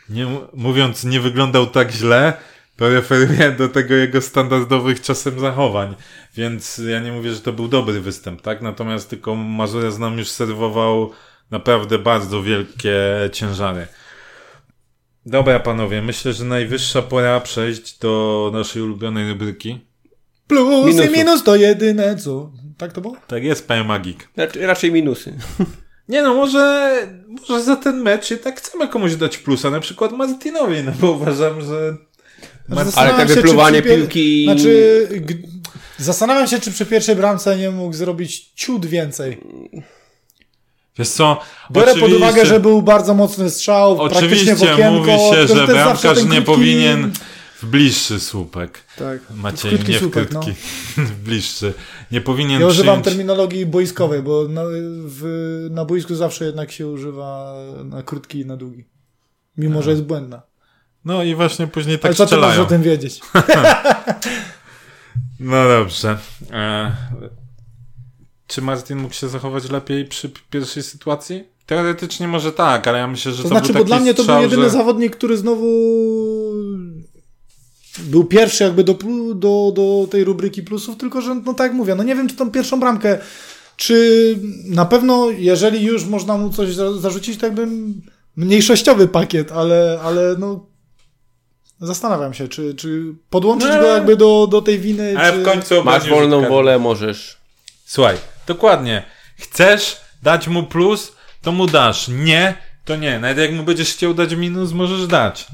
nie, 0.09 0.27
mówiąc 0.55 1.05
nie 1.05 1.20
wyglądał 1.20 1.66
tak 1.66 1.90
źle, 1.90 2.33
to 2.77 2.88
referuję 2.88 3.53
do 3.59 3.68
tego 3.68 3.94
jego 3.94 4.20
standardowych 4.20 5.01
czasem 5.01 5.40
zachowań. 5.40 5.94
Więc 6.35 6.79
ja 6.79 7.01
nie 7.01 7.12
mówię, 7.12 7.33
że 7.33 7.40
to 7.40 7.53
był 7.53 7.68
dobry 7.68 8.01
występ, 8.01 8.42
tak? 8.42 8.62
Natomiast 8.62 9.11
tylko 9.11 9.35
Mazuras 9.35 9.99
nam 9.99 10.18
już 10.18 10.29
serwował 10.29 11.11
naprawdę 11.51 11.99
bardzo 11.99 12.42
wielkie 12.42 12.96
ciężary. 13.33 13.87
Dobra, 15.26 15.61
panowie, 15.61 16.03
myślę, 16.03 16.32
że 16.32 16.45
najwyższa 16.45 17.03
pora 17.03 17.41
przejść 17.41 17.99
do 17.99 18.51
naszej 18.53 18.82
ulubionej 18.82 19.28
rubryki. 19.28 19.80
Plus 20.47 20.87
Minusów. 20.87 21.14
i 21.14 21.18
minus 21.18 21.43
to 21.43 21.57
jedyne, 21.57 22.16
co... 22.16 22.53
Tak 22.78 22.93
to 22.93 23.01
było? 23.01 23.16
Tak 23.26 23.45
jest, 23.45 23.68
panie 23.68 23.84
Magik. 23.84 24.28
Raczej, 24.37 24.66
raczej 24.66 24.93
minusy. 24.93 25.34
Nie 26.09 26.22
no, 26.22 26.34
może, 26.34 26.92
może 27.48 27.62
za 27.64 27.76
ten 27.76 28.02
mecz 28.02 28.30
jednak 28.30 28.61
chcemy 28.61 28.88
komuś 28.88 29.14
dać 29.14 29.38
plusa, 29.38 29.70
na 29.70 29.80
przykład 29.80 30.12
Martinowi, 30.12 30.82
no 30.82 30.92
bo 31.00 31.11
uważam, 31.11 31.61
że... 31.61 31.96
Znaczy, 32.68 32.80
Ale 32.80 32.84
zastanawiam 32.84 33.16
tak 33.18 33.28
się, 33.28 33.34
czy 33.34 33.40
wypluwanie 33.42 33.82
przy 33.82 33.96
piłki... 33.96 34.44
Znaczy, 34.44 35.09
g... 35.11 35.34
zastanawiam 35.98 36.46
się, 36.48 36.61
czy 36.61 36.72
przy 36.72 36.86
pierwszej 36.86 37.16
bramce 37.16 37.57
nie 37.57 37.70
mógł 37.70 37.94
zrobić 37.94 38.50
ciut 38.54 38.86
więcej. 38.86 39.40
Wiesz 40.98 41.09
co, 41.09 41.40
Biorę 41.70 41.86
pod 41.86 42.02
oczywiście- 42.02 42.16
uwagę, 42.26 42.46
że 42.46 42.61
był 42.61 42.82
bardzo 42.82 43.14
mocny 43.14 43.50
strzał, 43.50 43.96
praktycznie 43.96 44.28
w 44.54 44.62
Oczywiście 44.62 44.72
okienko. 44.74 44.92
mówi 44.92 45.12
się, 45.12 45.46
że 45.54 45.66
bramkarz 45.66 46.24
nie 46.24 46.30
krótki- 46.30 46.42
powinien 46.42 47.12
w 47.62 47.66
bliższy 47.66 48.20
słupek. 48.20 48.80
Tak. 48.98 49.18
Maciej, 49.34 49.78
w 49.78 49.88
nie 49.88 49.96
w 49.96 49.98
słupek, 50.00 50.28
krótki. 50.28 50.52
no. 50.96 51.04
w 51.11 51.12
bliższy. 51.12 51.74
Nie 52.12 52.20
powinien 52.20 52.61
Ja 52.61 52.66
używam 52.66 52.84
przyjąć... 52.86 53.04
terminologii 53.04 53.66
boiskowej, 53.66 54.22
bo 54.22 54.48
na, 54.48 54.62
w, 55.07 55.22
na 55.70 55.84
boisku 55.84 56.14
zawsze 56.14 56.44
jednak 56.44 56.72
się 56.72 56.88
używa 56.88 57.54
na 57.84 58.02
krótki 58.02 58.40
i 58.40 58.46
na 58.46 58.57
długi. 58.57 58.84
Mimo, 59.57 59.82
że 59.82 59.90
jest 59.90 60.02
błędna. 60.02 60.42
No 61.04 61.22
i 61.22 61.34
właśnie 61.34 61.66
później 61.66 61.98
tak 61.98 62.04
Ale 62.09 62.14
co 62.14 62.24
strzelają. 62.26 62.62
o 62.62 62.66
tym 62.66 62.82
wiedzieć? 62.82 63.20
No 65.40 65.68
dobrze. 65.68 66.18
E, 66.52 66.96
czy 68.46 68.62
Martin 68.62 68.98
mógł 68.98 69.14
się 69.14 69.28
zachować 69.28 69.70
lepiej 69.70 70.04
przy 70.04 70.30
pierwszej 70.50 70.82
sytuacji? 70.82 71.44
Teoretycznie 71.66 72.28
może 72.28 72.52
tak, 72.52 72.88
ale 72.88 72.98
ja 72.98 73.07
myślę, 73.07 73.32
że 73.32 73.36
To 73.42 73.42
to, 73.42 73.48
znaczy, 73.48 73.72
był 73.72 73.74
bo 73.74 73.78
taki 73.78 73.88
dla 73.88 74.00
mnie 74.00 74.11
to 74.14 74.16
był 74.16 74.24
strzał, 74.24 74.42
jedyny 74.42 74.62
że... 74.62 74.70
zawodnik, 74.70 75.16
który 75.16 75.36
znowu 75.36 75.66
był 77.99 78.24
pierwszy 78.24 78.64
jakby 78.64 78.84
do, 78.84 78.94
do, 79.34 79.72
do 79.74 80.09
tej 80.11 80.24
rubryki 80.24 80.62
plusów, 80.62 80.97
tylko 80.97 81.20
że, 81.20 81.34
no 81.34 81.55
tak 81.55 81.66
jak 81.66 81.72
mówię, 81.76 81.94
no 81.94 82.03
nie 82.03 82.14
wiem, 82.14 82.28
czy 82.28 82.36
tą 82.36 82.51
pierwszą 82.51 82.80
bramkę, 82.80 83.18
czy 83.76 84.38
na 84.64 84.84
pewno, 84.84 85.30
jeżeli 85.30 85.84
już 85.84 86.05
można 86.05 86.36
mu 86.36 86.51
coś 86.51 86.74
za, 86.74 86.92
zarzucić, 86.92 87.40
to 87.40 87.47
jakby 87.47 87.66
mniejszościowy 88.36 89.09
pakiet, 89.09 89.53
ale, 89.53 90.01
ale 90.05 90.36
no 90.38 90.66
zastanawiam 91.80 92.34
się, 92.34 92.49
czy, 92.49 92.74
czy 92.74 93.14
podłączyć 93.30 93.68
No. 93.70 93.80
go 93.80 93.86
jakby 93.86 94.16
do, 94.16 94.47
do 94.51 94.62
tej 94.62 94.78
winy, 94.78 95.14
Ale 95.18 95.32
czy... 95.32 95.38
w 95.38 95.44
końcu 95.44 95.84
Masz 95.84 96.09
wolną 96.09 96.40
rzut 96.40 96.49
wolę, 96.49 96.78
możesz. 96.78 97.36
Słuchaj, 97.86 98.16
dokładnie. 98.47 99.03
Chcesz 99.36 99.97
dać 100.22 100.49
mu 100.49 100.62
plus, 100.62 101.12
to 101.42 101.53
mu 101.53 101.66
dasz. 101.66 102.09
Nie, 102.09 102.55
to 102.84 102.97
nie. 102.97 103.20
Nawet 103.20 103.38
jak 103.38 103.53
mu 103.53 103.62
będziesz 103.62 103.92
chciał 103.92 104.14
dać 104.14 104.34
minus, 104.34 104.72
możesz 104.72 105.07
dać. 105.07 105.47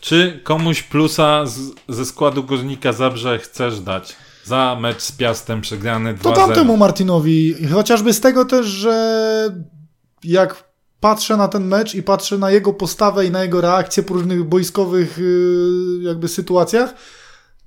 Czy 0.00 0.40
komuś 0.44 0.82
plusa 0.82 1.46
z, 1.46 1.58
ze 1.88 2.04
składu 2.04 2.44
Górnika 2.44 2.92
Zabrze 2.92 3.38
chcesz 3.38 3.80
dać? 3.80 4.16
Za 4.44 4.78
mecz 4.80 5.02
z 5.02 5.12
Piastem 5.12 5.60
przegrany 5.60 6.14
2-0. 6.14 6.22
To 6.22 6.32
tamtemu 6.32 6.76
Martinowi, 6.76 7.54
chociażby 7.72 8.12
z 8.12 8.20
tego 8.20 8.44
też, 8.44 8.66
że 8.66 9.54
jak 10.24 10.70
patrzę 11.00 11.36
na 11.36 11.48
ten 11.48 11.66
mecz 11.66 11.94
i 11.94 12.02
patrzę 12.02 12.38
na 12.38 12.50
jego 12.50 12.72
postawę 12.72 13.26
i 13.26 13.30
na 13.30 13.42
jego 13.42 13.60
reakcję 13.60 14.02
po 14.02 14.14
różnych 14.14 14.44
boiskowych 14.44 15.18
yy, 15.18 16.02
jakby 16.02 16.28
sytuacjach, 16.28 16.94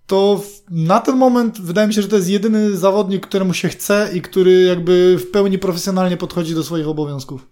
to 0.08 0.44
na 0.70 1.00
ten 1.00 1.18
moment 1.18 1.62
wydaje 1.62 1.88
mi 1.88 1.94
się, 1.94 2.02
że 2.02 2.08
to 2.08 2.16
jest 2.16 2.30
jedyny 2.30 2.78
zawodnik, 2.78 3.28
któremu 3.28 3.54
się 3.54 3.70
chce 3.70 4.10
i 4.14 4.22
który 4.22 4.64
jakby 4.64 5.18
w 5.18 5.32
pełni 5.32 5.60
profesjonalnie 5.60 6.18
podchodzi 6.18 6.56
do 6.56 6.64
swoich 6.64 6.88
obowiązków. 6.88 7.48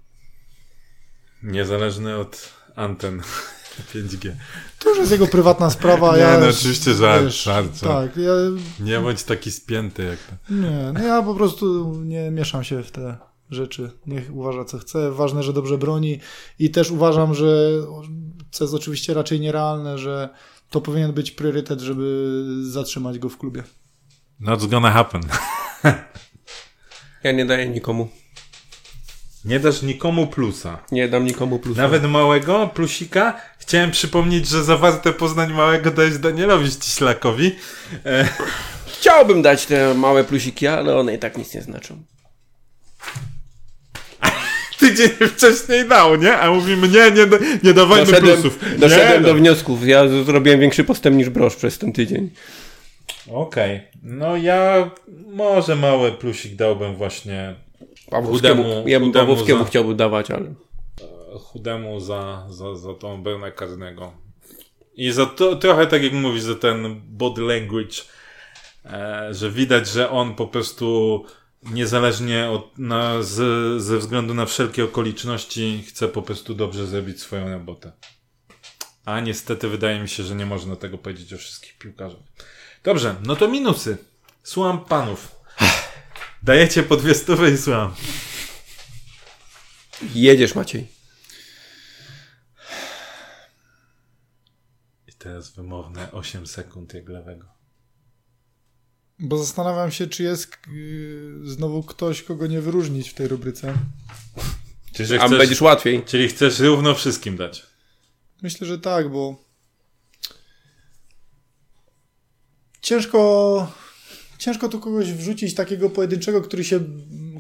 Niezależny 1.44 2.18
od 2.18 2.50
anten 2.76 3.22
5G. 3.94 4.32
To 4.80 4.90
już 4.90 4.98
jest 4.98 5.12
jego 5.12 5.28
prywatna 5.28 5.70
sprawa. 5.70 6.16
Nie, 6.16 6.22
ja 6.22 6.40
no 6.40 6.46
już, 6.46 6.56
oczywiście 6.56 6.94
żart, 6.94 7.24
wiesz, 7.24 7.44
żart, 7.44 7.80
żart. 7.80 7.94
Tak, 7.94 8.24
ja, 8.24 8.32
Nie 8.80 9.00
bądź 9.00 9.24
taki 9.24 9.52
spięty 9.52 10.04
jak 10.04 10.20
to. 10.20 10.54
Nie, 10.54 10.92
no 10.94 11.04
ja 11.04 11.22
po 11.22 11.36
prostu 11.36 11.96
nie 12.06 12.32
mieszam 12.32 12.64
się 12.64 12.84
w 12.84 12.92
te 12.92 13.18
rzeczy. 13.50 13.92
Niech 14.08 14.36
uważa 14.36 14.66
co 14.66 14.78
chce. 14.78 15.12
Ważne, 15.12 15.44
że 15.44 15.54
dobrze 15.54 15.78
broni 15.78 16.20
i 16.60 16.72
też 16.72 16.92
uważam, 16.92 17.36
że 17.36 17.70
co 18.52 18.64
jest 18.64 18.74
oczywiście 18.74 19.14
raczej 19.14 19.40
nierealne, 19.40 19.98
że 19.98 20.30
to 20.70 20.82
powinien 20.82 21.14
być 21.14 21.32
priorytet, 21.32 21.82
żeby 21.82 22.44
zatrzymać 22.62 23.20
go 23.20 23.30
w 23.30 23.38
klubie. 23.38 23.64
Not 24.40 24.66
gonna 24.66 24.92
happen. 24.92 25.22
Ja 27.24 27.32
nie 27.32 27.46
daję 27.46 27.70
nikomu. 27.70 28.10
Nie 29.46 29.60
dasz 29.60 29.82
nikomu 29.82 30.28
plusa. 30.28 30.80
Nie 30.92 31.10
dam 31.10 31.26
nikomu 31.26 31.60
plusa. 31.60 31.82
Nawet 31.82 32.04
małego 32.04 32.68
plusika. 32.68 33.42
Chciałem 33.60 33.92
przypomnieć, 33.92 34.48
że 34.48 34.64
zawarte 34.64 35.14
Poznań 35.14 35.54
małego 35.54 35.92
dałeś 35.92 36.18
Danielowi 36.18 36.72
Ściślakowi. 36.72 37.56
E, 38.06 38.28
Chciałbym 38.88 39.42
dać 39.42 39.66
te 39.66 39.94
małe 39.94 40.24
plusiki, 40.24 40.68
ale 40.68 40.98
one 40.98 41.16
i 41.16 41.20
tak 41.20 41.38
nic 41.38 41.54
nie 41.54 41.62
znaczą. 41.62 42.04
tydzień 44.80 45.10
wcześniej 45.10 45.88
dał, 45.88 46.16
nie? 46.16 46.38
A 46.38 46.52
mówimy, 46.52 46.88
nie, 46.88 47.12
nie, 47.12 47.28
nie 47.64 47.74
dawajmy 47.74 48.06
Doszedłem, 48.06 48.42
plusów. 48.42 48.60
doszedłem 48.80 49.22
nie, 49.24 49.28
do 49.28 49.36
wniosków. 49.36 49.88
Ja 49.88 50.08
zrobiłem 50.08 50.60
większy 50.60 50.84
postęp 50.84 51.18
niż 51.18 51.30
brosz 51.30 51.56
przez 51.56 51.78
ten 51.78 51.94
tydzień. 51.94 52.30
Okej. 53.32 53.82
No 54.04 54.38
ja 54.38 54.92
może 55.28 55.76
mały 55.76 56.12
plusik 56.12 56.56
dałbym 56.56 56.96
właśnie 56.96 57.56
Pawłowskiemu, 58.12 58.64
Chudemu- 58.64 58.88
ja 58.88 59.00
bym 59.00 59.12
Pawłowskiemu 59.12 59.66
chciałbym 59.66 59.98
dawać, 59.98 60.32
ale... 60.32 60.54
chudemu 61.40 62.00
za, 62.00 62.46
za, 62.50 62.76
za 62.76 62.94
tą 62.94 63.14
obronę 63.14 63.52
karnego. 63.52 64.14
I 64.96 65.12
za 65.12 65.26
to, 65.26 65.56
trochę 65.56 65.88
tak 65.88 66.04
jak 66.04 66.14
mówisz, 66.14 66.42
za 66.42 66.56
ten 66.56 67.02
body 67.06 67.42
language, 67.42 67.96
e, 68.86 69.28
że 69.32 69.52
widać, 69.52 69.88
że 69.88 70.10
on 70.10 70.36
po 70.36 70.48
prostu 70.48 71.26
niezależnie 71.64 72.50
od, 72.50 72.78
na, 72.78 73.24
z, 73.24 73.82
ze 73.82 73.98
względu 73.98 74.34
na 74.34 74.46
wszelkie 74.46 74.84
okoliczności 74.84 75.84
chce 75.88 76.08
po 76.08 76.22
prostu 76.22 76.54
dobrze 76.54 76.88
zrobić 76.88 77.20
swoją 77.20 77.52
robotę. 77.52 77.92
A 79.06 79.20
niestety 79.20 79.68
wydaje 79.70 80.00
mi 80.00 80.10
się, 80.10 80.24
że 80.24 80.36
nie 80.36 80.46
można 80.46 80.76
tego 80.76 80.98
powiedzieć 80.98 81.34
o 81.34 81.38
wszystkich 81.38 81.78
piłkarzach. 81.78 82.20
Dobrze, 82.84 83.16
no 83.26 83.36
to 83.36 83.48
minusy. 83.48 83.98
Słucham 84.44 84.86
panów. 84.86 85.41
Dajecie 86.44 86.84
po 86.84 86.98
dwie 86.98 87.16
stówy 87.16 87.52
i 87.52 87.58
słucham. 87.58 87.96
Jedziesz, 90.14 90.56
Maciej. 90.56 90.88
I 95.08 95.14
teraz 95.14 95.52
wymowne 95.52 96.12
8 96.12 96.48
sekund 96.48 96.94
jak 96.94 97.10
lewego. 97.10 97.46
Bo 99.20 99.38
zastanawiam 99.38 99.92
się, 99.92 100.08
czy 100.08 100.24
jest 100.24 100.58
yy, 100.68 101.40
znowu 101.44 101.84
ktoś, 101.84 102.24
kogo 102.24 102.48
nie 102.48 102.62
wyróżnić 102.62 103.10
w 103.10 103.14
tej 103.14 103.28
rubryce. 103.28 103.74
Czyli, 104.94 105.20
A 105.20 105.28
chcesz, 105.28 105.38
będziesz 105.38 105.62
łatwiej. 105.62 106.04
czyli 106.06 106.28
chcesz 106.28 106.60
równo 106.60 106.96
wszystkim 106.96 107.38
dać. 107.38 107.64
Myślę, 108.42 108.68
że 108.68 108.80
tak, 108.80 109.10
bo 109.12 109.44
ciężko, 112.82 113.72
ciężko 114.42 114.70
tu 114.70 114.80
kogoś 114.80 115.14
wrzucić 115.14 115.56
takiego 115.56 115.90
pojedynczego, 115.90 116.42
który, 116.42 116.64
się, 116.64 116.80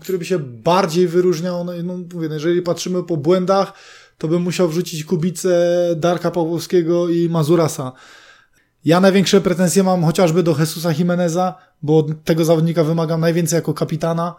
który 0.01 0.17
by 0.17 0.25
się 0.25 0.39
bardziej 0.39 1.07
wyróżniał. 1.07 1.63
No, 1.65 1.73
no, 1.83 1.97
mówię, 2.13 2.27
no, 2.27 2.33
jeżeli 2.33 2.61
patrzymy 2.61 3.03
po 3.03 3.17
błędach, 3.17 3.73
to 4.17 4.27
bym 4.27 4.41
musiał 4.41 4.69
wrzucić 4.69 5.03
Kubicę, 5.03 5.77
Darka 5.95 6.31
Pawłowskiego 6.31 7.09
i 7.09 7.29
Mazurasa. 7.29 7.91
Ja 8.85 8.99
największe 8.99 9.41
pretensje 9.41 9.83
mam 9.83 10.03
chociażby 10.03 10.43
do 10.43 10.55
Jesusa 10.59 10.91
Jimeneza, 10.91 11.55
bo 11.81 11.97
od 11.97 12.23
tego 12.23 12.45
zawodnika 12.45 12.83
wymagam 12.83 13.21
najwięcej 13.21 13.57
jako 13.57 13.73
kapitana, 13.73 14.35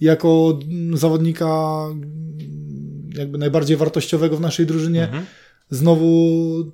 jako 0.00 0.58
zawodnika 0.94 1.46
mm, 1.90 3.10
jakby 3.14 3.38
najbardziej 3.38 3.76
wartościowego 3.76 4.36
w 4.36 4.40
naszej 4.40 4.66
drużynie. 4.66 5.04
Mhm. 5.04 5.26
Znowu 5.70 6.06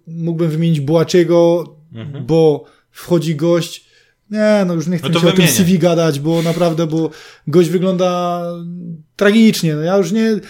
mógłbym 0.07 0.51
wymienić 0.51 0.81
Bułaciego, 0.81 1.65
Mhm. 1.95 2.27
bo 2.27 2.65
wchodzi 2.91 3.37
gość. 3.37 3.88
Nie, 4.31 4.65
no 4.67 4.75
już 4.75 4.87
nie 4.87 4.99
chcę 4.99 5.09
No 5.09 5.21
się 5.21 5.27
o 5.27 5.31
tym 5.31 5.37
wymienię. 5.37 5.53
CV 5.53 5.79
gadać, 5.79 6.21
bo 6.21 6.43
naprawdę, 6.43 6.87
bo 6.87 7.11
gość 7.47 7.69
wygląda 7.69 8.43
tragicznie. 9.17 9.75
No 9.75 9.83
ja 9.83 9.97
już 9.97 10.13
nie... 10.13 10.41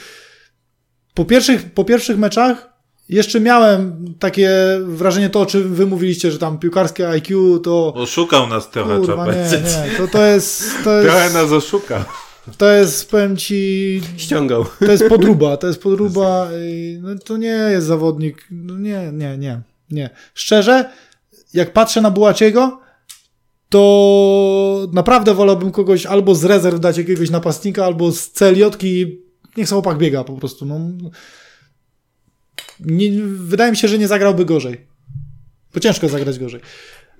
Po 1.14 1.24
pierwszych, 1.24 1.70
po 1.74 1.84
pierwszych 1.84 2.18
meczach 2.18 2.68
jeszcze 3.08 3.40
miałem 3.40 4.04
takie 4.18 4.50
wrażenie 4.84 5.30
to, 5.30 5.40
o 5.40 5.46
czym 5.46 5.74
wy 5.74 5.86
mówiliście, 5.86 6.30
że 6.32 6.38
tam 6.38 6.58
piłkarskie 6.58 7.08
IQ 7.08 7.58
to... 7.58 7.94
Oszukał 7.94 8.46
nas 8.46 8.70
trochę, 8.70 9.00
trzeba 9.02 9.24
Kurwa, 9.24 9.32
nie, 9.38 9.50
nie, 9.90 9.96
to, 9.98 10.08
to 10.08 10.24
jest... 10.24 10.62
To 10.84 10.90
Trochę 11.02 11.22
jest, 11.22 11.34
nas 11.34 11.52
oszukał. 11.52 12.00
to 12.58 12.70
jest, 12.72 13.10
powiem 13.10 13.36
ci, 13.36 14.00
Ściągał. 14.16 14.64
to 14.78 14.92
jest 14.92 15.04
podruba, 15.08 15.56
to 15.56 15.66
jest 15.66 15.82
podruba. 15.88 16.48
i 16.68 16.98
No, 17.02 17.08
to 17.24 17.36
nie 17.36 17.46
jest 17.48 17.86
zawodnik. 17.86 18.46
No 18.50 18.78
nie, 18.78 19.10
nie, 19.12 19.38
nie, 19.38 19.60
nie. 19.90 20.10
Szczerze, 20.34 20.90
jak 21.54 21.72
patrzę 21.72 22.00
na 22.00 22.10
Bułaciego, 22.10 22.80
to 23.68 24.88
naprawdę 24.92 25.34
wolałbym 25.34 25.70
kogoś 25.70 26.06
albo 26.06 26.34
z 26.34 26.44
rezerw 26.44 26.80
dać 26.80 26.98
jakiegoś 26.98 27.30
napastnika, 27.30 27.84
albo 27.84 28.12
z 28.12 28.30
celiotki. 28.30 29.18
Niech 29.56 29.68
sobie 29.68 29.78
opak 29.78 29.98
biega 29.98 30.24
po 30.24 30.32
prostu. 30.32 30.66
No. 30.66 30.80
Nie, 32.80 33.10
wydaje 33.24 33.70
mi 33.70 33.76
się, 33.76 33.88
że 33.88 33.98
nie 33.98 34.08
zagrałby 34.08 34.44
gorzej. 34.44 34.86
Bo 35.74 35.80
ciężko 35.80 36.08
zagrać 36.08 36.38
gorzej. 36.38 36.60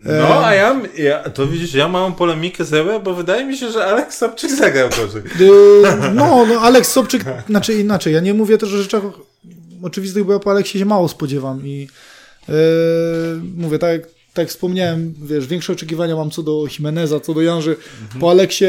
No, 0.05 0.47
a 0.47 0.55
ja, 0.55 0.81
ja, 0.97 1.31
to 1.31 1.47
widzisz, 1.47 1.75
ja 1.75 1.89
mam 1.89 2.15
polemikę 2.15 2.65
z 2.65 2.73
Ewe, 2.75 3.01
bo 3.01 3.15
wydaje 3.15 3.45
mi 3.47 3.57
się, 3.57 3.71
że 3.71 3.85
Aleks 3.85 4.19
Sobczyk 4.19 4.51
zagrał 4.51 4.89
gorzej. 4.89 5.23
Yy, 5.41 6.15
No, 6.15 6.47
no 6.47 6.61
Aleks 6.61 6.93
Sobczyk, 6.93 7.25
znaczy 7.49 7.75
inaczej, 7.75 8.15
ja 8.15 8.21
nie 8.21 8.35
mówię 8.35 8.59
też 8.59 8.73
o 8.73 8.77
rzeczach 8.77 9.03
oczywistych, 9.83 10.25
bo 10.25 10.33
ja 10.33 10.39
po 10.39 10.51
Aleksie 10.51 10.79
się 10.79 10.85
mało 10.85 11.09
spodziewam 11.09 11.67
i 11.67 11.89
yy, 12.49 12.55
mówię, 13.57 13.79
tak, 13.79 14.01
tak 14.39 14.49
wspomniałem, 14.49 15.15
wiesz, 15.23 15.47
większe 15.47 15.73
oczekiwania 15.73 16.17
mam 16.17 16.31
co 16.31 16.43
do 16.43 16.65
Jimeneza, 16.79 17.21
co 17.21 17.35
do 17.35 17.43
Janży. 17.43 17.77
Po 18.21 18.31
Aleksie 18.31 18.65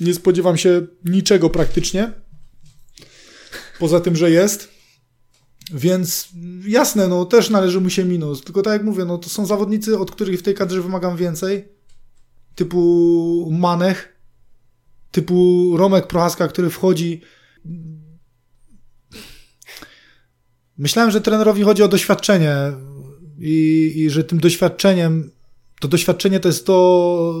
nie 0.00 0.14
spodziewam 0.14 0.56
się 0.56 0.86
niczego 1.04 1.50
praktycznie, 1.50 2.12
poza 3.78 4.00
tym, 4.00 4.16
że 4.16 4.30
jest. 4.30 4.68
Więc 5.74 6.28
jasne, 6.66 7.08
no 7.08 7.24
też 7.24 7.50
należy 7.50 7.80
mu 7.80 7.90
się 7.90 8.04
minus. 8.04 8.42
Tylko 8.44 8.62
tak 8.62 8.72
jak 8.72 8.84
mówię, 8.84 9.04
no 9.04 9.18
to 9.18 9.28
są 9.28 9.46
zawodnicy, 9.46 9.98
od 9.98 10.10
których 10.10 10.38
w 10.38 10.42
tej 10.42 10.54
kadrze 10.54 10.82
wymagam 10.82 11.16
więcej. 11.16 11.68
Typu 12.54 13.48
Manech, 13.52 14.16
typu 15.10 15.72
Romek 15.76 16.06
Prochaska, 16.06 16.48
który 16.48 16.70
wchodzi. 16.70 17.20
Myślałem, 20.78 21.10
że 21.10 21.20
trenerowi 21.20 21.62
chodzi 21.62 21.82
o 21.82 21.88
doświadczenie 21.88 22.54
i, 23.38 23.92
i 23.96 24.10
że 24.10 24.24
tym 24.24 24.40
doświadczeniem, 24.40 25.30
to 25.80 25.88
doświadczenie 25.88 26.40
to 26.40 26.48
jest 26.48 26.66
to, 26.66 27.34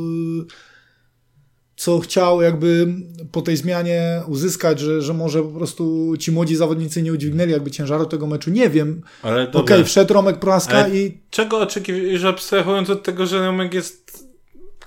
co 1.76 1.98
chciał 1.98 2.42
jakby 2.42 2.86
po 3.32 3.42
tej 3.42 3.56
zmianie 3.56 4.22
uzyskać, 4.26 4.80
że, 4.80 5.02
że 5.02 5.14
może 5.14 5.42
po 5.42 5.48
prostu 5.48 6.14
ci 6.18 6.32
młodzi 6.32 6.56
zawodnicy 6.56 7.02
nie 7.02 7.12
udźwignęli 7.12 7.52
jakby 7.52 7.70
ciężaru 7.70 8.06
tego 8.06 8.26
meczu. 8.26 8.50
Nie 8.50 8.70
wiem. 8.70 9.02
Ale 9.22 9.42
Okej, 9.48 9.60
okay, 9.60 9.84
wszedł 9.84 10.14
Romek 10.14 10.38
Prochaska 10.38 10.78
Ale 10.78 10.96
i... 10.96 11.20
Czego 11.30 11.58
oczekiwałeś, 11.58 12.20
że 12.20 12.28
abstrahując 12.28 12.90
od 12.90 13.02
tego, 13.02 13.26
że 13.26 13.46
Romek 13.46 13.74
jest 13.74 14.28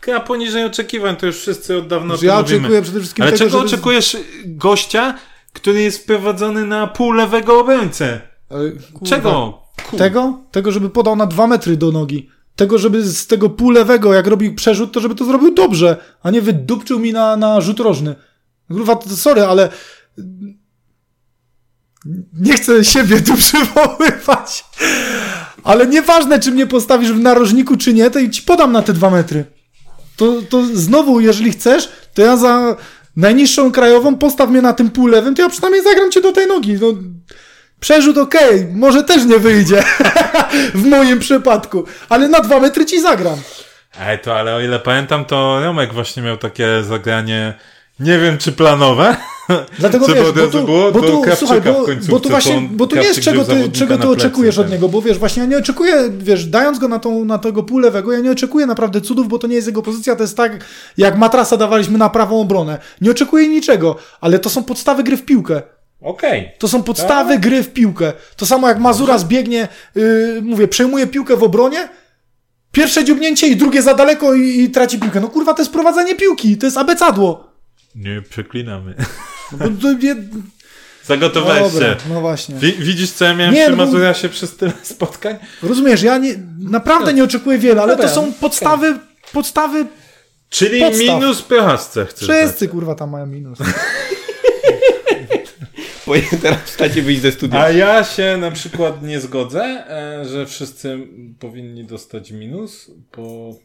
gra 0.01 0.19
poniżej 0.19 0.65
oczekiwań, 0.65 1.15
to 1.15 1.25
już 1.25 1.37
wszyscy 1.37 1.77
od 1.77 1.87
dawna 1.87 2.15
że 2.15 2.25
ja 2.25 2.41
mówimy. 2.41 2.57
oczekuję 2.57 2.81
przede 2.81 2.99
wszystkim 2.99 3.23
Ale 3.23 3.31
tego, 3.31 3.45
czego 3.45 3.57
żeby... 3.57 3.67
oczekujesz 3.67 4.17
gościa, 4.45 5.17
który 5.53 5.81
jest 5.81 6.03
wprowadzony 6.03 6.65
na 6.65 6.87
pół 6.87 7.11
lewego 7.11 7.59
obrońcę? 7.59 8.21
Czego? 9.05 9.61
Tego? 9.97 10.39
Tego, 10.51 10.71
żeby 10.71 10.89
podał 10.89 11.15
na 11.15 11.25
dwa 11.25 11.47
metry 11.47 11.77
do 11.77 11.91
nogi. 11.91 12.29
Tego, 12.55 12.77
żeby 12.77 13.03
z 13.03 13.27
tego 13.27 13.49
pół 13.49 13.69
lewego, 13.69 14.13
jak 14.13 14.27
robi 14.27 14.51
przerzut, 14.51 14.91
to 14.91 14.99
żeby 14.99 15.15
to 15.15 15.25
zrobił 15.25 15.53
dobrze, 15.53 15.97
a 16.23 16.31
nie 16.31 16.41
wydupczył 16.41 16.99
mi 16.99 17.13
na, 17.13 17.37
na 17.37 17.61
rzut 17.61 17.79
rożny. 17.79 18.15
Kurwa, 18.67 18.99
sorry, 19.07 19.43
ale 19.43 19.69
nie 22.33 22.53
chcę 22.53 22.85
siebie 22.85 23.21
tu 23.21 23.35
przywoływać. 23.43 24.65
Ale 25.63 25.87
nieważne, 25.87 26.39
czy 26.39 26.51
mnie 26.51 26.67
postawisz 26.67 27.11
w 27.11 27.19
narożniku, 27.19 27.77
czy 27.77 27.93
nie, 27.93 28.09
to 28.09 28.29
ci 28.29 28.41
podam 28.41 28.71
na 28.71 28.81
te 28.81 28.93
dwa 28.93 29.09
metry. 29.09 29.45
To, 30.15 30.41
to 30.49 30.65
znowu, 30.73 31.19
jeżeli 31.19 31.51
chcesz, 31.51 31.89
to 32.13 32.21
ja 32.21 32.37
za 32.37 32.75
najniższą 33.15 33.71
krajową 33.71 34.17
postaw 34.17 34.49
mnie 34.49 34.61
na 34.61 34.73
tym 34.73 34.89
pół 34.89 35.07
lewym, 35.07 35.35
to 35.35 35.41
ja 35.41 35.49
przynajmniej 35.49 35.83
zagram 35.83 36.11
cię 36.11 36.21
do 36.21 36.31
tej 36.31 36.47
nogi. 36.47 36.77
No, 36.81 36.87
przerzut 37.81 38.17
okej, 38.17 38.67
może 38.73 39.03
też 39.03 39.25
nie 39.25 39.39
wyjdzie 39.39 39.83
w 40.73 40.85
moim 40.85 41.19
przypadku, 41.19 41.83
ale 42.09 42.29
na 42.29 42.39
dwa 42.39 42.59
metry 42.59 42.85
ci 42.85 43.01
zagram. 43.01 43.37
Ej, 43.99 44.19
to 44.19 44.35
ale 44.35 44.55
o 44.55 44.61
ile 44.61 44.79
pamiętam, 44.79 45.25
to 45.25 45.59
Romek 45.63 45.93
właśnie 45.93 46.23
miał 46.23 46.37
takie 46.37 46.83
zagranie, 46.83 47.53
nie 47.99 48.19
wiem 48.19 48.37
czy 48.37 48.51
planowe. 48.51 49.17
Dlatego 49.79 50.05
Co 50.05 50.13
wiesz, 50.13 50.31
bo 50.31 50.47
tu, 50.47 50.65
było? 50.65 50.91
bo 50.91 51.01
tu, 51.01 51.23
słuchaj, 51.35 51.61
bo, 51.61 51.85
bo 52.09 52.19
tu 52.19 52.29
właśnie, 52.29 52.69
bo 52.71 52.87
tu 52.87 52.95
nie 52.95 53.03
jest 53.03 53.21
czego 53.21 53.45
ty, 53.45 53.71
czego 53.71 53.97
ty 53.97 54.07
oczekujesz 54.09 54.57
od 54.57 54.69
niego, 54.69 54.89
bo 54.89 55.01
wiesz, 55.01 55.17
właśnie 55.17 55.41
ja 55.41 55.49
nie 55.49 55.57
oczekuję, 55.57 55.95
wiesz, 56.17 56.45
dając 56.45 56.79
go 56.79 56.87
na, 56.87 56.99
tą, 56.99 57.25
na 57.25 57.37
tego 57.37 57.63
pół 57.63 57.79
lewego, 57.79 58.13
ja 58.13 58.19
nie 58.19 58.31
oczekuję 58.31 58.65
naprawdę 58.65 59.01
cudów, 59.01 59.27
bo 59.27 59.39
to 59.39 59.47
nie 59.47 59.55
jest 59.55 59.67
jego 59.67 59.81
pozycja, 59.81 60.15
to 60.15 60.23
jest 60.23 60.37
tak, 60.37 60.65
jak 60.97 61.17
matrasa 61.17 61.57
dawaliśmy 61.57 61.97
na 61.97 62.09
prawą 62.09 62.41
obronę. 62.41 62.79
Nie 63.01 63.11
oczekuję 63.11 63.47
niczego, 63.47 63.95
ale 64.21 64.39
to 64.39 64.49
są 64.49 64.63
podstawy 64.63 65.03
gry 65.03 65.17
w 65.17 65.25
piłkę. 65.25 65.61
Okej. 66.01 66.51
To 66.57 66.67
są 66.67 66.83
podstawy 66.83 67.39
gry 67.39 67.63
w 67.63 67.73
piłkę. 67.73 68.13
To 68.35 68.45
samo 68.45 68.67
jak 68.67 68.79
Mazura 68.79 69.17
zbiegnie, 69.17 69.67
yy, 69.95 70.39
mówię, 70.41 70.67
przejmuje 70.67 71.07
piłkę 71.07 71.37
w 71.37 71.43
obronie, 71.43 71.89
pierwsze 72.71 73.05
dziubnięcie 73.05 73.47
i 73.47 73.55
drugie 73.55 73.81
za 73.81 73.93
daleko 73.93 74.33
i, 74.33 74.59
i 74.61 74.69
traci 74.69 74.99
piłkę. 74.99 75.19
No 75.19 75.27
kurwa, 75.27 75.53
to 75.53 75.61
jest 75.61 75.71
prowadzenie 75.71 76.15
piłki, 76.15 76.57
to 76.57 76.65
jest 76.65 76.77
abecadło. 76.77 77.51
Nie 77.95 78.21
przeklinamy. 78.29 78.95
No, 79.59 79.69
bo 79.69 79.93
nie... 79.93 80.15
Zagotowałeś 81.05 81.73
Dobra, 81.73 81.87
się. 81.89 81.95
no 82.09 82.21
właśnie. 82.21 82.55
Wi- 82.55 82.73
widzisz, 82.79 83.11
co 83.11 83.25
ja 83.25 83.33
miałem 83.35 83.53
Nie, 83.55 83.67
przy 83.67 83.75
no 83.75 84.29
przez 84.29 84.57
tyle 84.57 84.71
spotkań? 84.83 85.35
Rozumiesz, 85.63 86.01
ja 86.01 86.17
nie, 86.17 86.35
naprawdę 86.59 87.13
nie 87.13 87.23
oczekuję 87.23 87.57
wiele, 87.57 87.81
ale 87.81 87.93
Dobra, 87.93 88.09
to 88.09 88.15
są 88.15 88.33
podstawy, 88.33 88.99
podstawy, 89.33 89.85
Czyli 90.49 90.79
Podstaw. 90.81 90.99
minus 91.05 91.41
Prochasce 91.41 92.05
chcesz 92.05 92.27
dać. 92.27 92.37
wszyscy 92.45 92.67
kurwa 92.67 92.95
tam 92.95 93.09
mają 93.09 93.25
minus. 93.25 93.59
Powinien 96.11 96.41
teraz 96.41 96.61
wstać 96.63 96.95
i 96.95 97.01
wyjść 97.01 97.21
ze 97.21 97.31
studia. 97.31 97.59
A 97.59 97.69
ja 97.69 98.03
się 98.03 98.37
na 98.37 98.51
przykład 98.51 99.03
nie 99.03 99.19
zgodzę, 99.19 99.63
e, 99.63 100.25
że 100.25 100.45
wszyscy 100.45 101.07
powinni 101.39 101.85
dostać 101.85 102.31
minus, 102.31 102.91
bo 103.17 103.55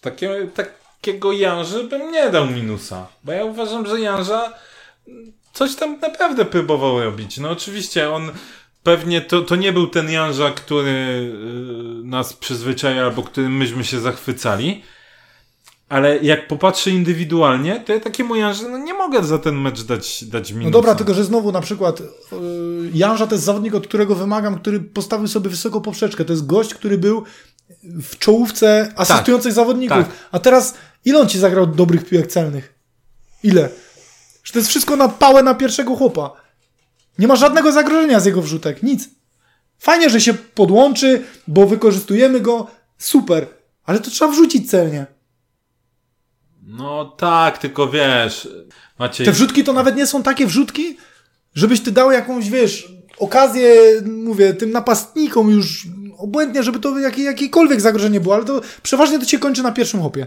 takiego, 0.00 0.34
takiego 0.54 1.32
Janży 1.32 1.84
bym 1.84 2.12
nie 2.12 2.30
dał 2.30 2.46
minusa. 2.46 3.08
Bo 3.24 3.32
ja 3.32 3.44
uważam, 3.44 3.86
że 3.86 4.00
Janża 4.00 4.52
coś 5.52 5.76
tam 5.76 6.00
naprawdę 6.00 6.44
próbował 6.44 7.04
robić. 7.04 7.38
No 7.38 7.50
oczywiście 7.50 8.10
on 8.10 8.32
pewnie 8.82 9.20
to, 9.20 9.42
to 9.42 9.56
nie 9.56 9.72
był 9.72 9.86
ten 9.86 10.10
Janża, 10.10 10.50
który 10.50 10.90
y, 10.90 12.04
nas 12.04 12.32
przyzwyczaja 12.32 13.02
albo 13.02 13.22
którym 13.22 13.56
myśmy 13.56 13.84
się 13.84 14.00
zachwycali. 14.00 14.82
Ale 15.94 16.18
jak 16.18 16.48
popatrzę 16.48 16.90
indywidualnie, 16.90 17.80
to 17.80 17.92
ja 17.92 18.00
takiemu 18.00 18.36
Janży 18.36 18.68
no 18.68 18.78
nie 18.78 18.94
mogę 18.94 19.24
za 19.24 19.38
ten 19.38 19.60
mecz 19.60 19.82
dać, 19.82 20.24
dać 20.24 20.52
minusa. 20.52 20.70
No 20.70 20.70
dobra, 20.70 20.94
tylko 20.94 21.14
że 21.14 21.24
znowu 21.24 21.52
na 21.52 21.60
przykład 21.60 22.00
yy, 22.00 22.90
Janża 22.94 23.26
to 23.26 23.34
jest 23.34 23.44
zawodnik, 23.44 23.74
od 23.74 23.86
którego 23.86 24.14
wymagam, 24.14 24.58
który 24.58 24.80
postawił 24.80 25.28
sobie 25.28 25.50
wysoką 25.50 25.80
poprzeczkę. 25.80 26.24
To 26.24 26.32
jest 26.32 26.46
gość, 26.46 26.74
który 26.74 26.98
był 26.98 27.24
w 27.82 28.18
czołówce 28.18 28.92
asystujących 28.96 29.52
zawodników. 29.52 29.96
tak. 29.96 30.08
A 30.32 30.38
teraz 30.38 30.74
ile 31.04 31.18
on 31.18 31.28
ci 31.28 31.38
zagrał 31.38 31.66
dobrych 31.66 32.04
piłek 32.06 32.26
celnych? 32.26 32.74
Ile? 33.42 33.68
Że 34.44 34.52
to 34.52 34.58
jest 34.58 34.68
wszystko 34.68 34.96
na 34.96 35.08
pałę 35.08 35.42
na 35.42 35.54
pierwszego 35.54 35.96
chłopa. 35.96 36.32
Nie 37.18 37.28
ma 37.28 37.36
żadnego 37.36 37.72
zagrożenia 37.72 38.20
z 38.20 38.24
jego 38.24 38.42
wrzutek. 38.42 38.82
Nic. 38.82 39.08
Fajnie, 39.78 40.10
że 40.10 40.20
się 40.20 40.34
podłączy, 40.34 41.22
bo 41.48 41.66
wykorzystujemy 41.66 42.40
go. 42.40 42.66
Super. 42.98 43.46
Ale 43.84 44.00
to 44.00 44.10
trzeba 44.10 44.30
wrzucić 44.32 44.70
celnie. 44.70 45.13
No 46.66 47.04
tak, 47.04 47.58
tylko 47.58 47.88
wiesz, 47.88 48.48
Maciej, 48.98 49.26
Te 49.26 49.32
wrzutki 49.32 49.64
to 49.64 49.72
nawet 49.72 49.96
nie 49.96 50.06
są 50.06 50.22
takie 50.22 50.46
wrzutki, 50.46 50.96
żebyś 51.54 51.80
ty 51.80 51.92
dał 51.92 52.12
jakąś, 52.12 52.50
wiesz, 52.50 52.92
okazję, 53.18 53.74
mówię, 54.04 54.54
tym 54.54 54.70
napastnikom 54.70 55.50
już 55.50 55.86
obłędnie, 56.18 56.62
żeby 56.62 56.78
to 56.80 56.98
jakie, 56.98 57.22
jakiekolwiek 57.22 57.80
zagrożenie 57.80 58.20
było, 58.20 58.34
ale 58.34 58.44
to 58.44 58.60
przeważnie 58.82 59.18
to 59.18 59.24
się 59.24 59.38
kończy 59.38 59.62
na 59.62 59.72
pierwszym 59.72 60.00
hopie. 60.02 60.26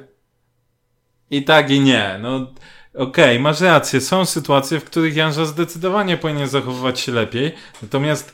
i 1.32 1.44
tak 1.44 1.70
i 1.70 1.80
nie. 1.80 2.20
No 2.22 2.54
okej, 2.96 3.40
masz 3.40 3.62
rację. 3.62 4.02
Są 4.02 4.26
sytuacje, 4.26 4.80
w 4.80 4.84
których 4.84 5.16
Janża 5.16 5.46
zdecydowanie 5.46 6.18
powinien 6.18 6.48
zachowywać 6.48 7.00
się 7.00 7.12
lepiej. 7.12 7.54
Natomiast 7.82 8.34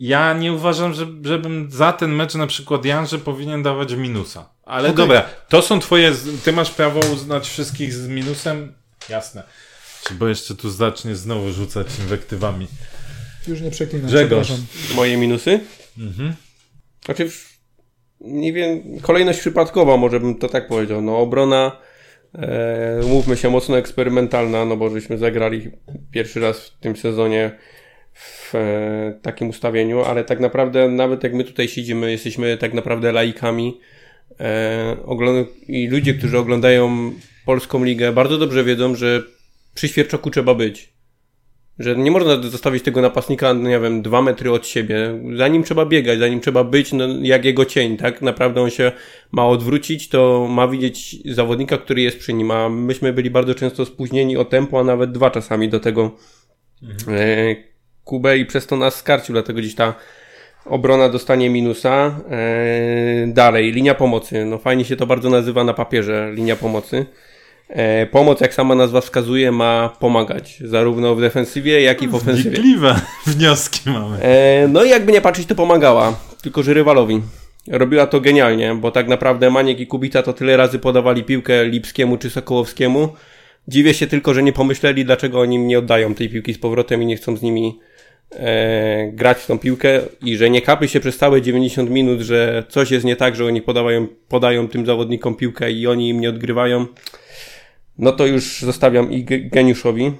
ja 0.00 0.32
nie 0.32 0.52
uważam, 0.52 0.94
że, 0.94 1.06
żebym 1.24 1.70
za 1.70 1.92
ten 1.92 2.12
mecz 2.12 2.34
na 2.34 2.46
przykład 2.46 2.84
Janże 2.84 3.18
powinien 3.18 3.62
dawać 3.62 3.92
minusa. 3.92 4.48
Ale 4.64 4.88
Okej. 4.88 4.96
dobra, 4.96 5.28
to 5.48 5.62
są 5.62 5.80
twoje, 5.80 6.12
ty 6.44 6.52
masz 6.52 6.70
prawo 6.70 7.00
uznać 7.00 7.48
wszystkich 7.48 7.92
z 7.92 8.08
minusem? 8.08 8.74
Jasne. 9.08 9.42
Czy 10.04 10.14
Bo 10.14 10.28
jeszcze 10.28 10.54
tu 10.54 10.70
zacznie 10.70 11.16
znowu 11.16 11.52
rzucać 11.52 11.86
inwektywami. 11.98 12.66
Już 13.48 13.60
nie 13.60 13.70
przeklinam, 13.70 14.06
Grzegorz. 14.06 14.52
Moje 14.94 15.16
minusy? 15.16 15.60
Mhm. 15.98 16.34
Znaczy, 17.04 17.30
nie 18.20 18.52
wiem, 18.52 19.00
kolejność 19.02 19.38
przypadkowa, 19.38 19.96
może 19.96 20.20
bym 20.20 20.34
to 20.34 20.48
tak 20.48 20.68
powiedział. 20.68 21.02
No, 21.02 21.18
obrona, 21.18 21.76
e, 22.34 23.00
mówmy 23.06 23.36
się, 23.36 23.50
mocno 23.50 23.78
eksperymentalna, 23.78 24.64
no 24.64 24.76
bo 24.76 24.90
żeśmy 24.90 25.18
zagrali 25.18 25.70
pierwszy 26.10 26.40
raz 26.40 26.58
w 26.58 26.78
tym 26.80 26.96
sezonie 26.96 27.58
w 28.14 28.54
e, 28.54 29.18
takim 29.22 29.48
ustawieniu, 29.48 30.00
ale 30.04 30.24
tak 30.24 30.40
naprawdę, 30.40 30.88
nawet 30.88 31.24
jak 31.24 31.34
my 31.34 31.44
tutaj 31.44 31.68
siedzimy, 31.68 32.10
jesteśmy 32.10 32.56
tak 32.56 32.74
naprawdę 32.74 33.12
laikami. 33.12 33.80
E, 34.40 34.96
I 35.68 35.88
ludzie, 35.88 36.14
którzy 36.14 36.38
oglądają 36.38 37.12
polską 37.46 37.84
ligę, 37.84 38.12
bardzo 38.12 38.38
dobrze 38.38 38.64
wiedzą, 38.64 38.94
że 38.94 39.22
przy 39.74 39.88
Świerczoku 39.88 40.30
trzeba 40.30 40.54
być. 40.54 40.94
Że 41.78 41.96
nie 41.96 42.10
można 42.10 42.42
zostawić 42.42 42.82
tego 42.84 43.00
napastnika, 43.00 43.54
no 43.54 43.68
nie 43.68 43.80
wiem, 43.80 44.02
dwa 44.02 44.22
metry 44.22 44.52
od 44.52 44.66
siebie. 44.66 45.20
Za 45.36 45.48
nim 45.48 45.62
trzeba 45.62 45.86
biegać, 45.86 46.18
za 46.18 46.28
nim 46.28 46.40
trzeba 46.40 46.64
być, 46.64 46.92
no, 46.92 47.04
jak 47.22 47.44
jego 47.44 47.64
cień, 47.64 47.96
tak? 47.96 48.22
Naprawdę 48.22 48.60
on 48.60 48.70
się 48.70 48.92
ma 49.32 49.46
odwrócić, 49.46 50.08
to 50.08 50.48
ma 50.50 50.68
widzieć 50.68 51.16
zawodnika, 51.34 51.78
który 51.78 52.02
jest 52.02 52.18
przy 52.18 52.32
nim, 52.32 52.50
a 52.50 52.68
myśmy 52.68 53.12
byli 53.12 53.30
bardzo 53.30 53.54
często 53.54 53.86
spóźnieni 53.86 54.36
o 54.36 54.44
tempo, 54.44 54.80
a 54.80 54.84
nawet 54.84 55.12
dwa 55.12 55.30
czasami 55.30 55.68
do 55.68 55.80
tego 55.80 56.16
e, 57.08 57.73
Kubę 58.04 58.38
i 58.38 58.46
przez 58.46 58.66
to 58.66 58.76
nas 58.76 58.94
skarcił, 58.94 59.32
dlatego 59.32 59.58
gdzieś 59.58 59.74
ta 59.74 59.94
obrona 60.64 61.08
dostanie 61.08 61.50
minusa. 61.50 62.20
E, 62.30 63.26
dalej, 63.26 63.72
linia 63.72 63.94
pomocy. 63.94 64.44
No 64.44 64.58
fajnie 64.58 64.84
się 64.84 64.96
to 64.96 65.06
bardzo 65.06 65.30
nazywa 65.30 65.64
na 65.64 65.74
papierze, 65.74 66.30
linia 66.34 66.56
pomocy. 66.56 67.06
E, 67.68 68.06
pomoc, 68.06 68.40
jak 68.40 68.54
sama 68.54 68.74
nazwa 68.74 69.00
wskazuje, 69.00 69.52
ma 69.52 69.96
pomagać, 70.00 70.58
zarówno 70.64 71.14
w 71.14 71.20
defensywie, 71.20 71.82
jak 71.82 72.02
i 72.02 72.08
w 72.08 72.14
ofensywie. 72.14 72.50
Wnikliwe 72.50 73.00
wnioski 73.26 73.90
mamy. 73.90 74.18
E, 74.22 74.68
no 74.68 74.84
i 74.84 74.90
jakby 74.90 75.12
nie 75.12 75.20
patrzeć, 75.20 75.46
to 75.46 75.54
pomagała, 75.54 76.16
tylko 76.42 76.62
że 76.62 76.74
rywalowi. 76.74 77.22
Robiła 77.68 78.06
to 78.06 78.20
genialnie, 78.20 78.74
bo 78.74 78.90
tak 78.90 79.08
naprawdę 79.08 79.50
Maniek 79.50 79.80
i 79.80 79.86
Kubica 79.86 80.22
to 80.22 80.32
tyle 80.32 80.56
razy 80.56 80.78
podawali 80.78 81.24
piłkę 81.24 81.64
Lipskiemu 81.64 82.16
czy 82.16 82.30
Sokołowskiemu. 82.30 83.08
Dziwię 83.68 83.94
się 83.94 84.06
tylko, 84.06 84.34
że 84.34 84.42
nie 84.42 84.52
pomyśleli, 84.52 85.04
dlaczego 85.04 85.40
oni 85.40 85.58
nie 85.58 85.78
oddają 85.78 86.14
tej 86.14 86.28
piłki 86.28 86.54
z 86.54 86.58
powrotem 86.58 87.02
i 87.02 87.06
nie 87.06 87.16
chcą 87.16 87.36
z 87.36 87.42
nimi 87.42 87.78
e, 88.30 89.10
grać 89.12 89.38
w 89.38 89.46
tą 89.46 89.58
piłkę 89.58 90.00
i 90.22 90.36
że 90.36 90.50
nie 90.50 90.62
kapy 90.62 90.88
się 90.88 91.00
przez 91.00 91.18
całe 91.18 91.42
90 91.42 91.90
minut, 91.90 92.20
że 92.20 92.64
coś 92.68 92.90
jest 92.90 93.04
nie 93.04 93.16
tak, 93.16 93.36
że 93.36 93.46
oni 93.46 93.62
podają, 93.62 94.06
podają 94.28 94.68
tym 94.68 94.86
zawodnikom 94.86 95.34
piłkę 95.34 95.72
i 95.72 95.86
oni 95.86 96.08
im 96.08 96.20
nie 96.20 96.28
odgrywają, 96.28 96.86
no 97.98 98.12
to 98.12 98.26
już 98.26 98.60
zostawiam 98.62 99.12
i 99.12 99.24
geniuszowi. 99.24 100.12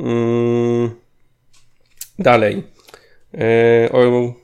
Mm, 0.00 0.90
dalej. 2.18 2.62
E, 3.34 3.92
o 3.92 4.34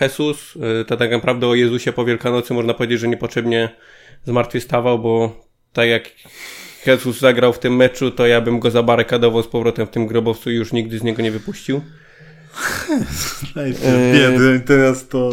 Jesus, 0.00 0.58
e, 0.80 0.84
to 0.84 0.96
tak 0.96 1.10
naprawdę 1.10 1.46
o 1.46 1.54
Jezusie 1.54 1.92
po 1.92 2.04
Wielkanocy 2.04 2.54
można 2.54 2.74
powiedzieć, 2.74 3.00
że 3.00 3.08
niepotrzebnie 3.08 3.68
zmartwychwstawał, 4.24 4.98
bo 4.98 5.40
tak 5.72 5.88
jak 5.88 6.10
Jesus 6.86 7.18
zagrał 7.18 7.52
w 7.52 7.58
tym 7.58 7.76
meczu, 7.76 8.10
to 8.10 8.26
ja 8.26 8.40
bym 8.40 8.58
go 8.58 8.70
zabarykadował 8.70 9.42
z 9.42 9.48
powrotem 9.48 9.86
w 9.86 9.90
tym 9.90 10.06
grobowcu 10.06 10.50
i 10.50 10.54
już 10.54 10.72
nigdy 10.72 10.98
z 10.98 11.02
niego 11.02 11.22
nie 11.22 11.30
wypuścił. 11.30 11.80
Najpierw 13.56 13.84
e, 13.84 14.12
biedy, 14.12 14.60
teraz 14.60 15.08
to... 15.08 15.30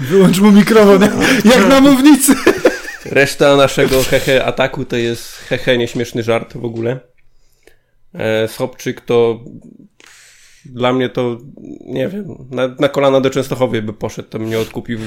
Wyłącz 0.00 0.38
mu 0.38 0.52
mikrofon, 0.52 1.02
jak 1.44 1.68
na 1.68 1.80
mównicy. 1.80 2.34
Reszta 3.04 3.56
naszego 3.56 4.02
hehe 4.02 4.44
ataku 4.44 4.84
to 4.84 4.96
jest 4.96 5.28
hehe 5.48 5.78
nieśmieszny 5.78 6.22
żart 6.22 6.56
w 6.56 6.64
ogóle. 6.64 7.00
E, 8.14 8.48
Sobczyk 8.48 9.00
to 9.00 9.40
dla 10.64 10.92
mnie 10.92 11.08
to, 11.08 11.38
nie 11.86 12.08
wiem, 12.08 12.24
na, 12.50 12.68
na 12.78 12.88
kolana 12.88 13.20
do 13.20 13.30
Częstochowy 13.30 13.82
by 13.82 13.92
poszedł, 13.92 14.28
to 14.28 14.38
mnie 14.38 14.58
odkupił. 14.58 14.98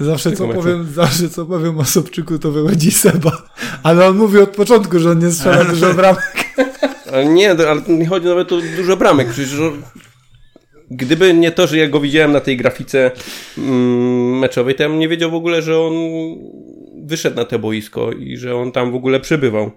Zawsze 0.00 0.32
co, 0.32 0.48
powiem, 0.48 0.92
zawsze 0.92 1.28
co 1.28 1.46
powiem 1.46 1.78
o 1.78 1.84
Sobczyku, 1.84 2.38
to 2.38 2.52
wychodzi 2.52 2.90
Seba. 2.90 3.42
Ale 3.82 4.08
on 4.08 4.16
mówi 4.16 4.38
od 4.38 4.50
początku, 4.50 4.98
że 4.98 5.10
on 5.10 5.18
nie 5.18 5.30
strzela 5.30 5.64
dużo 5.74 5.94
bramek. 5.94 6.54
Ale 7.12 7.26
nie, 7.26 7.50
ale 7.50 7.82
nie 7.88 8.06
chodzi 8.06 8.26
nawet 8.26 8.52
o 8.52 8.60
dużo 8.76 8.96
bramek. 8.96 9.28
Przecież 9.28 9.54
gdyby 10.90 11.34
nie 11.34 11.50
to, 11.50 11.66
że 11.66 11.78
ja 11.78 11.88
go 11.88 12.00
widziałem 12.00 12.32
na 12.32 12.40
tej 12.40 12.56
grafice 12.56 13.10
mm, 13.58 14.38
meczowej, 14.38 14.74
to 14.74 14.82
ja 14.82 14.88
bym 14.88 14.98
nie 14.98 15.08
wiedział 15.08 15.30
w 15.30 15.34
ogóle, 15.34 15.62
że 15.62 15.80
on 15.80 15.92
wyszedł 17.04 17.36
na 17.36 17.44
to 17.44 17.58
boisko 17.58 18.12
i 18.12 18.36
że 18.36 18.56
on 18.56 18.72
tam 18.72 18.92
w 18.92 18.94
ogóle 18.94 19.20
przebywał. 19.20 19.70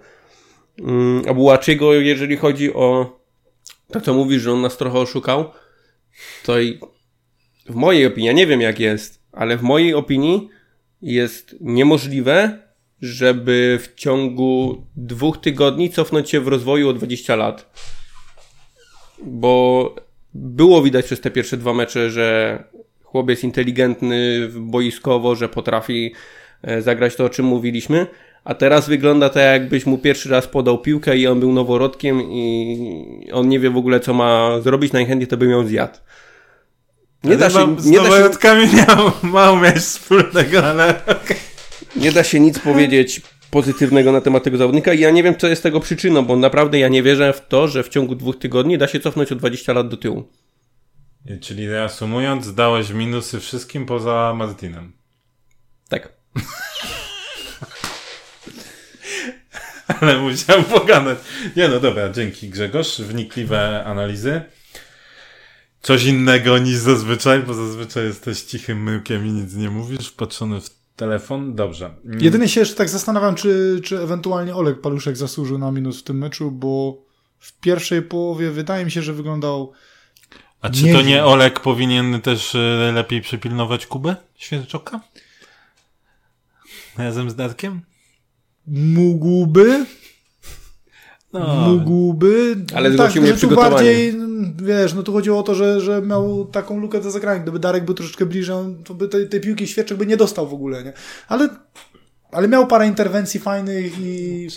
Mm, 0.80 1.22
a 1.30 1.34
Bułaczygo, 1.34 1.94
jeżeli 1.94 2.38
chodzi 2.38 2.74
o 2.74 3.20
to, 3.92 4.02
co 4.02 4.14
mówisz, 4.14 4.42
że 4.42 4.54
on 4.54 4.62
nas 4.62 4.78
trochę 4.78 5.00
oszukał, 5.00 5.52
to 6.44 6.60
i 6.60 6.80
w 7.70 7.76
mojej 7.76 8.06
opinii, 8.06 8.28
ja 8.28 8.34
nie 8.34 8.48
wiem 8.48 8.62
jak 8.62 8.80
jest, 8.80 9.20
ale 9.32 9.58
w 9.58 9.62
mojej 9.62 9.94
opinii 9.94 10.50
jest 11.02 11.56
niemożliwe, 11.62 12.65
żeby 13.02 13.80
w 13.82 13.96
ciągu 13.96 14.84
dwóch 14.96 15.38
tygodni 15.38 15.90
cofnąć 15.90 16.30
się 16.30 16.40
w 16.40 16.48
rozwoju 16.48 16.90
o 16.90 16.94
20 16.94 17.36
lat. 17.36 17.72
Bo 19.24 19.96
było 20.34 20.82
widać 20.82 21.06
przez 21.06 21.22
te 21.22 21.32
pierwsze 21.32 21.58
dwa 21.58 21.74
mecze, 21.74 22.10
że 22.10 22.64
chłop 23.04 23.30
jest 23.30 23.44
inteligentny 23.44 24.50
boiskowo, 24.56 25.36
że 25.36 25.50
potrafi 25.50 26.14
e, 26.62 26.82
zagrać 26.82 27.16
to, 27.16 27.26
o 27.26 27.30
czym 27.30 27.46
mówiliśmy, 27.46 28.08
a 28.44 28.54
teraz 28.54 28.90
wygląda 28.90 29.30
to 29.30 29.40
jakbyś 29.40 29.86
mu 29.86 29.98
pierwszy 29.98 30.30
raz 30.30 30.48
podał 30.48 30.78
piłkę 30.78 31.18
i 31.18 31.28
on 31.28 31.40
był 31.40 31.54
noworodkiem 31.54 32.22
i 32.22 33.30
on 33.34 33.50
nie 33.50 33.60
wie 33.60 33.70
w 33.70 33.78
ogóle 33.78 34.00
co 34.00 34.14
ma 34.14 34.60
zrobić, 34.62 34.94
najchętniej 34.94 35.28
to 35.28 35.38
by 35.38 35.46
ją 35.46 35.68
zjadł. 35.68 35.98
Nie 37.24 37.38
da 37.38 37.50
się, 37.50 37.80
z 37.80 37.86
nie 37.86 37.98
noworodkami 37.98 38.68
się... 38.68 38.76
miał 38.76 39.12
mało 39.24 39.58
mieć 39.58 39.76
wspólnego, 39.76 40.64
ale... 40.64 41.02
Nie 41.96 42.12
da 42.12 42.24
się 42.24 42.40
nic 42.40 42.60
powiedzieć 42.60 43.22
pozytywnego 43.52 44.12
na 44.12 44.22
temat 44.22 44.44
tego 44.44 44.58
zawodnika 44.58 44.94
i 44.94 45.00
ja 45.00 45.12
nie 45.12 45.24
wiem, 45.24 45.38
co 45.38 45.48
jest 45.48 45.64
tego 45.64 45.80
przyczyną, 45.80 46.26
bo 46.26 46.36
naprawdę 46.36 46.80
ja 46.80 46.88
nie 46.88 47.04
wierzę 47.04 47.34
w 47.34 47.48
to, 47.48 47.68
że 47.68 47.84
w 47.84 47.90
ciągu 47.90 48.16
dwóch 48.16 48.40
tygodni 48.40 48.78
da 48.78 48.88
się 48.88 49.00
cofnąć 49.00 49.32
o 49.32 49.36
20 49.36 49.74
lat 49.74 49.88
do 49.88 49.98
tyłu. 49.98 50.30
Czyli 51.42 51.70
reasumując, 51.70 52.54
dałeś 52.54 52.90
minusy 52.90 53.40
wszystkim 53.40 53.86
poza 53.86 54.34
Martinem. 54.36 54.94
Tak. 55.90 56.14
Ale 60.02 60.18
musiałem 60.18 60.64
pogadać. 60.64 61.18
Nie 61.56 61.68
no 61.68 61.80
dobra, 61.80 62.10
dzięki 62.10 62.50
Grzegorz. 62.50 63.02
Wnikliwe 63.02 63.84
analizy. 63.86 64.42
Coś 65.82 66.04
innego 66.04 66.58
niż 66.58 66.76
zazwyczaj, 66.76 67.44
bo 67.44 67.54
zazwyczaj 67.54 68.06
jesteś 68.06 68.42
cichym 68.42 68.84
myłkiem 68.84 69.28
i 69.28 69.32
nic 69.32 69.54
nie 69.54 69.70
mówisz, 69.70 70.08
wpatrzony 70.08 70.62
w 70.62 70.70
telefon. 70.96 71.56
Dobrze. 71.56 71.96
Jedynie 72.20 72.50
się 72.50 72.60
jeszcze 72.60 72.76
tak 72.76 72.90
zastanawiam, 72.90 73.36
czy, 73.36 73.82
czy 73.84 74.00
ewentualnie 74.00 74.56
Olek 74.56 74.82
Paluszek 74.82 75.18
zasłużył 75.18 75.58
na 75.58 75.72
minus 75.72 76.00
w 76.00 76.04
tym 76.04 76.18
meczu, 76.18 76.52
bo 76.52 77.02
w 77.40 77.60
pierwszej 77.60 78.02
połowie 78.02 78.52
wydaje 78.52 78.86
mi 78.86 78.92
się, 78.92 79.02
że 79.02 79.14
wyglądał. 79.14 79.72
A 80.62 80.70
czy 80.70 80.92
to 80.94 81.02
nie 81.02 81.26
Olek 81.26 81.60
powinien 81.60 82.22
też 82.22 82.56
e, 82.56 82.92
lepiej 82.96 83.22
przypilnować 83.22 83.88
Kubę 83.88 84.16
Świerczoka? 84.36 85.00
Razem 86.98 87.30
z 87.30 87.36
Darkiem? 87.36 87.82
Mógłby. 88.68 89.86
No. 91.40 91.56
Mógłby. 91.56 92.56
Ale 92.76 92.90
tak, 92.90 92.98
zgłosił 92.98 93.22
mnie 93.22 93.34
przygotowanie. 93.34 93.76
bardziej, 93.76 94.16
wiesz, 94.64 94.94
no 94.94 95.04
tu 95.04 95.14
chodziło 95.14 95.40
o 95.40 95.44
to, 95.44 95.56
że, 95.56 95.82
że 95.82 96.02
miał 96.02 96.46
taką 96.46 96.80
lukę 96.80 97.02
do 97.02 97.12
zagrania. 97.12 97.40
Gdyby 97.40 97.60
Darek 97.60 97.86
był 97.86 97.96
troszeczkę 97.96 98.26
bliżej, 98.26 98.56
to 98.84 98.94
by 98.94 99.08
tej, 99.08 99.30
tej 99.30 99.42
piłki 99.42 99.68
świeczek 99.68 99.98
by 99.98 100.06
nie 100.06 100.18
dostał 100.18 100.48
w 100.48 100.54
ogóle, 100.54 100.84
nie? 100.84 100.94
Ale, 101.28 101.50
ale 102.32 102.48
miał 102.48 102.68
parę 102.68 102.88
interwencji 102.88 103.40
fajnych 103.40 104.00
i 104.00 104.48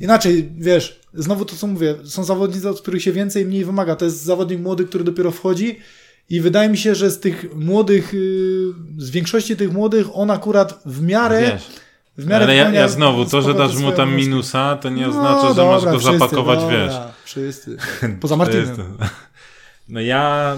inaczej, 0.00 0.52
wiesz, 0.58 1.00
znowu 1.14 1.44
to 1.44 1.56
co 1.56 1.66
mówię, 1.66 1.94
są 2.04 2.24
zawodnicy, 2.24 2.68
od 2.68 2.80
których 2.80 3.02
się 3.02 3.12
więcej 3.12 3.46
mniej 3.46 3.64
wymaga. 3.64 3.96
To 3.96 4.04
jest 4.04 4.22
zawodnik 4.22 4.60
młody, 4.60 4.84
który 4.84 5.04
dopiero 5.04 5.30
wchodzi 5.30 5.78
i 6.28 6.40
wydaje 6.40 6.68
mi 6.68 6.78
się, 6.78 6.94
że 6.94 7.10
z 7.10 7.20
tych 7.20 7.54
młodych, 7.54 8.14
y, 8.14 8.18
z 8.98 9.10
większości 9.10 9.56
tych 9.56 9.72
młodych, 9.72 10.06
on 10.12 10.30
akurat 10.30 10.82
w 10.86 11.02
miarę... 11.02 11.40
Wiesz 11.40 11.62
w 11.62 11.66
miarę 11.66 11.91
Ale 12.34 12.56
ja, 12.56 12.70
ja 12.70 12.88
znowu, 12.88 13.24
to, 13.24 13.42
że 13.42 13.54
dasz 13.54 13.76
mu 13.76 13.92
tam 13.92 14.14
minusa, 14.14 14.76
to 14.76 14.88
nie 14.88 15.02
no, 15.02 15.08
oznacza, 15.08 15.48
że 15.48 15.54
dobra, 15.54 15.72
masz 15.72 15.84
go 15.84 15.98
wszyscy, 15.98 16.18
zapakować, 16.18 16.60
dobra, 16.60 16.76
wiesz. 16.76 16.94
Wszyscy. 17.24 17.76
Poza 18.20 18.36
Martinem. 18.36 18.76
No 19.88 20.00
ja 20.00 20.56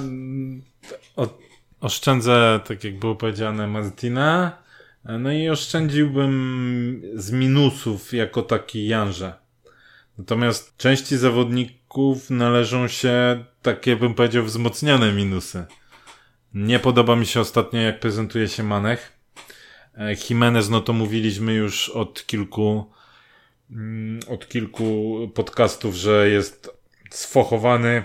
oszczędzę, 1.81 2.61
tak 2.67 2.85
jak 2.85 2.99
było 2.99 3.15
powiedziane, 3.15 3.67
Martina. 3.67 4.59
No 5.05 5.33
i 5.33 5.49
oszczędziłbym 5.49 7.03
z 7.15 7.31
minusów 7.31 8.13
jako 8.13 8.43
taki 8.43 8.87
Janże. 8.87 9.33
Natomiast 10.19 10.77
części 10.77 11.17
zawodników 11.17 12.31
należą 12.31 12.89
się 12.89 13.45
takie, 13.63 13.97
bym 13.97 14.15
powiedział, 14.15 14.45
wzmocnione 14.45 15.13
minusy. 15.13 15.65
Nie 16.55 16.79
podoba 16.79 17.17
mi 17.17 17.27
się 17.27 17.41
ostatnio, 17.41 17.81
jak 17.81 18.01
prezentuje 18.01 18.49
się 18.49 18.63
Manech. 18.63 19.14
E, 19.99 20.15
Jimenez, 20.31 20.71
no 20.71 20.81
to 20.81 20.93
mówiliśmy 20.93 21.55
już 21.55 21.89
od 21.89 22.27
kilku, 22.27 22.85
mm, 23.71 24.21
od 24.29 24.49
kilku 24.49 25.19
podcastów, 25.35 25.95
że 25.95 26.29
jest 26.29 26.71
sfochowany, 27.11 28.05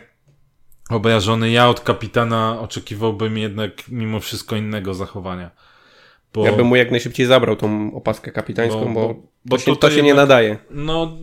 obrażony. 0.89 1.51
Ja 1.51 1.69
od 1.69 1.79
kapitana 1.79 2.59
oczekiwałbym 2.59 3.37
jednak 3.37 3.71
mimo 3.87 4.19
wszystko 4.19 4.55
innego 4.55 4.93
zachowania. 4.93 5.51
Bo, 6.33 6.45
ja 6.45 6.53
bym 6.53 6.65
mu 6.65 6.75
jak 6.75 6.91
najszybciej 6.91 7.25
zabrał 7.25 7.55
tą 7.55 7.95
opaskę 7.95 8.31
kapitańską, 8.31 8.93
bo, 8.93 9.07
bo, 9.07 9.21
bo 9.45 9.57
to, 9.57 9.63
się, 9.63 9.71
to, 9.71 9.75
to 9.75 9.89
się 9.89 9.95
jednak, 9.95 10.07
nie 10.07 10.13
nadaje. 10.13 10.57
No, 10.69 11.17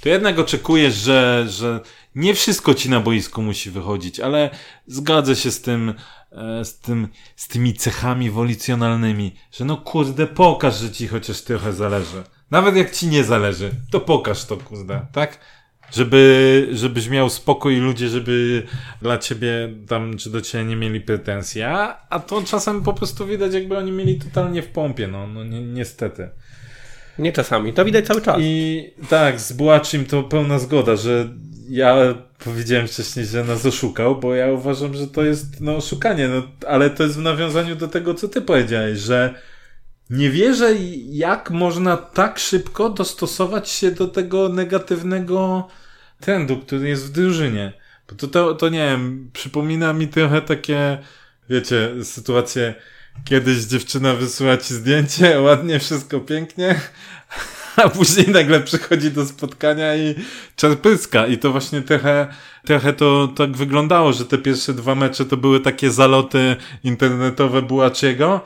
to 0.00 0.08
jednak 0.08 0.38
oczekujesz, 0.38 0.94
że, 0.94 1.44
że 1.48 1.80
nie 2.14 2.34
wszystko 2.34 2.74
ci 2.74 2.90
na 2.90 3.00
boisku 3.00 3.42
musi 3.42 3.70
wychodzić, 3.70 4.20
ale 4.20 4.50
zgadzę 4.86 5.36
się 5.36 5.50
z 5.50 5.60
tym, 5.60 5.94
E, 6.34 6.64
z, 6.64 6.78
tym, 6.78 7.08
z 7.36 7.48
tymi 7.48 7.74
cechami 7.74 8.30
wolicjonalnymi, 8.30 9.34
że 9.52 9.64
no 9.64 9.76
kurde, 9.76 10.26
pokaż, 10.26 10.78
że 10.78 10.90
ci 10.90 11.08
chociaż 11.08 11.42
trochę 11.42 11.72
zależy. 11.72 12.22
Nawet 12.50 12.76
jak 12.76 12.90
ci 12.90 13.06
nie 13.06 13.24
zależy, 13.24 13.70
to 13.90 14.00
pokaż 14.00 14.44
to, 14.44 14.56
kurde, 14.56 15.06
tak? 15.12 15.38
Żeby, 15.92 16.68
żebyś 16.72 17.08
miał 17.08 17.30
spokój 17.30 17.76
ludzie, 17.76 18.08
żeby 18.08 18.66
dla 19.02 19.18
ciebie 19.18 19.74
tam, 19.88 20.16
czy 20.16 20.30
do 20.30 20.40
ciebie 20.40 20.64
nie 20.64 20.76
mieli 20.76 21.00
pretensji, 21.00 21.62
a, 21.62 22.06
a 22.10 22.20
to 22.20 22.42
czasem 22.42 22.82
po 22.82 22.92
prostu 22.92 23.26
widać, 23.26 23.54
jakby 23.54 23.78
oni 23.78 23.92
mieli 23.92 24.18
totalnie 24.18 24.62
w 24.62 24.68
pompie, 24.68 25.08
no, 25.08 25.26
no 25.26 25.44
ni 25.44 25.60
niestety. 25.60 26.28
Nie 27.18 27.32
czasami, 27.32 27.72
to 27.72 27.84
widać 27.84 28.06
cały 28.06 28.20
czas. 28.20 28.36
I 28.40 28.90
tak, 29.08 29.40
z 29.40 29.52
Błaczym 29.52 30.04
to 30.04 30.22
pełna 30.22 30.58
zgoda, 30.58 30.96
że 30.96 31.28
ja 31.68 32.14
powiedziałem 32.44 32.88
wcześniej, 32.88 33.26
że 33.26 33.44
nas 33.44 33.66
oszukał, 33.66 34.16
bo 34.16 34.34
ja 34.34 34.52
uważam, 34.52 34.94
że 34.94 35.06
to 35.06 35.24
jest 35.24 35.60
no, 35.60 35.76
oszukanie, 35.76 36.28
no, 36.28 36.42
ale 36.68 36.90
to 36.90 37.02
jest 37.02 37.16
w 37.16 37.22
nawiązaniu 37.22 37.76
do 37.76 37.88
tego, 37.88 38.14
co 38.14 38.28
ty 38.28 38.42
powiedziałeś, 38.42 38.98
że 38.98 39.34
nie 40.10 40.30
wierzę, 40.30 40.74
jak 41.10 41.50
można 41.50 41.96
tak 41.96 42.38
szybko 42.38 42.90
dostosować 42.90 43.68
się 43.68 43.90
do 43.90 44.08
tego 44.08 44.48
negatywnego 44.48 45.68
trendu, 46.20 46.56
który 46.56 46.88
jest 46.88 47.06
w 47.06 47.12
drużynie. 47.12 47.72
Bo 48.08 48.16
to, 48.16 48.28
to, 48.28 48.54
to 48.54 48.68
nie 48.68 48.78
wiem, 48.78 49.30
przypomina 49.32 49.92
mi 49.92 50.08
trochę 50.08 50.42
takie, 50.42 50.98
wiecie, 51.50 52.04
sytuacje, 52.04 52.74
kiedyś 53.24 53.58
dziewczyna 53.58 54.14
wysyła 54.14 54.56
ci 54.56 54.74
zdjęcie, 54.74 55.40
ładnie, 55.40 55.78
wszystko 55.78 56.20
pięknie, 56.20 56.80
a 57.76 57.88
później 57.88 58.28
nagle 58.28 58.60
przychodzi 58.60 59.10
do 59.10 59.26
spotkania 59.26 59.96
i 59.96 60.14
czerpyska. 60.56 61.26
I 61.26 61.38
to 61.38 61.52
właśnie 61.52 61.82
trochę, 61.82 62.26
trochę 62.66 62.92
to 62.92 63.28
tak 63.36 63.56
wyglądało, 63.56 64.12
że 64.12 64.24
te 64.24 64.38
pierwsze 64.38 64.74
dwa 64.74 64.94
mecze 64.94 65.24
to 65.24 65.36
były 65.36 65.60
takie 65.60 65.90
zaloty 65.90 66.56
internetowe 66.84 67.62
Bułaciego, 67.62 68.40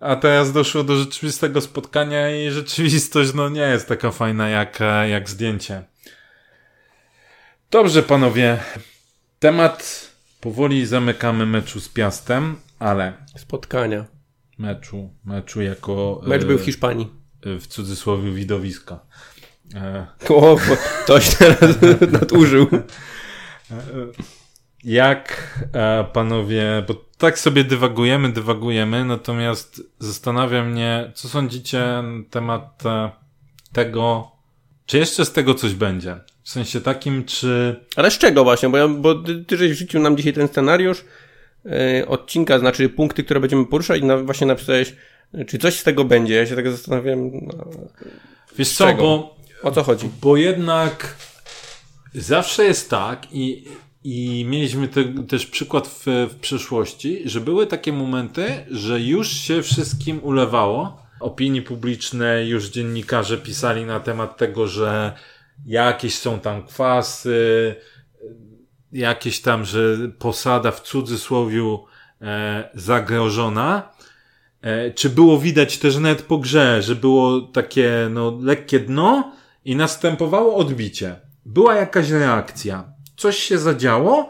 a 0.00 0.16
teraz 0.16 0.52
doszło 0.52 0.84
do 0.84 0.96
rzeczywistego 0.96 1.60
spotkania 1.60 2.36
i 2.36 2.50
rzeczywistość 2.60 3.34
no 3.34 3.48
nie 3.48 3.60
jest 3.60 3.88
taka 3.88 4.10
fajna 4.10 4.48
jak, 4.48 4.78
jak 5.10 5.30
zdjęcie. 5.30 5.82
Dobrze, 7.70 8.02
panowie. 8.02 8.58
Temat 9.38 10.08
powoli 10.40 10.86
zamykamy 10.86 11.46
meczu 11.46 11.80
z 11.80 11.88
Piastem, 11.88 12.56
ale 12.82 13.12
Spotkania. 13.36 14.04
meczu, 14.58 15.10
meczu 15.24 15.62
jako 15.62 16.20
Mecz 16.26 16.42
e, 16.42 16.46
był 16.46 16.58
w 16.58 16.64
Hiszpanii. 16.64 17.08
w 17.44 17.66
cudzysłowie 17.66 18.32
widowiska. 18.32 19.00
E, 19.74 20.06
O, 20.28 20.56
ktoś 21.04 21.34
teraz 21.36 21.60
nadużył. 22.20 22.66
Jak 24.84 25.54
e, 25.72 26.04
panowie, 26.12 26.84
bo 26.88 26.94
tak 27.18 27.38
sobie 27.38 27.64
dywagujemy, 27.64 28.32
dywagujemy, 28.32 29.04
natomiast 29.04 29.82
zastanawia 29.98 30.64
mnie, 30.64 31.12
co 31.14 31.28
sądzicie 31.28 31.78
na 31.78 32.02
temat 32.30 32.86
e, 32.86 33.10
tego, 33.72 34.32
czy 34.86 34.98
jeszcze 34.98 35.24
z 35.24 35.32
tego 35.32 35.54
coś 35.54 35.74
będzie? 35.74 36.16
W 36.42 36.50
sensie 36.50 36.80
takim, 36.80 37.24
czy 37.24 37.80
Ale 37.96 38.10
z 38.10 38.18
czego 38.18 38.44
właśnie? 38.44 38.68
Bo, 38.68 38.78
ja, 38.78 38.88
bo 38.88 39.14
ty, 39.14 39.44
ty 39.44 39.56
żeś 39.56 39.72
wrzucił 39.72 40.00
nam 40.00 40.16
dzisiaj 40.16 40.32
ten 40.32 40.48
scenariusz 40.48 41.04
odcinka, 42.06 42.58
znaczy 42.58 42.88
punkty, 42.88 43.24
które 43.24 43.40
będziemy 43.40 43.66
poruszać 43.66 44.00
i 44.00 44.04
na, 44.04 44.18
właśnie 44.18 44.46
napisałeś, 44.46 44.96
czy 45.46 45.58
coś 45.58 45.74
z 45.74 45.84
tego 45.84 46.04
będzie. 46.04 46.34
Ja 46.34 46.46
się 46.46 46.56
tak 46.56 46.70
zastanawiam, 46.70 47.30
no, 47.32 47.64
wiesz 48.58 48.72
co, 48.72 48.94
bo 48.94 49.36
o 49.62 49.70
co 49.70 49.82
chodzi. 49.82 50.10
Bo 50.20 50.36
jednak 50.36 51.16
zawsze 52.14 52.64
jest 52.64 52.90
tak 52.90 53.26
i, 53.32 53.64
i 54.04 54.46
mieliśmy 54.48 54.88
te, 54.88 55.04
też 55.04 55.46
przykład 55.46 55.88
w, 55.88 56.06
w 56.06 56.34
przeszłości, 56.40 57.22
że 57.24 57.40
były 57.40 57.66
takie 57.66 57.92
momenty, 57.92 58.46
że 58.70 59.00
już 59.00 59.28
się 59.28 59.62
wszystkim 59.62 60.20
ulewało. 60.22 61.02
Opinii 61.20 61.62
publicznej, 61.62 62.48
już 62.48 62.68
dziennikarze 62.68 63.38
pisali 63.38 63.84
na 63.84 64.00
temat 64.00 64.36
tego, 64.36 64.66
że 64.66 65.12
jakieś 65.66 66.18
są 66.18 66.40
tam 66.40 66.66
kwasy, 66.66 67.74
jakieś 68.92 69.40
tam, 69.40 69.64
że 69.64 69.96
posada 70.18 70.70
w 70.70 70.80
cudzysłowiu 70.80 71.84
e, 72.22 72.70
zagrożona. 72.74 73.92
E, 74.62 74.90
czy 74.90 75.10
było 75.10 75.38
widać 75.38 75.78
też 75.78 75.96
nawet 75.96 76.22
po 76.22 76.38
grze, 76.38 76.82
że 76.82 76.94
było 76.94 77.40
takie 77.40 78.08
no, 78.10 78.38
lekkie 78.40 78.80
dno 78.80 79.32
i 79.64 79.76
następowało 79.76 80.56
odbicie. 80.56 81.16
Była 81.46 81.74
jakaś 81.74 82.10
reakcja. 82.10 82.84
Coś 83.16 83.38
się 83.38 83.58
zadziało. 83.58 84.28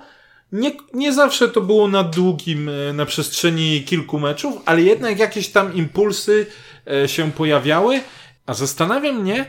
Nie, 0.53 0.73
nie 0.95 1.13
zawsze 1.13 1.49
to 1.49 1.61
było 1.61 1.89
na 1.89 2.05
długim, 2.05 2.69
e, 2.69 2.93
na 2.93 3.07
przestrzeni 3.07 3.83
kilku 3.83 4.19
meczów, 4.19 4.63
ale 4.67 4.83
jednak 4.83 5.19
jakieś 5.19 5.49
tam 5.49 5.75
impulsy 5.75 6.47
e, 6.91 7.09
się 7.09 7.33
pojawiały. 7.33 8.01
A 8.47 8.55
zastanawia 8.55 9.13
mnie, 9.13 9.47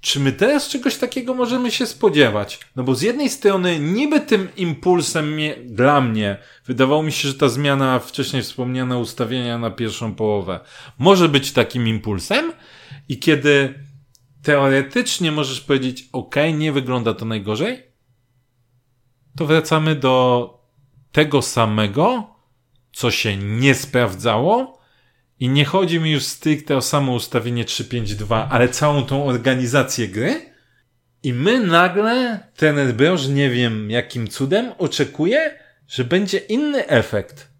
czy 0.00 0.20
my 0.20 0.32
teraz 0.32 0.68
czegoś 0.68 0.96
takiego 0.96 1.34
możemy 1.34 1.70
się 1.70 1.86
spodziewać? 1.86 2.60
No 2.76 2.82
bo 2.82 2.94
z 2.94 3.02
jednej 3.02 3.30
strony 3.30 3.78
niby 3.78 4.20
tym 4.20 4.48
impulsem 4.56 5.32
mnie, 5.32 5.56
dla 5.64 6.00
mnie 6.00 6.38
wydawało 6.66 7.02
mi 7.02 7.12
się, 7.12 7.28
że 7.28 7.34
ta 7.34 7.48
zmiana 7.48 7.98
wcześniej 7.98 8.42
wspomniana 8.42 8.98
ustawienia 8.98 9.58
na 9.58 9.70
pierwszą 9.70 10.14
połowę 10.14 10.60
może 10.98 11.28
być 11.28 11.52
takim 11.52 11.88
impulsem 11.88 12.52
i 13.08 13.18
kiedy 13.18 13.74
teoretycznie 14.42 15.32
możesz 15.32 15.60
powiedzieć 15.60 16.08
ok, 16.12 16.36
nie 16.54 16.72
wygląda 16.72 17.14
to 17.14 17.24
najgorzej, 17.24 17.82
to 19.36 19.46
wracamy 19.46 19.94
do 19.94 20.54
tego 21.12 21.42
samego, 21.42 22.34
co 22.92 23.10
się 23.10 23.36
nie 23.36 23.74
sprawdzało 23.74 24.79
i 25.40 25.48
nie 25.48 25.64
chodzi 25.64 26.00
mi 26.00 26.10
już 26.10 26.24
stricte 26.24 26.76
o 26.76 26.82
samo 26.82 27.12
ustawienie 27.12 27.64
3-5-2, 27.64 28.46
ale 28.50 28.68
całą 28.68 29.02
tą 29.02 29.24
organizację 29.24 30.08
gry. 30.08 30.40
I 31.22 31.32
my 31.32 31.66
nagle, 31.66 32.40
ten 32.56 32.92
Broż, 32.92 33.28
nie 33.28 33.50
wiem 33.50 33.90
jakim 33.90 34.28
cudem, 34.28 34.72
oczekuje, 34.78 35.58
że 35.88 36.04
będzie 36.04 36.38
inny 36.38 36.86
efekt. 36.86 37.50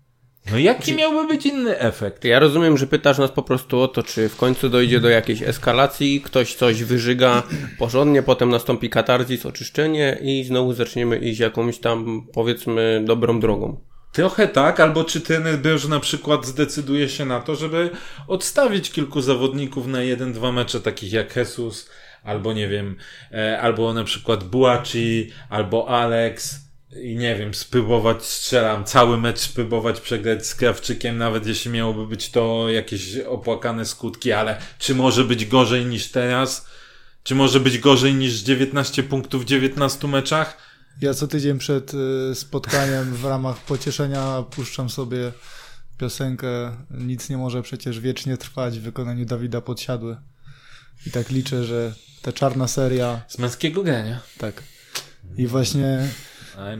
No 0.51 0.59
jaki 0.59 0.95
miałby 0.95 1.29
być 1.29 1.47
inny 1.47 1.79
efekt? 1.79 2.25
Ja 2.25 2.39
rozumiem, 2.39 2.79
że 2.79 2.87
pytasz 2.87 3.19
nas 3.19 3.31
po 3.31 3.43
prostu 3.43 3.81
o 3.81 3.89
to, 3.89 4.03
czy 4.03 4.29
w 4.29 4.37
końcu 4.37 4.69
dojdzie 4.69 5.01
do 5.01 5.09
jakiejś 5.09 5.43
eskalacji, 5.43 6.21
ktoś 6.21 6.55
coś 6.55 6.85
wyżyga 6.85 7.43
porządnie, 7.79 8.23
potem 8.23 8.51
nastąpi 8.51 8.91
katarzis, 8.91 9.47
oczyszczenie 9.47 10.19
i 10.23 10.45
znowu 10.45 10.73
zaczniemy 10.73 11.19
iść 11.19 11.41
jakąś 11.41 11.79
tam, 11.79 12.27
powiedzmy, 12.33 13.03
dobrą 13.05 13.41
drogą. 13.41 13.90
Trochę 14.13 14.49
tak, 14.49 14.81
albo 14.81 15.05
czy 15.05 15.21
trener 15.21 15.59
Broż 15.59 15.89
na 15.89 16.01
przykład 16.01 16.47
zdecyduje 16.47 17.09
się 17.09 17.25
na 17.25 17.41
to, 17.41 17.57
żeby 17.57 17.91
odstawić 18.27 18.91
kilku 18.91 19.21
zawodników 19.21 19.87
na 19.87 20.03
jeden, 20.03 20.33
dwa 20.33 20.53
mecze, 20.53 20.81
takich 20.81 21.13
jak 21.13 21.37
Jesus, 21.37 21.91
albo 22.23 22.53
nie 22.53 22.69
wiem, 22.69 22.97
e, 23.33 23.61
albo 23.61 23.95
na 23.95 24.05
przykład 24.05 24.45
Buaci, 24.45 25.31
albo 25.51 25.89
Alex, 25.89 26.61
i 27.03 27.17
nie 27.17 27.37
wiem, 27.37 27.55
spróbować, 27.55 28.25
strzelam, 28.25 28.85
cały 28.85 29.19
mecz 29.19 29.39
spróbować 29.39 30.01
przegrać 30.01 30.47
z 30.47 30.55
Krawczykiem, 30.55 31.19
nawet 31.19 31.47
jeśli 31.47 31.71
miałoby 31.71 32.07
być 32.07 32.31
to 32.31 32.69
jakieś 32.69 33.17
opłakane 33.19 33.85
skutki, 33.85 34.33
ale 34.33 34.59
czy 34.79 34.95
może 34.95 35.25
być 35.25 35.47
gorzej 35.47 35.87
niż 35.87 36.09
teraz? 36.09 36.67
Czy 37.23 37.35
może 37.35 37.61
być 37.61 37.79
gorzej 37.79 38.15
niż 38.15 38.33
19 38.33 39.03
punktów 39.03 39.43
w 39.43 39.45
19 39.45 40.09
meczach? 40.09 40.70
Ja 41.01 41.15
co 41.15 41.29
tydzień 41.29 41.59
przed 41.59 41.93
y, 41.95 42.35
spotkaniem 42.35 43.15
w 43.15 43.25
ramach 43.25 43.57
pocieszenia 43.65 44.43
puszczam 44.51 44.91
sobie 44.91 45.33
piosenkę 45.99 46.77
Nic 46.91 47.29
nie 47.29 47.37
może 47.37 47.63
przecież 47.63 48.01
wiecznie 48.01 48.37
trwać 48.37 48.79
w 48.79 48.83
wykonaniu 48.83 49.25
Dawida 49.25 49.61
Podsiadły. 49.61 50.17
I 51.07 51.11
tak 51.11 51.31
liczę, 51.31 51.65
że 51.65 51.95
ta 52.23 52.33
czarna 52.33 52.69
seria, 52.69 53.23
Z 53.29 53.39
męskiego 53.39 53.83
grania. 53.83 54.21
tak. 54.39 54.63
I 55.37 55.47
właśnie 55.47 56.09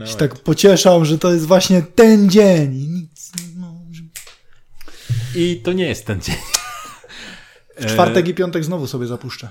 się 0.05 0.15
tak 0.15 0.39
pocieszał, 0.39 1.05
że 1.05 1.17
to 1.17 1.33
jest 1.33 1.45
właśnie 1.45 1.81
ten 1.81 2.29
dzień. 2.29 2.75
I 2.75 2.87
nic 2.87 3.31
nie 3.39 3.59
może. 3.59 4.01
I 5.35 5.61
to 5.63 5.73
nie 5.73 5.85
jest 5.87 6.05
ten 6.05 6.21
dzień. 6.21 6.35
W 7.77 7.85
czwartek 7.85 8.27
i 8.27 8.33
piątek 8.33 8.63
znowu 8.63 8.87
sobie 8.87 9.07
zapuszczę. 9.07 9.49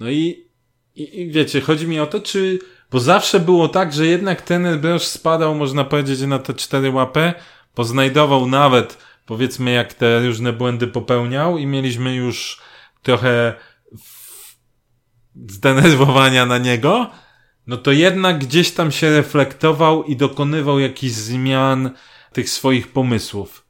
No 0.00 0.10
i, 0.10 0.48
i, 0.94 1.20
i 1.20 1.30
wiecie, 1.30 1.60
chodzi 1.60 1.86
mi 1.86 2.00
o 2.00 2.06
to, 2.06 2.20
czy. 2.20 2.58
Bo 2.90 3.00
zawsze 3.00 3.40
było 3.40 3.68
tak, 3.68 3.92
że 3.92 4.06
jednak 4.06 4.42
ten 4.42 4.80
Broż 4.80 5.02
spadał, 5.02 5.54
można 5.54 5.84
powiedzieć, 5.84 6.20
na 6.20 6.38
te 6.38 6.54
cztery 6.54 6.90
łapy, 6.90 7.32
bo 7.76 7.84
znajdował 7.84 8.46
nawet, 8.46 8.98
powiedzmy, 9.26 9.70
jak 9.70 9.94
te 9.94 10.26
różne 10.26 10.52
błędy 10.52 10.86
popełniał 10.86 11.58
i 11.58 11.66
mieliśmy 11.66 12.14
już 12.14 12.60
trochę 13.02 13.54
zdenerwowania 15.48 16.46
na 16.46 16.58
niego, 16.58 17.10
no 17.66 17.76
to 17.76 17.92
jednak 17.92 18.38
gdzieś 18.38 18.70
tam 18.70 18.92
się 18.92 19.10
reflektował 19.10 20.04
i 20.04 20.16
dokonywał 20.16 20.78
jakichś 20.78 21.14
zmian 21.14 21.90
tych 22.32 22.50
swoich 22.50 22.88
pomysłów. 22.88 23.64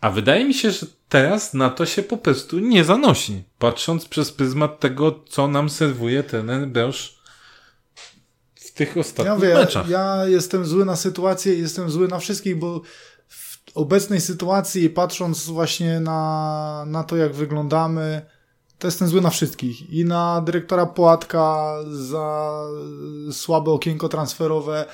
A 0.00 0.10
wydaje 0.10 0.44
mi 0.44 0.54
się, 0.54 0.70
że 0.70 0.86
teraz 1.08 1.54
na 1.54 1.70
to 1.70 1.86
się 1.86 2.02
po 2.02 2.16
prostu 2.16 2.58
nie 2.58 2.84
zanosi. 2.84 3.42
Patrząc 3.58 4.06
przez 4.06 4.32
pryzmat 4.32 4.80
tego, 4.80 5.24
co 5.28 5.48
nam 5.48 5.70
serwuje 5.70 6.22
ten 6.22 6.72
Broż 6.72 7.19
tych 8.86 8.96
Ja 8.96 9.00
ostatnich 9.00 9.34
mówię, 9.34 9.54
meczach. 9.54 9.88
ja 9.88 10.26
jestem 10.26 10.66
zły 10.66 10.84
na 10.84 10.96
sytuację 10.96 11.54
i 11.54 11.60
jestem 11.60 11.90
zły 11.90 12.08
na 12.08 12.18
wszystkich, 12.18 12.58
bo 12.58 12.80
w 13.28 13.58
obecnej 13.74 14.20
sytuacji, 14.20 14.90
patrząc 14.90 15.46
właśnie 15.46 16.00
na, 16.00 16.84
na 16.86 17.04
to, 17.04 17.16
jak 17.16 17.34
wyglądamy, 17.34 18.22
to 18.78 18.86
jestem 18.86 19.08
zły 19.08 19.20
na 19.20 19.30
wszystkich. 19.30 19.90
I 19.90 20.04
na 20.04 20.40
dyrektora 20.40 20.86
Płatka 20.86 21.74
za 21.90 22.52
słabe 23.32 23.70
okienko 23.70 24.08
transferowe, 24.08 24.86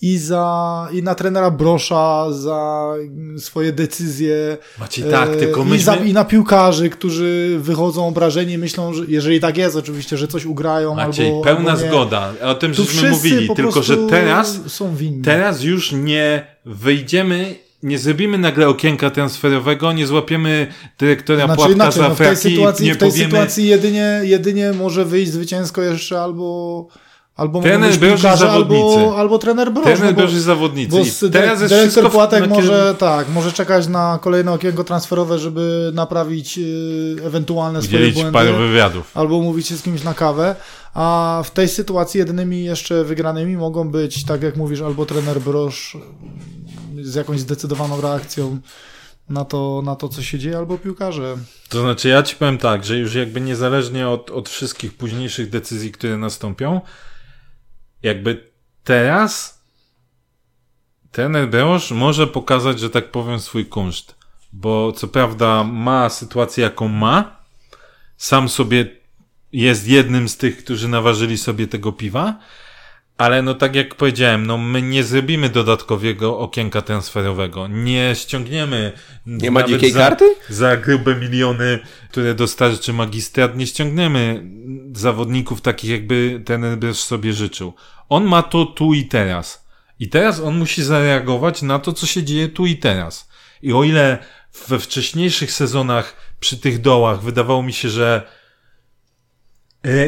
i, 0.00 0.18
za, 0.18 0.88
i 0.92 1.02
na 1.02 1.14
trenera 1.14 1.50
Brosza 1.50 2.32
za 2.32 2.92
swoje 3.38 3.72
decyzje. 3.72 4.58
Macie 4.80 5.02
tak, 5.02 5.28
E, 5.28 5.36
tylko 5.36 5.60
i, 5.60 5.64
myśmy... 5.64 5.84
za, 5.84 5.96
I 5.96 6.12
na 6.12 6.24
piłkarzy, 6.24 6.90
którzy 6.90 7.56
wychodzą 7.60 8.06
obrażeni 8.08 8.52
i 8.52 8.58
myślą, 8.58 8.94
że 8.94 9.04
jeżeli 9.08 9.40
tak 9.40 9.56
jest 9.56 9.76
oczywiście, 9.76 10.16
że 10.16 10.28
coś 10.28 10.44
ugrają 10.44 10.94
Maciej, 10.94 11.26
albo 11.28 11.40
pełna 11.40 11.70
albo 11.72 11.86
zgoda. 11.86 12.32
O 12.42 12.54
tym 12.54 12.74
Tu 12.74 12.84
żeśmy 12.84 13.10
mówili, 13.10 13.48
tylko 13.56 13.82
że 13.82 13.96
teraz, 13.96 14.60
są 14.66 14.96
winni. 14.96 15.22
teraz 15.22 15.62
już 15.62 15.92
nie 15.92 16.46
wyjdziemy, 16.64 17.54
nie 17.82 17.98
zrobimy 17.98 18.38
nagle 18.38 18.68
okienka 18.68 19.10
transferowego, 19.10 19.92
nie 19.92 20.06
złapiemy 20.06 20.66
dyrektora 20.98 21.44
Znaczy 21.44 21.56
Płatka 21.56 21.74
inaczej, 21.74 22.02
za 22.02 22.08
no 22.08 22.14
w 22.14 22.18
tej 22.18 22.36
sytuacji, 22.36 22.86
nie 22.86 22.94
w 22.94 22.98
tej 22.98 23.08
powiemy... 23.10 23.30
sytuacji 23.30 23.66
jedynie, 23.66 24.20
jedynie 24.22 24.72
może 24.72 25.04
wyjść 25.04 25.32
zwycięsko 25.32 25.82
jeszcze 25.82 26.20
albo, 26.20 26.86
Albo 27.36 27.60
Trener 27.62 28.00
piłkarze, 28.00 28.46
zawodnicy. 28.46 28.98
albo, 28.98 29.18
albo 29.18 29.38
trener 29.38 29.72
Broż. 29.72 29.84
Trener 29.84 30.14
Broż 30.14 30.32
i 30.32 30.40
zawodnicy. 30.40 30.90
Bo 30.90 31.30
teraz 31.30 31.60
jest 31.60 31.74
dyrektor 31.74 32.10
Płatek 32.10 32.48
może, 32.48 32.94
tak, 32.98 33.28
może 33.28 33.52
czekać 33.52 33.88
na 33.88 34.18
kolejne 34.22 34.52
okienko 34.52 34.84
transferowe, 34.84 35.38
żeby 35.38 35.90
naprawić 35.94 36.58
y, 36.58 37.16
ewentualne 37.24 37.82
swoje 37.82 38.12
błędy. 38.12 38.32
parę 38.32 38.52
wywiadów. 38.52 39.10
albo 39.14 39.36
umówić 39.36 39.66
się 39.66 39.76
z 39.76 39.82
kimś 39.82 40.02
na 40.02 40.14
kawę, 40.14 40.56
a 40.94 41.42
w 41.44 41.50
tej 41.50 41.68
sytuacji 41.68 42.18
jedynymi 42.18 42.64
jeszcze 42.64 43.04
wygranymi 43.04 43.56
mogą 43.56 43.90
być, 43.90 44.24
tak 44.24 44.42
jak 44.42 44.56
mówisz, 44.56 44.80
albo 44.80 45.06
trener 45.06 45.40
Broż 45.40 45.96
z 47.02 47.14
jakąś 47.14 47.40
zdecydowaną 47.40 48.00
reakcją 48.00 48.58
na 49.28 49.44
to, 49.44 49.82
na 49.84 49.96
to 49.96 50.08
co 50.08 50.22
się 50.22 50.38
dzieje, 50.38 50.58
albo 50.58 50.78
piłkarze. 50.78 51.36
To 51.68 51.80
znaczy, 51.80 52.08
ja 52.08 52.22
ci 52.22 52.36
powiem 52.36 52.58
tak, 52.58 52.84
że 52.84 52.98
już 52.98 53.14
jakby 53.14 53.40
niezależnie 53.40 54.08
od, 54.08 54.30
od 54.30 54.48
wszystkich 54.48 54.94
późniejszych 54.96 55.50
decyzji, 55.50 55.92
które 55.92 56.16
nastąpią, 56.16 56.80
jakby 58.04 58.50
teraz 58.84 59.62
trener 61.10 61.50
Broż 61.50 61.90
może 61.90 62.26
pokazać, 62.26 62.80
że 62.80 62.90
tak 62.90 63.10
powiem, 63.10 63.40
swój 63.40 63.66
kunszt. 63.66 64.14
Bo 64.52 64.92
co 64.92 65.08
prawda 65.08 65.64
ma 65.64 66.08
sytuację, 66.08 66.64
jaką 66.64 66.88
ma, 66.88 67.44
sam 68.16 68.48
sobie 68.48 68.86
jest 69.52 69.88
jednym 69.88 70.28
z 70.28 70.36
tych, 70.36 70.64
którzy 70.64 70.88
naważyli 70.88 71.38
sobie 71.38 71.66
tego 71.66 71.92
piwa, 71.92 72.38
ale 73.18 73.42
no 73.42 73.54
tak 73.54 73.74
jak 73.74 73.94
powiedziałem, 73.94 74.46
no 74.46 74.58
my 74.58 74.82
nie 74.82 75.04
zrobimy 75.04 75.48
dodatkowego 75.48 76.38
okienka 76.38 76.82
transferowego. 76.82 77.68
Nie 77.68 78.12
ściągniemy. 78.14 78.92
Nie 79.26 79.50
ma 79.50 79.62
dzikiej 79.62 79.92
za, 79.92 79.98
karty? 79.98 80.34
Za 80.48 80.76
grube 80.76 81.14
miliony, 81.14 81.78
które 82.10 82.34
dostarczy 82.34 82.92
magistrat, 82.92 83.56
nie 83.56 83.66
ściągniemy 83.66 84.44
zawodników 84.92 85.60
takich, 85.60 85.90
jakby 85.90 86.42
ten 86.44 86.80
Broż 86.80 86.96
sobie 86.96 87.32
życzył. 87.32 87.74
On 88.08 88.24
ma 88.24 88.42
to 88.42 88.66
tu 88.66 88.94
i 88.94 89.04
teraz. 89.04 89.66
I 89.98 90.08
teraz 90.08 90.40
on 90.40 90.58
musi 90.58 90.82
zareagować 90.82 91.62
na 91.62 91.78
to, 91.78 91.92
co 91.92 92.06
się 92.06 92.22
dzieje 92.22 92.48
tu 92.48 92.66
i 92.66 92.76
teraz. 92.76 93.28
I 93.62 93.72
o 93.72 93.84
ile 93.84 94.18
we 94.68 94.78
wcześniejszych 94.78 95.52
sezonach 95.52 96.16
przy 96.40 96.58
tych 96.58 96.80
dołach 96.80 97.22
wydawało 97.22 97.62
mi 97.62 97.72
się, 97.72 97.88
że 97.88 98.22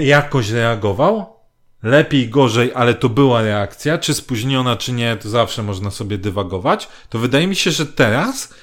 jakoś 0.00 0.50
reagował, 0.50 1.35
lepiej, 1.82 2.28
gorzej, 2.28 2.72
ale 2.74 2.94
to 2.94 3.08
była 3.08 3.42
reakcja, 3.42 3.98
czy 3.98 4.14
spóźniona, 4.14 4.76
czy 4.76 4.92
nie, 4.92 5.16
to 5.16 5.28
zawsze 5.28 5.62
można 5.62 5.90
sobie 5.90 6.18
dywagować, 6.18 6.88
to 7.08 7.18
wydaje 7.18 7.46
mi 7.46 7.56
się, 7.56 7.70
że 7.70 7.86
teraz 7.86 8.54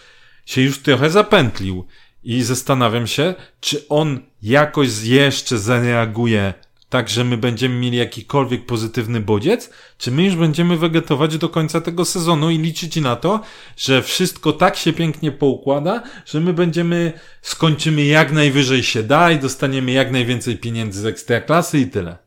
się 0.46 0.62
już 0.62 0.80
trochę 0.80 1.10
zapętlił 1.10 1.86
i 2.24 2.44
zastanawiam 2.44 3.08
się, 3.08 3.34
czy 3.60 3.88
on 3.88 4.20
jakoś 4.42 5.04
jeszcze 5.04 5.58
zareaguje 5.58 6.54
tak, 6.94 7.10
że 7.10 7.24
my 7.24 7.38
będziemy 7.38 7.76
mieli 7.76 7.98
jakikolwiek 7.98 8.66
pozytywny 8.66 9.20
bodziec, 9.20 9.70
czy 9.98 10.12
my 10.12 10.24
już 10.24 10.36
będziemy 10.36 10.78
wegetować 10.78 11.38
do 11.38 11.50
końca 11.50 11.82
tego 11.82 12.06
sezonu 12.06 12.50
i 12.50 12.58
liczyć 12.58 12.96
na 12.96 13.16
to, 13.16 13.42
że 13.78 14.02
wszystko 14.02 14.54
tak 14.54 14.76
się 14.76 14.94
pięknie 14.94 15.32
poukłada, 15.32 16.04
że 16.26 16.40
my 16.40 16.54
będziemy, 16.54 17.14
skończymy 17.42 18.04
jak 18.06 18.32
najwyżej 18.32 18.84
się 18.84 19.04
da 19.04 19.32
i 19.32 19.40
dostaniemy 19.40 19.92
jak 19.92 20.12
najwięcej 20.12 20.58
pieniędzy 20.58 21.02
z 21.02 21.06
ekstraklasy 21.06 21.80
i 21.80 21.88
tyle. 21.88 22.18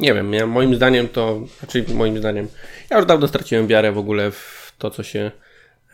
Nie 0.00 0.14
wiem, 0.14 0.32
ja, 0.32 0.46
moim 0.46 0.74
zdaniem 0.74 1.08
to, 1.08 1.40
znaczy 1.58 1.84
moim 1.94 2.18
zdaniem, 2.18 2.48
ja 2.90 2.96
już 2.96 3.06
dawno 3.06 3.28
straciłem 3.28 3.66
wiarę 3.66 3.92
w 3.92 3.98
ogóle 3.98 4.30
w 4.30 4.72
to, 4.78 4.90
co 4.90 5.02
się 5.02 5.30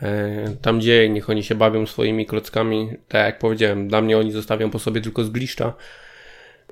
e, 0.02 0.56
tam 0.62 0.80
dzieje. 0.80 1.08
Niech 1.08 1.30
oni 1.30 1.42
się 1.42 1.54
bawią 1.54 1.86
swoimi 1.86 2.26
klockami. 2.26 2.90
Tak 3.08 3.26
jak 3.26 3.38
powiedziałem, 3.38 3.88
dla 3.88 4.00
mnie 4.02 4.18
oni 4.18 4.32
zostawią 4.32 4.70
po 4.70 4.78
sobie 4.78 5.00
tylko 5.00 5.24
zgliszcza 5.24 5.72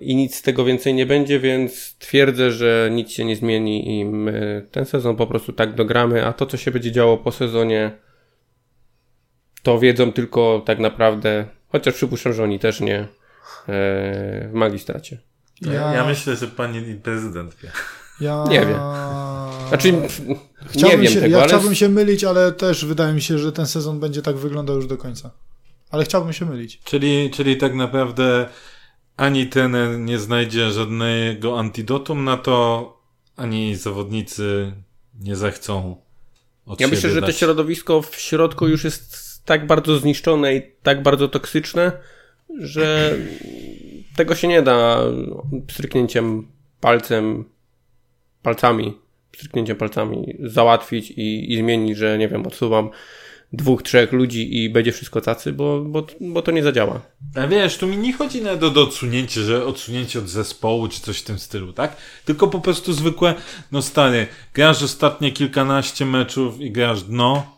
i 0.01 0.17
nic 0.17 0.37
z 0.37 0.43
tego 0.43 0.65
więcej 0.65 0.95
nie 0.95 1.07
będzie, 1.07 1.41
więc 1.41 1.97
twierdzę, 1.99 2.51
że 2.51 2.89
nic 2.93 3.13
się 3.13 3.25
nie 3.25 3.37
zmieni 3.37 4.01
i 4.01 4.05
my 4.05 4.67
ten 4.71 4.85
sezon 4.85 5.17
po 5.17 5.27
prostu 5.27 5.53
tak 5.53 5.75
dogramy, 5.75 6.27
a 6.27 6.33
to, 6.33 6.47
co 6.47 6.57
się 6.57 6.71
będzie 6.71 6.93
działo 6.93 7.19
po 7.19 7.33
sezonie, 7.33 7.91
to 9.63 9.79
wiedzą 9.79 10.13
tylko 10.13 10.63
tak 10.67 10.79
naprawdę, 10.79 11.45
chociaż 11.69 11.95
przypuszczam, 11.95 12.33
że 12.33 12.45
oni 12.45 12.59
też 12.59 12.81
nie, 12.81 12.99
e, 12.99 13.07
w 13.69 14.51
magistracie. 14.53 15.19
Ja, 15.61 15.95
ja 15.95 16.07
myślę, 16.07 16.37
że 16.37 16.47
pani 16.47 16.95
prezydent 16.95 17.55
wie. 17.63 17.73
Ja... 18.21 18.45
Nie 18.49 18.61
wiem. 18.61 18.79
Znaczy, 19.69 19.93
nie 19.93 20.09
Chciałbym 20.69 21.01
wiem 21.01 21.13
się, 21.13 21.21
tego, 21.21 21.37
ja 21.37 21.39
ale 21.39 21.49
chciałbym 21.49 21.75
się 21.75 21.89
mylić, 21.89 22.25
ale 22.25 22.53
też 22.53 22.85
wydaje 22.85 23.15
mi 23.15 23.23
się, 23.23 23.39
że 23.39 23.53
ten 23.53 23.67
sezon 23.67 24.01
będzie 24.01 24.23
tak 24.23 24.37
wyglądał 24.37 24.77
już 24.77 24.87
do 24.87 24.97
końca. 24.97 25.31
Ale 25.91 26.05
chciałbym 26.05 26.33
się 26.33 26.47
mylić. 26.47 26.81
Czyli, 26.85 27.31
czyli 27.31 27.57
tak 27.57 27.75
naprawdę 27.75 28.49
ani 29.17 29.47
trener 29.47 29.99
nie 29.99 30.19
znajdzie 30.19 30.71
żadnego 30.71 31.59
antidotum 31.59 32.25
na 32.25 32.37
to, 32.37 32.89
ani 33.37 33.77
zawodnicy 33.77 34.73
nie 35.21 35.37
zechcą 35.37 35.97
od 36.67 36.81
Ja 36.81 36.89
myślę, 36.89 37.11
że 37.11 37.23
to 37.23 37.33
środowisko 37.33 38.03
w 38.03 38.17
środku 38.17 38.69
już 38.69 38.85
jest 38.85 39.35
tak 39.45 39.67
bardzo 39.67 39.99
zniszczone 39.99 40.55
i 40.55 40.63
tak 40.83 41.03
bardzo 41.03 41.29
toksyczne, 41.29 41.93
że 42.59 43.17
tego 44.17 44.35
się 44.35 44.49
nie 44.49 44.63
da 44.63 45.01
pstryknięciem 45.67 46.49
palcem, 46.81 47.45
palcami, 48.43 48.95
pstryknięciem 49.31 49.77
palcami 49.77 50.37
załatwić 50.41 51.11
i, 51.11 51.53
i 51.53 51.57
zmienić, 51.57 51.99
że 51.99 52.19
nie 52.19 52.29
wiem, 52.29 52.47
odsuwam 52.47 52.91
dwóch, 53.53 53.83
trzech 53.83 54.13
ludzi 54.13 54.65
i 54.65 54.71
będzie 54.71 54.93
wszystko 54.93 55.21
tacy, 55.21 55.53
bo, 55.53 55.81
bo, 55.81 56.07
bo 56.21 56.43
to 56.43 56.51
nie 56.51 56.63
zadziała. 56.63 57.01
A 57.35 57.47
wiesz, 57.47 57.79
tu 57.79 57.87
mi 57.87 57.97
nie 57.97 58.13
chodzi 58.13 58.43
nawet 58.43 58.77
o 58.77 58.83
odsunięcie, 58.83 59.41
że 59.41 59.67
odsunięcie 59.67 60.19
od 60.19 60.29
zespołu 60.29 60.89
czy 60.89 61.01
coś 61.01 61.19
w 61.19 61.25
tym 61.25 61.39
stylu, 61.39 61.73
tak? 61.73 61.97
Tylko 62.25 62.49
po 62.49 62.61
prostu 62.61 62.93
zwykłe, 62.93 63.35
no 63.73 63.83
stary, 63.83 64.27
grasz 64.55 64.83
ostatnie 64.83 65.33
kilkanaście 65.33 66.07
meczów 66.07 66.61
i 66.61 66.71
grasz 66.71 67.03
dno, 67.03 67.54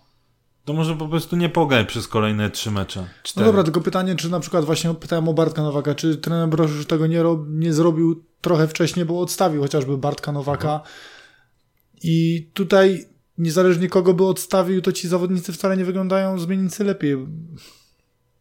to 0.67 0.73
może 0.73 0.97
po 0.97 1.09
prostu 1.09 1.37
nie 1.37 1.49
pograj 1.49 1.87
przez 1.87 2.09
kolejne 2.09 2.51
trzy 2.51 2.71
mecze. 2.71 3.01
No 3.01 3.07
Cztery. 3.23 3.47
dobra, 3.47 3.63
tylko 3.65 3.81
pytanie, 3.81 4.17
czy 4.17 4.29
na 4.31 4.41
przykład 4.41 4.65
właśnie 4.65 4.95
pytałem 4.95 5.29
o 5.29 5.35
Bartka 5.35 5.63
Nowaka, 5.63 5.95
czy 5.95 6.17
trener 6.17 6.49
Broż 6.49 6.71
już 6.71 6.87
tego 6.87 7.07
nie, 7.07 7.23
rob, 7.23 7.41
nie 7.49 7.73
zrobił 7.73 8.25
trochę 8.41 8.69
wcześniej, 8.69 9.05
bo 9.07 9.21
odstawił 9.21 9.63
chociażby 9.63 9.99
Bartka 9.99 10.33
Nowaka 10.33 10.81
i 12.03 12.49
tutaj 12.55 13.05
niezależnie 13.39 13.89
kogo 13.89 14.15
by 14.15 14.25
odstawił, 14.25 14.83
to 14.83 14.93
ci 14.93 15.09
zawodnicy 15.09 15.53
wcale 15.53 15.77
nie 15.77 15.85
wyglądają 15.85 16.39
zmiennicy 16.39 16.85
lepiej. 16.85 17.17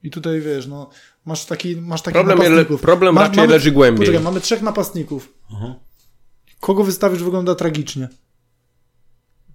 I 0.04 0.12
tutaj 0.12 0.42
wiesz, 0.42 0.68
no, 0.68 0.90
masz 1.26 1.46
taki, 1.46 1.76
masz 1.76 2.02
takich 2.02 2.24
Problem, 2.26 2.54
le, 2.54 2.66
problem 2.66 3.16
Ma- 3.16 3.22
raczej 3.22 3.38
mamy- 3.38 3.54
leży 3.54 3.72
głębiej. 3.72 4.00
Poczekaj, 4.08 4.24
mamy 4.24 4.42
trzech 4.42 4.62
napastników. 4.62 5.34
Mhm. 5.52 5.74
Kogo 6.60 6.84
wystawisz 6.84 7.24
wygląda 7.24 7.56
tragicznie. 7.56 8.10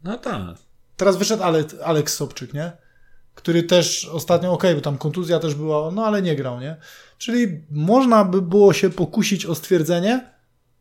No 0.05 0.19
tak. 0.19 0.70
Teraz 1.01 1.17
wyszedł 1.17 1.43
Ale, 1.43 1.65
Aleks 1.85 2.15
Sobczyk, 2.15 2.55
nie? 2.55 2.73
Który 3.35 3.63
też 3.63 4.05
ostatnio, 4.05 4.53
okej, 4.53 4.75
bo 4.75 4.81
tam 4.81 4.99
kontuzja 4.99 5.39
też 5.39 5.55
była, 5.55 5.91
no 5.91 6.07
ale 6.07 6.23
nie 6.23 6.37
grał, 6.37 6.61
nie? 6.61 6.77
Czyli 7.19 7.61
można 7.71 8.25
by 8.25 8.43
było 8.43 8.73
się 8.73 8.91
pokusić 8.91 9.47
o 9.47 9.55
stwierdzenie 9.55 10.31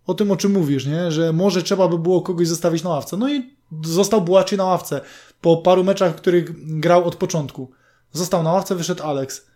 o 0.08 0.14
tym, 0.14 0.32
o 0.32 0.38
czym 0.38 0.52
mówisz, 0.52 0.86
nie? 0.86 1.12
Że 1.12 1.34
może 1.34 1.64
trzeba 1.64 1.88
by 1.88 2.00
było 2.00 2.22
kogoś 2.22 2.48
zostawić 2.48 2.84
na 2.84 2.90
ławce. 2.90 3.18
No 3.18 3.34
i 3.34 3.56
został 3.84 4.22
Bułaczy 4.22 4.58
na 4.58 4.66
ławce. 4.66 5.02
Po 5.42 5.58
paru 5.58 5.84
meczach, 5.84 6.14
w 6.14 6.16
których 6.16 6.80
grał 6.80 7.06
od 7.06 7.16
początku. 7.16 7.72
Został 8.12 8.44
na 8.44 8.52
ławce, 8.52 8.76
wyszedł 8.76 9.04
Aleks. 9.04 9.48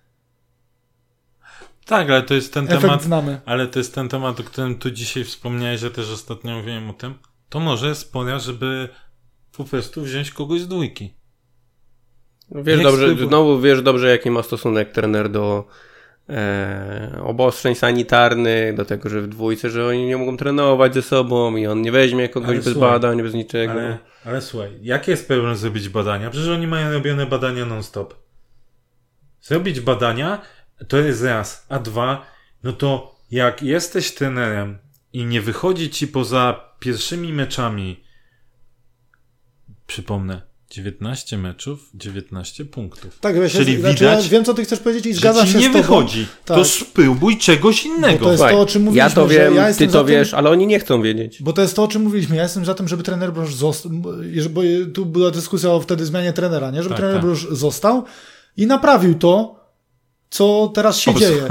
Tak, 1.86 2.10
ale 2.10 2.24
to 2.24 2.34
jest 2.34 2.54
ten 2.54 2.66
Efekt 2.66 2.82
temat, 2.82 3.04
znamy. 3.04 3.42
ale 3.46 3.68
to 3.68 3.80
jest 3.80 3.96
ten 3.96 4.10
temat, 4.10 4.40
o 4.40 4.44
którym 4.44 4.76
tu 4.76 4.92
dzisiaj 4.92 5.24
wspomniałeś, 5.24 5.80
że 5.80 5.92
też 5.92 6.12
ostatnio 6.12 6.58
mówiłem 6.58 6.90
o 6.90 6.94
tym. 6.94 7.14
To 7.50 7.60
może 7.60 7.90
jest 7.90 8.14
pora, 8.14 8.40
żeby 8.40 8.90
po 9.58 9.64
prostu 9.64 10.02
wziąć 10.02 10.32
kogoś 10.32 10.62
z 10.62 10.68
dwójki. 10.68 11.14
Wiesz 12.52 12.78
Niech 12.78 12.88
dobrze, 12.88 13.06
spróbuj. 13.06 13.28
znowu 13.28 13.62
wiesz 13.62 13.82
dobrze, 13.82 14.10
jaki 14.10 14.32
ma 14.32 14.44
stosunek 14.44 14.92
trener 14.92 15.30
do 15.30 15.68
e, 16.30 17.20
obostrzeń 17.24 17.76
sanitarnych, 17.76 18.76
do 18.76 18.86
tego, 18.86 19.10
że 19.10 19.22
w 19.22 19.28
dwójce, 19.28 19.70
że 19.70 19.88
oni 19.88 20.06
nie 20.06 20.18
mogą 20.18 20.38
trenować 20.38 20.94
ze 20.94 21.02
sobą 21.02 21.56
i 21.56 21.68
on 21.68 21.82
nie 21.82 21.92
weźmie 21.92 22.30
kogoś 22.30 22.50
Ale 22.50 22.58
bez 22.58 22.74
słuchaj, 22.74 22.90
badań, 22.92 23.24
bez 23.24 23.34
niczego. 23.34 23.72
Ale, 23.74 23.98
ale 24.26 24.42
słuchaj, 24.42 24.70
jaki 24.82 25.12
jest 25.12 25.28
problem 25.28 25.56
zrobić 25.56 25.90
badania? 25.90 26.30
Przecież 26.30 26.50
oni 26.50 26.68
mają 26.68 26.92
robione 26.94 27.26
badania 27.26 27.66
non-stop. 27.66 28.16
Zrobić 29.42 29.80
badania 29.80 30.42
to 30.88 30.98
jest 30.98 31.24
raz, 31.24 31.66
a 31.70 31.80
dwa, 31.80 32.26
no 32.64 32.74
to 32.74 33.16
jak 33.32 33.64
jesteś 33.64 34.12
trenerem 34.14 34.78
i 35.14 35.26
nie 35.26 35.42
wychodzi 35.42 35.90
ci 35.90 36.08
poza 36.08 36.74
pierwszymi 36.80 37.34
meczami, 37.34 38.04
przypomnę, 39.94 40.42
19 40.72 41.38
meczów, 41.38 41.90
19 41.94 42.66
punktów. 42.66 43.20
Tak, 43.20 43.36
ja 43.36 43.50
się, 43.50 43.58
Czyli 43.58 43.80
znaczy, 43.80 43.96
widać, 44.00 44.24
ja 44.24 44.30
wiem, 44.30 44.46
co 44.46 44.54
ty 44.54 44.64
chcesz 44.66 44.80
powiedzieć 44.80 45.06
i 45.06 45.14
zgadzam 45.14 45.48
się 45.48 45.58
nie 45.58 45.64
z 45.64 45.68
tobą. 45.68 45.78
wychodzi, 45.82 46.28
to 46.46 46.56
Tak. 46.56 46.66
spróbuj 46.68 47.38
czegoś 47.38 47.84
Bo 47.88 47.96
innego. 47.96 48.26
to 48.26 48.32
jest 48.32 48.44
to, 48.44 48.60
o 48.62 48.66
czym 48.66 48.82
ja 48.82 48.86
mówiliśmy, 48.86 49.16
to 49.16 49.28
że 49.28 49.34
wiem, 49.40 49.56
ja 49.56 49.74
ty 49.74 49.88
to 49.88 50.00
tym- 50.04 50.08
wiesz, 50.08 50.34
ale 50.34 50.50
oni 50.50 50.68
nie 50.68 50.80
chcą 50.80 51.02
wiedzieć. 51.02 51.42
Bo 51.44 51.54
to 51.54 51.62
jest 51.62 51.76
to, 51.76 51.84
o 51.84 51.88
czym 51.88 52.02
mówiliśmy. 52.02 52.36
Ja 52.36 52.44
jestem 52.44 52.66
za 52.66 52.74
tym, 52.74 52.88
żeby 52.88 53.04
trener 53.04 53.34
Broż 53.34 53.56
został. 53.56 53.92
Bo 54.52 54.62
tu 54.94 55.06
była 55.06 55.32
dyskusja 55.32 55.70
o 55.72 55.80
wtedy 55.80 56.06
zmianie 56.06 56.34
trenera, 56.34 56.72
nie? 56.72 56.84
Żeby 56.84 56.96
Tak, 56.96 56.98
trener 57.00 57.22
tak. 57.22 57.56
Został 57.58 58.04
i 58.58 58.68
naprawił 58.68 59.16
to, 59.16 59.60
co 60.30 60.72
teraz 60.76 60.98
się 61.00 61.14
Popsuł. 61.14 61.30
dzieje. 61.30 61.48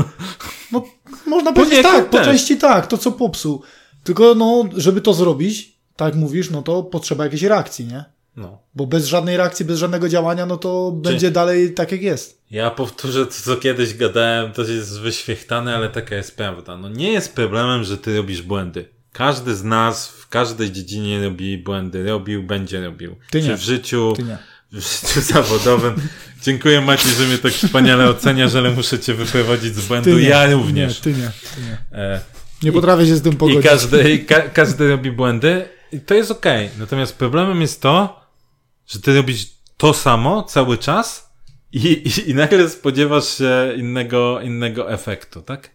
No, 0.72 0.84
można 1.26 1.52
powiedzieć 1.52 1.82
tak, 1.82 2.10
po 2.10 2.20
części 2.20 2.56
tak, 2.56 2.86
to 2.86 2.98
co 2.98 3.12
popsuł. 3.12 3.62
Tylko 4.04 4.34
no, 4.34 4.64
żeby 4.76 5.00
to 5.00 5.14
zrobić, 5.14 5.78
tak 5.96 6.08
jak 6.08 6.16
mówisz, 6.16 6.50
no 6.50 6.62
to 6.62 6.82
potrzeba 6.82 7.24
jakiejś 7.24 7.42
reakcji, 7.42 7.84
nie? 7.86 8.04
No. 8.36 8.58
Bo 8.74 8.86
bez 8.86 9.06
żadnej 9.06 9.36
reakcji, 9.36 9.64
bez 9.64 9.78
żadnego 9.78 10.08
działania, 10.08 10.46
no 10.46 10.56
to 10.56 10.92
będzie 10.92 11.30
dalej 11.30 11.74
tak 11.74 11.92
jak 11.92 12.02
jest. 12.02 12.42
Ja 12.50 12.70
powtórzę 12.70 13.26
to, 13.26 13.32
co 13.32 13.56
kiedyś 13.56 13.94
gadałem, 13.96 14.52
to 14.52 14.62
jest 14.62 15.00
wyświechtane, 15.00 15.76
ale 15.76 15.88
taka 15.88 16.14
jest 16.14 16.36
prawda. 16.36 16.76
No 16.76 16.88
nie 16.88 17.12
jest 17.12 17.34
problemem, 17.34 17.84
że 17.84 17.98
ty 17.98 18.16
robisz 18.16 18.42
błędy. 18.42 18.88
Każdy 19.12 19.54
z 19.54 19.64
nas 19.64 20.08
w 20.08 20.28
każdej 20.28 20.72
dziedzinie 20.72 21.24
robi 21.24 21.58
błędy. 21.58 22.04
Robił, 22.08 22.42
będzie 22.42 22.84
robił. 22.84 23.16
Ty 23.30 23.42
Czy 23.42 23.48
nie. 23.48 23.56
w 23.56 23.60
życiu, 23.62 24.12
Ty 24.16 24.22
nie. 24.22 24.38
w 24.72 24.74
życiu 24.76 25.20
zawodowym. 25.32 25.94
Dziękuję 26.42 26.80
Maciej, 26.80 27.12
że 27.12 27.26
mnie 27.26 27.38
tak 27.38 27.52
wspaniale 27.52 28.08
oceniasz, 28.10 28.54
ale 28.54 28.70
muszę 28.70 28.98
cię 28.98 29.14
wyprowadzić 29.14 29.74
z 29.76 29.86
błędu. 29.88 30.18
Ja 30.18 30.50
również. 30.52 30.98
Nie, 31.06 31.12
ty 31.12 31.20
nie. 31.20 31.30
Ty 31.54 31.60
nie. 31.60 31.98
E, 31.98 32.20
Nie 32.62 32.72
potrafię 32.72 33.06
się 33.06 33.16
z 33.16 33.22
tym 33.22 33.32
I 33.32 33.36
pogodzić. 33.36 33.62
każdy, 33.62 34.12
i 34.12 34.24
ka 34.24 34.40
każdy 34.40 34.88
robi 34.88 35.12
błędy 35.12 35.64
i 35.92 36.00
to 36.00 36.14
jest 36.14 36.30
okej. 36.30 36.68
Natomiast 36.78 37.16
problemem 37.16 37.60
jest 37.60 37.82
to, 37.82 38.21
że 38.86 39.00
ty 39.00 39.16
robisz 39.16 39.46
to 39.76 39.94
samo 39.94 40.42
cały 40.42 40.78
czas 40.78 41.32
i, 41.72 41.86
i, 41.88 42.30
i 42.30 42.34
nagle 42.34 42.68
spodziewasz 42.68 43.38
się 43.38 43.72
innego, 43.76 44.40
innego 44.40 44.92
efektu, 44.92 45.42
tak? 45.42 45.70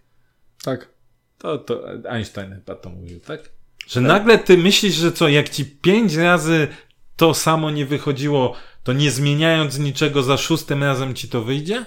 Tak. 0.63 0.89
To, 1.37 1.57
to 1.57 1.83
Einstein 2.09 2.55
chyba 2.55 2.75
to 2.75 2.89
mówił, 2.89 3.19
tak? 3.19 3.49
Że 3.87 4.01
nagle 4.01 4.37
ty 4.39 4.57
myślisz, 4.57 4.95
że 4.95 5.11
co, 5.11 5.27
jak 5.27 5.49
ci 5.49 5.65
pięć 5.65 6.15
razy 6.15 6.67
to 7.15 7.33
samo 7.33 7.71
nie 7.71 7.85
wychodziło, 7.85 8.55
to 8.83 8.93
nie 8.93 9.11
zmieniając 9.11 9.77
niczego 9.79 10.23
za 10.23 10.37
szóstym 10.37 10.83
razem 10.83 11.15
ci 11.15 11.29
to 11.29 11.43
wyjdzie? 11.43 11.85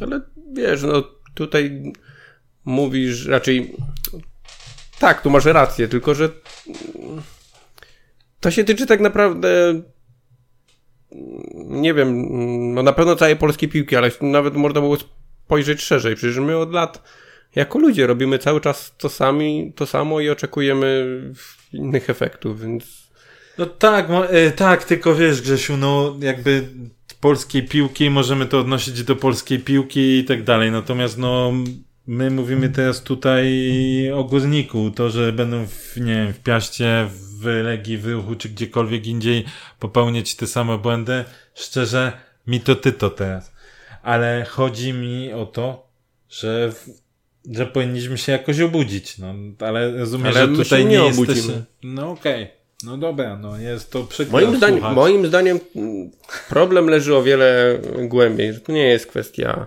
Ale 0.00 0.20
wiesz, 0.52 0.82
no 0.82 1.02
tutaj 1.34 1.92
mówisz 2.64 3.26
raczej. 3.26 3.76
Tak, 4.98 5.22
tu 5.22 5.30
masz 5.30 5.44
rację, 5.44 5.88
tylko 5.88 6.14
że 6.14 6.28
to 8.40 8.50
się 8.50 8.64
tyczy 8.64 8.86
tak 8.86 9.00
naprawdę. 9.00 9.82
Nie 11.54 11.94
wiem, 11.94 12.26
no 12.74 12.82
na 12.82 12.92
pewno 12.92 13.16
całej 13.16 13.36
polskiej 13.36 13.68
piłki, 13.68 13.96
ale 13.96 14.10
nawet 14.20 14.54
można 14.54 14.80
było 14.80 14.96
spojrzeć 14.96 15.82
szerzej. 15.82 16.16
Przecież 16.16 16.38
my 16.38 16.56
od 16.58 16.72
lat 16.72 17.02
jako 17.54 17.78
ludzie 17.78 18.06
robimy 18.06 18.38
cały 18.38 18.60
czas 18.60 18.94
to, 18.98 19.08
sami, 19.08 19.72
to 19.76 19.86
samo 19.86 20.20
i 20.20 20.30
oczekujemy 20.30 21.20
innych 21.72 22.10
efektów, 22.10 22.60
więc 22.60 23.02
No 23.58 23.66
tak, 23.66 24.08
e, 24.30 24.50
tak, 24.50 24.84
tylko 24.84 25.14
wiesz, 25.14 25.42
Grzesiu, 25.42 25.76
no 25.76 26.16
jakby 26.20 26.68
polskiej 27.20 27.62
piłki, 27.62 28.10
możemy 28.10 28.46
to 28.46 28.60
odnosić 28.60 29.02
do 29.02 29.16
polskiej 29.16 29.58
piłki 29.58 30.18
i 30.18 30.24
tak 30.24 30.42
dalej, 30.42 30.70
natomiast 30.70 31.18
no 31.18 31.52
my 32.06 32.30
mówimy 32.30 32.68
teraz 32.68 33.02
tutaj 33.02 33.52
o 34.14 34.24
górniku, 34.24 34.90
to, 34.90 35.10
że 35.10 35.32
będą 35.32 35.66
w, 35.66 35.96
nie 35.96 36.14
wiem, 36.14 36.32
w 36.32 36.40
Piaście, 36.40 37.08
w 37.10 37.31
Legii, 37.50 37.98
w 37.98 38.06
Ruchu, 38.06 38.34
czy 38.34 38.48
gdziekolwiek 38.48 39.06
indziej 39.06 39.44
popełniać 39.78 40.34
te 40.34 40.46
same 40.46 40.78
błędy, 40.78 41.24
szczerze, 41.54 42.12
mi 42.46 42.60
to 42.60 42.76
ty 42.76 42.92
to 42.92 43.10
teraz. 43.10 43.52
Ale 44.02 44.44
chodzi 44.48 44.92
mi 44.92 45.32
o 45.32 45.46
to, 45.46 45.86
że 46.30 46.72
w, 46.72 46.88
że 47.50 47.66
powinniśmy 47.66 48.18
się 48.18 48.32
jakoś 48.32 48.60
obudzić, 48.60 49.18
no, 49.18 49.34
ale 49.58 49.98
rozumiem, 49.98 50.26
Ale 50.26 50.46
że 50.46 50.48
tutaj 50.56 50.86
nie 50.86 50.96
jesteś... 50.96 51.28
obudzimy. 51.28 51.64
No 51.82 52.10
okej, 52.10 52.48
no 52.84 52.96
dobra, 52.96 53.36
no 53.36 53.58
jest 53.58 53.90
to 53.90 54.04
przykre 54.04 54.32
Moim 54.32 54.56
zdaniem, 54.56 54.78
słuchać. 54.78 54.96
moim 54.96 55.26
zdaniem 55.26 55.60
problem 56.48 56.86
leży 56.86 57.16
o 57.16 57.22
wiele 57.22 57.78
głębiej, 58.08 58.60
to 58.60 58.72
nie 58.72 58.84
jest 58.86 59.06
kwestia 59.06 59.66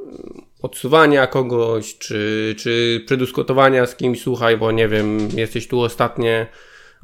mm, 0.00 0.42
odsuwania 0.62 1.26
kogoś, 1.26 1.98
czy, 1.98 2.54
czy 2.58 3.02
przedyskutowania 3.06 3.86
z 3.86 3.96
kimś, 3.96 4.22
słuchaj, 4.22 4.56
bo 4.56 4.72
nie 4.72 4.88
wiem, 4.88 5.28
jesteś 5.36 5.68
tu 5.68 5.80
ostatnie 5.80 6.46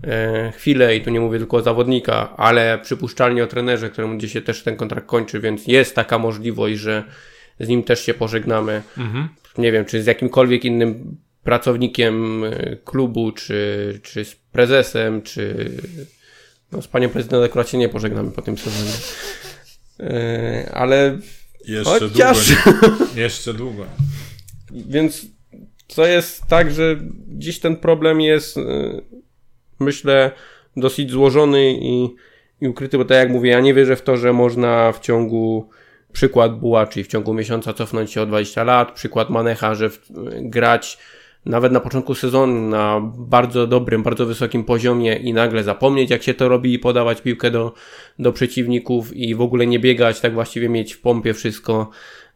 e, 0.02 0.52
chwile 0.56 0.96
i 0.96 1.00
tu 1.00 1.10
nie 1.10 1.20
mówię 1.20 1.38
tylko 1.38 1.56
o 1.56 1.62
zawodnika, 1.62 2.36
ale 2.36 2.78
przypuszczalnie 2.82 3.44
o 3.44 3.46
trenerze, 3.46 3.90
któremu 3.90 4.18
gdzieś 4.18 4.32
się 4.32 4.42
też 4.42 4.62
ten 4.62 4.76
kontrakt 4.76 5.06
kończy, 5.06 5.40
więc 5.40 5.66
jest 5.66 5.94
taka 5.94 6.18
możliwość, 6.18 6.78
że 6.78 7.04
z 7.60 7.68
nim 7.68 7.82
też 7.82 8.00
się 8.00 8.14
pożegnamy. 8.14 8.82
Mhm. 8.98 9.28
Nie 9.58 9.72
wiem, 9.72 9.84
czy 9.84 10.02
z 10.02 10.06
jakimkolwiek 10.06 10.64
innym 10.64 11.16
pracownikiem 11.42 12.44
e, 12.44 12.76
klubu, 12.76 13.32
czy, 13.32 14.00
czy 14.02 14.24
z 14.24 14.34
prezesem, 14.34 15.22
czy 15.22 15.70
no, 16.72 16.82
z 16.82 16.88
panią 16.88 17.08
prezydentem 17.08 17.50
akurat 17.50 17.68
się 17.68 17.78
nie 17.78 17.88
pożegnamy 17.88 18.30
po 18.30 18.42
tym 18.42 18.58
sezonie. 18.58 18.92
E, 20.00 20.70
ale 20.74 21.18
Jeszcze 21.64 22.00
chociaż... 22.00 22.48
długo. 22.64 22.96
nie? 23.16 23.22
Jeszcze 23.22 23.54
długo. 23.54 23.86
Więc 24.70 25.26
to 25.94 26.06
jest 26.06 26.46
tak, 26.48 26.70
że 26.70 26.96
dziś 27.28 27.60
ten 27.60 27.76
problem 27.76 28.20
jest, 28.20 28.56
myślę, 29.80 30.30
dosyć 30.76 31.10
złożony 31.10 31.72
i, 31.72 32.08
i 32.60 32.68
ukryty, 32.68 32.98
bo 32.98 33.04
tak 33.04 33.18
jak 33.18 33.30
mówię, 33.30 33.50
ja 33.50 33.60
nie 33.60 33.74
wierzę 33.74 33.96
w 33.96 34.02
to, 34.02 34.16
że 34.16 34.32
można 34.32 34.92
w 34.92 35.00
ciągu 35.00 35.68
przykład 36.12 36.58
Buła, 36.58 36.86
czyli 36.86 37.04
w 37.04 37.08
ciągu 37.08 37.34
miesiąca 37.34 37.72
cofnąć 37.72 38.12
się 38.12 38.22
o 38.22 38.26
20 38.26 38.64
lat, 38.64 38.92
przykład 38.92 39.30
Manecha, 39.30 39.74
że 39.74 39.90
w, 39.90 40.00
grać 40.40 40.98
nawet 41.46 41.72
na 41.72 41.80
początku 41.80 42.14
sezonu 42.14 42.68
na 42.68 43.00
bardzo 43.18 43.66
dobrym, 43.66 44.02
bardzo 44.02 44.26
wysokim 44.26 44.64
poziomie 44.64 45.16
i 45.16 45.32
nagle 45.32 45.64
zapomnieć 45.64 46.10
jak 46.10 46.22
się 46.22 46.34
to 46.34 46.48
robi 46.48 46.74
i 46.74 46.78
podawać 46.78 47.22
piłkę 47.22 47.50
do, 47.50 47.72
do 48.18 48.32
przeciwników 48.32 49.16
i 49.16 49.34
w 49.34 49.40
ogóle 49.40 49.66
nie 49.66 49.78
biegać, 49.78 50.20
tak 50.20 50.34
właściwie 50.34 50.68
mieć 50.68 50.92
w 50.92 51.00
pompie 51.00 51.34
wszystko. 51.34 51.90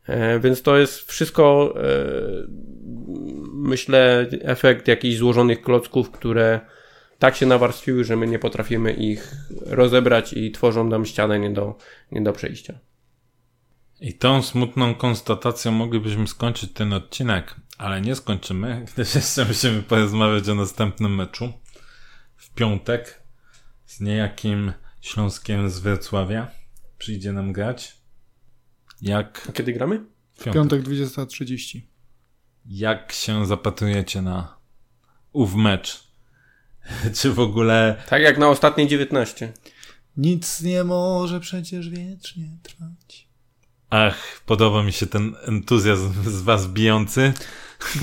E, 0.06 0.40
więc 0.40 0.62
to 0.62 0.76
jest 0.76 1.10
wszystko, 1.10 1.74
e, 1.76 1.82
myślę, 3.52 4.26
efekt 4.42 4.88
jakichś 4.88 5.16
złożonych 5.16 5.62
klocków, 5.62 6.10
które 6.10 6.60
tak 7.18 7.36
się 7.36 7.46
nawarstwiły, 7.46 8.04
że 8.04 8.16
my 8.16 8.26
nie 8.26 8.38
potrafimy 8.38 8.92
ich 8.92 9.34
rozebrać 9.66 10.32
i 10.32 10.50
tworzą 10.52 10.84
nam 10.88 11.06
ścianę 11.06 11.38
nie 11.38 11.50
do, 11.50 11.78
nie 12.12 12.20
do 12.22 12.32
przejścia. 12.32 12.78
I 14.00 14.14
tą 14.14 14.42
smutną 14.42 14.94
konstatacją 14.94 15.72
moglibyśmy 15.72 16.28
skończyć 16.28 16.72
ten 16.72 16.92
odcinek, 16.92 17.54
ale 17.78 18.00
nie 18.00 18.14
skończymy, 18.14 18.84
gdyż 18.92 19.14
jeszcze 19.14 19.44
musimy 19.44 19.82
porozmawiać 19.82 20.48
o 20.48 20.54
następnym 20.54 21.14
meczu 21.14 21.52
w 22.36 22.54
piątek 22.54 23.22
z 23.86 24.00
niejakim 24.00 24.72
Śląskiem 25.00 25.70
z 25.70 25.78
Wrocławia. 25.78 26.50
Przyjdzie 26.98 27.32
nam 27.32 27.52
grać. 27.52 27.96
Jak 29.00 29.46
A 29.48 29.52
kiedy 29.52 29.72
gramy? 29.72 30.04
w 30.34 30.44
piątek. 30.44 30.54
Piątek 30.54 30.82
20.30. 30.82 31.80
Jak 32.66 33.12
się 33.12 33.46
zapatrujecie 33.46 34.22
na 34.22 34.58
ów 35.32 35.54
mecz? 35.54 36.07
Czy 37.18 37.32
w 37.32 37.40
ogóle 37.40 38.02
Tak 38.08 38.22
jak 38.22 38.38
na 38.38 38.48
ostatniej 38.48 38.88
19. 38.88 39.52
Nic 40.16 40.60
nie 40.62 40.84
może 40.84 41.40
przecież 41.40 41.88
wiecznie 41.88 42.48
trwać. 42.62 43.28
Ach, 43.90 44.40
podoba 44.46 44.82
mi 44.82 44.92
się 44.92 45.06
ten 45.06 45.34
entuzjazm 45.42 46.12
z 46.30 46.42
was 46.42 46.66
bijący. 46.66 47.32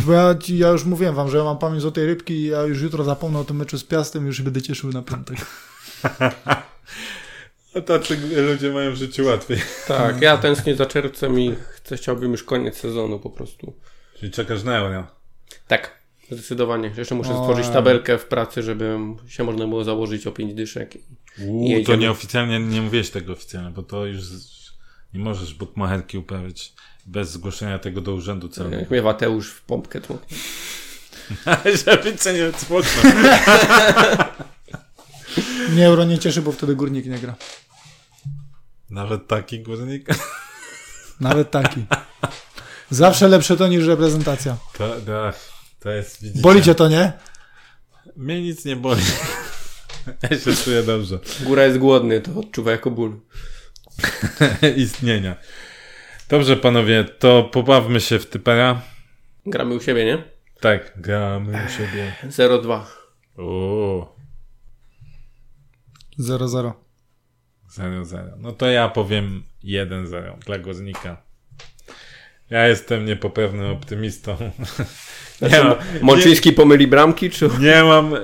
Bo 0.06 0.14
ja, 0.14 0.36
ja 0.48 0.70
już 0.70 0.86
mówiłem 0.86 1.16
wam, 1.16 1.30
że 1.30 1.38
ja 1.38 1.44
mam 1.44 1.58
pamięć 1.58 1.82
złotej 1.82 2.06
rybki 2.06 2.34
i 2.34 2.46
ja 2.46 2.62
już 2.62 2.82
jutro 2.82 3.04
zapomnę 3.04 3.40
o 3.40 3.44
tym 3.44 3.58
meczu 3.58 3.78
z 3.78 3.84
Piastem 3.84 4.24
i 4.24 4.28
już 4.28 4.38
się 4.38 4.44
będę 4.44 4.62
cieszył 4.62 4.92
na 4.92 5.02
piątek. 5.02 5.38
A 7.76 7.82
tacy 7.82 8.18
ludzie 8.42 8.72
mają 8.72 8.92
w 8.92 8.96
życiu 8.96 9.26
łatwiej. 9.26 9.62
Tak, 9.88 10.22
ja 10.22 10.38
tęsknię 10.38 10.76
za 10.76 10.86
czerwcem 10.86 11.40
i 11.40 11.56
chcę, 11.70 11.98
chciałbym 11.98 12.32
już 12.32 12.44
koniec 12.44 12.78
sezonu 12.78 13.20
po 13.20 13.30
prostu. 13.30 13.74
Czyli 14.20 14.32
czekasz 14.32 14.64
na 14.64 14.78
euro. 14.78 15.08
Tak, 15.68 16.00
zdecydowanie. 16.32 16.92
Jeszcze 16.98 17.16
muszę 17.16 17.30
stworzyć 17.30 17.68
tabelkę 17.68 18.18
w 18.18 18.26
pracy, 18.26 18.64
żeby 18.64 18.98
się 19.28 19.44
można 19.44 19.68
było 19.68 19.84
założyć 19.84 20.28
o 20.28 20.32
5 20.32 20.54
dyszek. 20.54 20.98
Uuu, 21.48 21.84
to 21.84 21.96
nieoficjalnie 21.96 22.60
nie 22.60 22.82
mówiłeś 22.82 23.10
tego 23.10 23.34
oficjalnie, 23.34 23.72
bo 23.72 23.84
to 23.84 24.06
już 24.06 24.22
nie 25.14 25.20
możesz 25.20 25.54
bukmacherki 25.54 26.18
uprawiać 26.18 26.74
bez 27.06 27.32
zgłoszenia 27.32 27.80
tego 27.80 28.02
do 28.02 28.14
urzędu 28.14 28.50
celnego. 28.50 28.82
Jak 28.82 28.92
mnie 28.92 29.02
Mateusz 29.02 29.52
w 29.52 29.62
pompkę 29.62 30.02
tłuknie. 30.02 30.38
Żeby 31.86 32.18
cię 32.18 32.34
nie 32.34 32.52
cmoknął. 32.54 33.14
Mnie 35.70 35.88
euro 35.88 36.04
nie 36.04 36.20
cieszy, 36.20 36.42
bo 36.42 36.52
wtedy 36.52 36.76
górnik 36.76 37.06
nie 37.06 37.20
gra. 37.20 37.36
Nawet 38.90 39.28
taki 39.28 39.60
górnik. 39.60 40.08
Nawet 41.20 41.52
taki. 41.52 41.86
Zawsze 42.90 43.28
lepsze 43.28 43.58
to 43.58 43.68
niż 43.68 43.86
reprezentacja. 43.86 44.58
To, 44.78 44.96
to, 45.06 45.32
to 45.80 45.92
jest, 45.92 46.22
widzicie. 46.22 46.42
Boli 46.42 46.62
cię 46.62 46.76
to, 46.76 46.90
nie? 46.90 47.14
Mnie 48.16 48.42
nic 48.42 48.66
nie 48.66 48.76
boli. 48.76 49.02
Ja 50.22 50.40
się 50.40 50.56
czuję 50.64 50.84
dobrze. 50.84 51.20
Góra 51.44 51.64
jest 51.64 51.78
głodny, 51.78 52.22
to 52.22 52.40
odczuwa 52.40 52.72
jako 52.72 52.92
ból. 52.92 53.20
Istnienia. 54.76 55.36
Dobrze, 56.30 56.58
panowie, 56.58 57.04
to 57.04 57.44
pobawmy 57.44 58.02
się 58.02 58.20
w 58.20 58.26
typera. 58.26 58.82
Gramy 59.46 59.76
u 59.76 59.82
siebie, 59.82 60.06
nie? 60.06 60.24
Tak, 60.60 60.94
gramy 61.02 61.66
u 61.66 61.70
siebie. 61.70 62.16
0-2. 62.24 62.82
Uuu. 63.38 64.06
0-0. 66.20 66.74
0-0. 67.78 68.32
No 68.38 68.52
to 68.52 68.70
ja 68.70 68.90
powiem 68.90 69.44
1-0 69.64 70.40
dla 70.40 70.60
Górnika. 70.60 71.22
Ja 72.50 72.68
jestem 72.68 73.06
niepoprawnym 73.06 73.72
optymistą. 73.72 74.38
Znaczy, 75.38 75.64
mam- 75.64 75.76
Mączyński 76.02 76.54
pomyli 76.54 76.88
bramki, 76.88 77.30
czy... 77.30 77.50
Nie 77.60 77.84
mam. 77.84 78.16
e, 78.16 78.20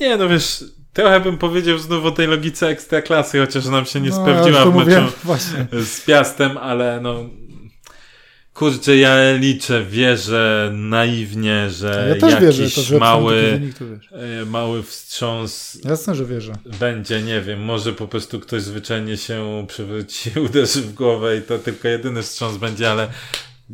Nie, 0.00 0.16
no 0.16 0.28
wiesz, 0.28 0.64
trochę 0.92 1.20
bym 1.20 1.38
powiedział 1.38 1.78
znów 1.78 2.04
o 2.04 2.10
tej 2.10 2.26
logice 2.26 2.68
ekstraklasy, 2.68 3.38
chociaż 3.38 3.66
nam 3.66 3.84
się 3.84 4.00
nie 4.00 4.10
No, 4.10 4.16
ja 4.16 4.22
sprawdziła 4.22 4.64
to 4.64 4.70
w 4.70 4.74
meczu 4.74 4.78
mówiłem, 4.90 5.06
z 5.86 6.00
Piastem, 6.00 6.58
ale 6.58 7.00
no. 7.02 7.24
Kurczę, 8.54 8.96
ja 8.96 9.32
liczę, 9.32 9.84
wierzę 9.84 10.70
naiwnie, 10.74 11.70
że 11.70 12.06
Ja 12.08 12.20
też 12.20 12.32
jakiś 12.42 12.58
wierzę, 12.58 12.74
to 12.74 12.82
że 12.82 12.98
mały, 12.98 13.42
wynik, 13.50 13.76
e, 14.12 14.44
mały 14.44 14.82
wstrząs 14.82 15.78
Jasne, 15.84 16.14
że 16.14 16.24
wierzę. 16.26 16.52
będzie, 16.80 17.22
nie 17.22 17.40
wiem, 17.40 17.60
może 17.64 17.92
po 17.92 18.08
prostu 18.08 18.40
ktoś 18.40 18.62
zwyczajnie 18.62 19.16
się 19.16 19.64
przewróci, 19.68 20.30
uderzy 20.46 20.82
w 20.82 20.94
głowę 20.94 21.36
i 21.36 21.42
to 21.42 21.58
tylko 21.58 21.88
jedyny 21.88 22.22
wstrząs 22.22 22.56
będzie, 22.56 22.90
ale 22.90 23.08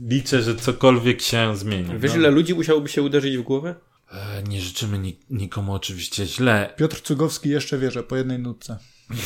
liczę, 0.09 0.42
że 0.42 0.55
cokolwiek 0.57 1.22
się 1.22 1.57
zmieni. 1.57 1.99
Wiesz, 1.99 2.12
no. 2.12 2.18
ile 2.18 2.30
ludzi 2.30 2.55
musiałoby 2.55 2.88
się 2.88 3.03
uderzyć 3.03 3.36
w 3.38 3.42
głowę? 3.42 3.74
E, 4.12 4.42
Nie 4.42 4.61
życzymy 4.61 4.99
ni- 4.99 5.18
nikomu 5.30 5.74
oczywiście 5.74 6.26
źle. 6.26 6.74
Piotr 6.76 7.01
Cugowski 7.03 7.49
jeszcze 7.49 7.78
wierzę, 7.78 8.03
po 8.03 8.16
jednej 8.16 8.38
nutce. 8.38 8.78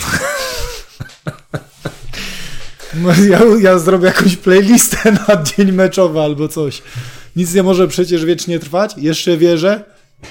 No, 2.94 3.10
Ja, 3.28 3.40
ja 3.60 3.78
zrobię 3.78 4.06
jakąś 4.06 4.36
playlistę 4.36 5.12
na 5.28 5.42
dzień 5.42 5.72
meczowy 5.72 6.20
albo 6.20 6.48
coś. 6.48 6.82
Nic 7.36 7.54
nie 7.54 7.62
może 7.62 7.88
przecież 7.88 8.24
wiecznie 8.24 8.58
trwać. 8.58 8.94
Jeszcze 8.96 9.36
wierzę. 9.36 9.84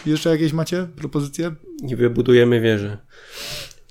Jeszcze 0.06 0.30
jakieś 0.30 0.54
macie 0.54 0.88
propozycje? 0.96 1.56
Nie 1.82 1.96
wybudujemy 1.96 2.62
wieżę. 2.62 2.98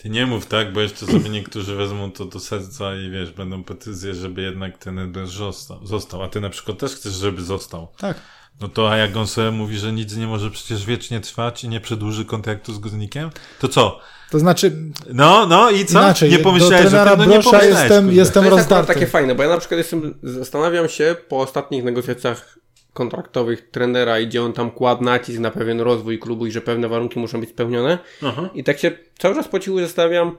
Ty 0.02 0.08
nie 0.10 0.26
mów 0.26 0.46
tak, 0.46 0.72
bo 0.72 0.80
jeszcze 0.80 1.06
sobie 1.06 1.30
niektórzy 1.30 1.74
wezmą 1.76 2.12
to 2.12 2.24
do 2.24 2.40
serca 2.40 2.96
i 2.96 3.10
wiesz, 3.10 3.30
będą 3.30 3.64
petycje, 3.64 4.14
żeby 4.14 4.42
jednak 4.42 4.78
ten 4.78 4.98
Eder 4.98 5.26
został, 5.26 5.86
został. 5.86 6.22
A 6.22 6.28
ty 6.28 6.40
na 6.40 6.50
przykład 6.50 6.78
też 6.78 6.92
chcesz, 6.94 7.12
żeby 7.12 7.42
został. 7.42 7.88
Tak. 7.98 8.16
No 8.60 8.68
to 8.68 8.90
a 8.90 8.96
jak 8.96 9.16
on 9.16 9.26
sobie 9.26 9.50
mówi, 9.50 9.78
że 9.78 9.92
nic 9.92 10.16
nie 10.16 10.26
może 10.26 10.50
przecież 10.50 10.86
wiecznie 10.86 11.20
trwać 11.20 11.64
i 11.64 11.68
nie 11.68 11.80
przedłuży 11.80 12.24
kontraktu 12.24 12.72
z 12.74 12.78
górnikiem, 12.78 13.30
to 13.60 13.68
co? 13.68 14.00
To 14.30 14.38
znaczy, 14.38 14.72
No, 15.12 15.46
no 15.46 15.70
i 15.70 15.84
co? 15.86 15.98
inaczej. 15.98 16.30
nie 16.30 16.38
pomyślałeś 16.38 16.82
do 16.82 16.88
o 16.88 16.90
trenera 16.90 17.10
tym? 17.10 17.18
No 17.18 17.24
nie 17.24 17.30
pomyślałeś, 17.30 17.68
jestem, 17.68 18.04
kurde. 18.04 18.16
jestem 18.18 18.42
To 18.44 18.48
jest 18.48 18.58
rozdarty. 18.58 18.94
takie 18.94 19.06
fajne, 19.06 19.34
bo 19.34 19.42
ja 19.42 19.48
na 19.48 19.58
przykład 19.58 19.78
jestem, 19.78 20.14
zastanawiam 20.22 20.88
się 20.88 21.16
po 21.28 21.40
ostatnich 21.40 21.84
negocjacjach 21.84 22.58
kontraktowych 22.92 23.70
trenera 23.70 24.20
i 24.20 24.26
gdzie 24.26 24.42
on 24.42 24.52
tam 24.52 24.70
kładł 24.70 25.04
nacisk 25.04 25.38
na 25.38 25.50
pewien 25.50 25.80
rozwój 25.80 26.18
klubu 26.18 26.46
i 26.46 26.52
że 26.52 26.60
pewne 26.60 26.88
warunki 26.88 27.18
muszą 27.18 27.40
być 27.40 27.50
spełnione. 27.50 27.98
Aha. 28.22 28.50
I 28.54 28.64
tak 28.64 28.78
się 28.78 28.90
cały 29.18 29.34
czas 29.34 29.48
po 29.48 29.60
cichu 29.60 29.80
zastanawiam, 29.80 30.38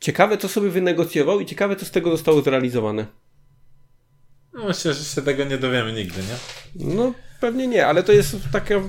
ciekawe 0.00 0.38
co 0.38 0.48
sobie 0.48 0.70
wynegocjował 0.70 1.40
i 1.40 1.46
ciekawe 1.46 1.76
co 1.76 1.86
z 1.86 1.90
tego 1.90 2.10
zostało 2.10 2.42
zrealizowane. 2.42 3.06
No 4.52 4.64
myślę, 4.64 4.94
że 4.94 5.04
się 5.04 5.22
tego 5.22 5.44
nie 5.44 5.58
dowiemy 5.58 5.92
nigdy, 5.92 6.20
nie? 6.20 6.94
No 6.94 7.12
pewnie 7.40 7.66
nie, 7.66 7.86
ale 7.86 8.02
to 8.02 8.12
jest 8.12 8.36
takie... 8.52 8.82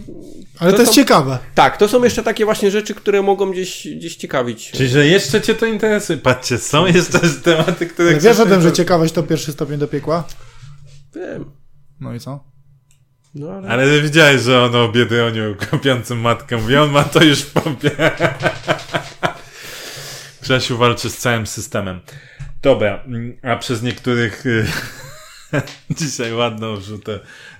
Ale 0.60 0.72
to, 0.72 0.78
to 0.78 0.84
jest 0.84 0.93
są- 0.93 1.01
ciekawe. 1.01 1.39
Tak, 1.55 1.78
to 1.78 1.88
są 1.88 2.03
jeszcze 2.03 2.24
takie 2.24 2.45
właśnie 2.45 2.72
rzeczy, 2.72 2.95
które 2.95 3.22
mogą 3.22 3.51
gdzieś, 3.51 3.88
gdzieś 3.88 4.16
ciekawić. 4.16 4.72
Czyli, 4.72 4.89
że 4.89 5.07
jeszcze 5.07 5.41
cię 5.41 5.55
to 5.55 5.66
interesuje. 5.66 6.20
Patrzcie, 6.20 6.57
są 6.57 6.86
jeszcze 6.86 7.20
tematy, 7.43 7.86
które... 7.86 8.10
Ale 8.10 8.20
wiesz 8.20 8.39
o 8.39 8.45
tym, 8.45 8.62
że 8.62 8.72
ciekawość 8.72 9.14
to 9.14 9.24
pierwszy 9.24 9.51
stopień 9.51 9.78
do 9.78 9.88
piekła? 9.88 10.28
Wiem. 11.16 11.51
No 11.99 12.14
i 12.14 12.20
co? 12.20 12.49
No 13.36 13.51
ale... 13.51 13.67
Ale 13.69 14.01
widziałeś, 14.01 14.41
że 14.41 14.61
on 14.61 14.75
o 14.75 14.89
Biedroniu 14.89 15.55
kopiącym 15.71 16.19
matkę 16.19 16.57
mówi, 16.57 16.77
on 16.77 16.91
ma 16.91 17.03
to 17.03 17.23
już 17.23 17.39
w 17.41 17.51
popie. 17.51 17.91
Grzesiu 20.41 20.77
walczy 20.77 21.09
z 21.09 21.17
całym 21.17 21.47
systemem. 21.47 21.99
Dobra, 22.61 23.03
mm, 23.05 23.38
a 23.43 23.55
przez 23.55 23.82
niektórych 23.82 24.45
y, 24.45 24.65
dzisiaj 25.99 26.34
ładną 26.34 26.75
wrzutę 26.77 27.19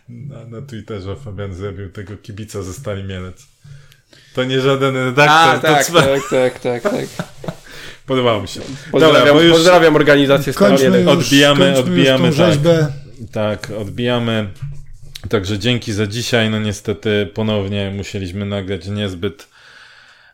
na, 0.10 0.46
na 0.46 0.62
Twitterze 0.68 1.16
Fabian 1.16 1.54
zrobił 1.54 1.90
tego 1.90 2.18
kibica 2.18 2.64
ze 2.64 2.74
Stali 2.74 3.04
Mielec. 3.04 3.48
To 4.34 4.44
nie 4.44 4.62
żaden 4.62 4.96
redaktor, 4.96 5.38
A, 5.38 5.56
to 5.56 5.62
tak, 5.62 5.86
cwa- 5.86 6.02
tak, 6.02 6.60
tak, 6.60 6.60
tak, 6.60 6.94
tak. 6.94 7.06
Podobało 8.08 8.42
mi 8.42 8.48
się. 8.48 8.62
Pozdrawiam, 8.92 9.36
bo 9.36 9.42
już- 9.42 9.54
pozdrawiam 9.54 9.96
organizację 9.96 10.54
Stalielek. 10.54 11.02
już, 11.06 11.12
Odbijamy, 11.12 11.78
odbijamy, 11.78 12.28
już 12.28 12.36
tą 12.38 12.44
tak. 12.44 12.52
rzeźbę. 12.54 12.88
Tak, 13.32 13.72
odbijamy. 13.78 14.50
Także 15.30 15.60
dzięki 15.60 15.94
za 15.94 16.08
dzisiaj. 16.08 16.50
No 16.50 16.60
niestety 16.60 17.30
ponownie 17.34 17.92
musieliśmy 17.96 18.46
nagrać 18.46 18.88
niezbyt 18.88 19.48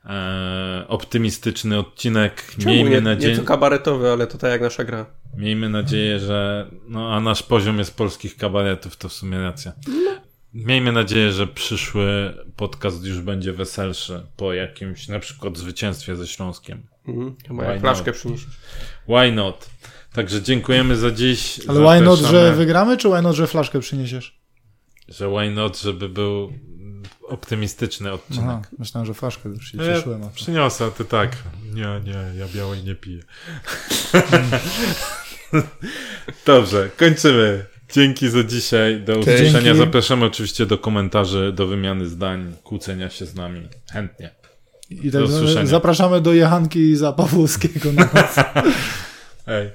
e, 0.06 0.86
optymistyczny 0.88 1.80
odcinek. 1.80 2.44
Czemu 2.60 2.76
Miejmy 2.76 2.90
nie, 2.90 3.02
nadzieję, 3.02 3.34
nieco 3.34 3.46
kabaretowy, 3.46 4.12
ale 4.12 4.28
to 4.28 4.38
tak 4.38 4.52
jak 4.52 4.62
nasza 4.62 4.84
gra. 4.84 5.06
miejmy 5.38 5.70
nadzieję, 5.70 6.20
że 6.20 6.68
no 6.88 7.14
a 7.14 7.20
nasz 7.20 7.44
poziom 7.44 7.80
jest 7.80 7.98
polskich 7.98 8.38
kabaretów, 8.38 8.98
to 8.98 9.10
w 9.10 9.14
sumie 9.14 9.38
racja. 9.42 9.72
Miejmy 10.54 10.92
nadzieję, 10.92 11.32
że 11.32 11.48
przyszły 11.48 12.34
podcast 12.56 13.06
już 13.06 13.22
będzie 13.22 13.54
weselszy 13.54 14.22
po 14.38 14.54
jakimś 14.54 15.08
na 15.08 15.20
przykład 15.20 15.58
zwycięstwie 15.58 16.16
ze 16.16 16.28
Śląskiem. 16.28 16.82
Mhm. 17.08 17.36
Chyba 17.48 17.64
Why 17.64 17.72
jak 17.72 17.82
flaszkę 17.82 18.12
przyniesiesz. 18.12 18.58
Why 19.08 19.32
not? 19.32 19.70
Także 20.14 20.42
dziękujemy 20.42 20.96
za 20.96 21.12
dziś. 21.12 21.60
Ale 21.68 21.80
why 21.80 22.06
not, 22.06 22.20
Zapraszamy- 22.20 22.32
że 22.32 22.54
wygramy, 22.54 22.98
czy 22.98 23.10
why 23.10 23.22
not, 23.22 23.36
że 23.36 23.48
flaszkę 23.48 23.80
przyniesiesz? 23.80 24.40
Że 25.10 25.30
why 25.30 25.52
not, 25.52 25.82
żeby 25.82 26.10
był 26.10 26.54
optymistyczny 27.28 28.12
odcinek. 28.12 28.44
Aha, 28.50 28.62
myślałem, 28.80 29.06
że 29.08 29.14
flaszkę 29.14 29.50
już 29.50 29.72
się 29.72 29.78
No 29.78 29.84
ja 29.84 29.96
cieszyłem. 29.98 30.24
a 30.24 30.26
to- 30.26 30.32
przyniosę, 30.36 30.92
ty 30.98 31.06
tak. 31.06 31.32
Nie, 31.74 32.02
nie, 32.04 32.40
ja 32.40 32.46
białej 32.56 32.84
nie 32.84 32.96
piję. 32.96 33.24
Dobrze, 36.46 36.90
kończymy. 36.98 37.66
Dzięki 37.94 38.30
za 38.30 38.44
dzisiaj. 38.44 39.02
Do 39.02 39.20
usłyszenia. 39.20 39.62
Dzięki. 39.62 39.78
Zapraszamy 39.80 40.26
oczywiście 40.26 40.66
do 40.66 40.78
komentarzy, 40.78 41.52
do 41.56 41.68
wymiany 41.68 42.06
zdań, 42.10 42.56
kłócenia 42.64 43.10
się 43.10 43.26
z 43.26 43.36
nami. 43.36 43.68
Chętnie. 43.94 44.30
I 44.90 45.12
Do 45.12 45.20
tak 45.20 45.30
usłyszenia. 45.30 45.66
zapraszamy 45.66 46.22
do 46.22 46.34
Jechanki 46.34 46.96
za 46.96 47.14
Pawłowskiego 47.14 47.92
na. 47.92 48.08
Hej. 49.46 49.70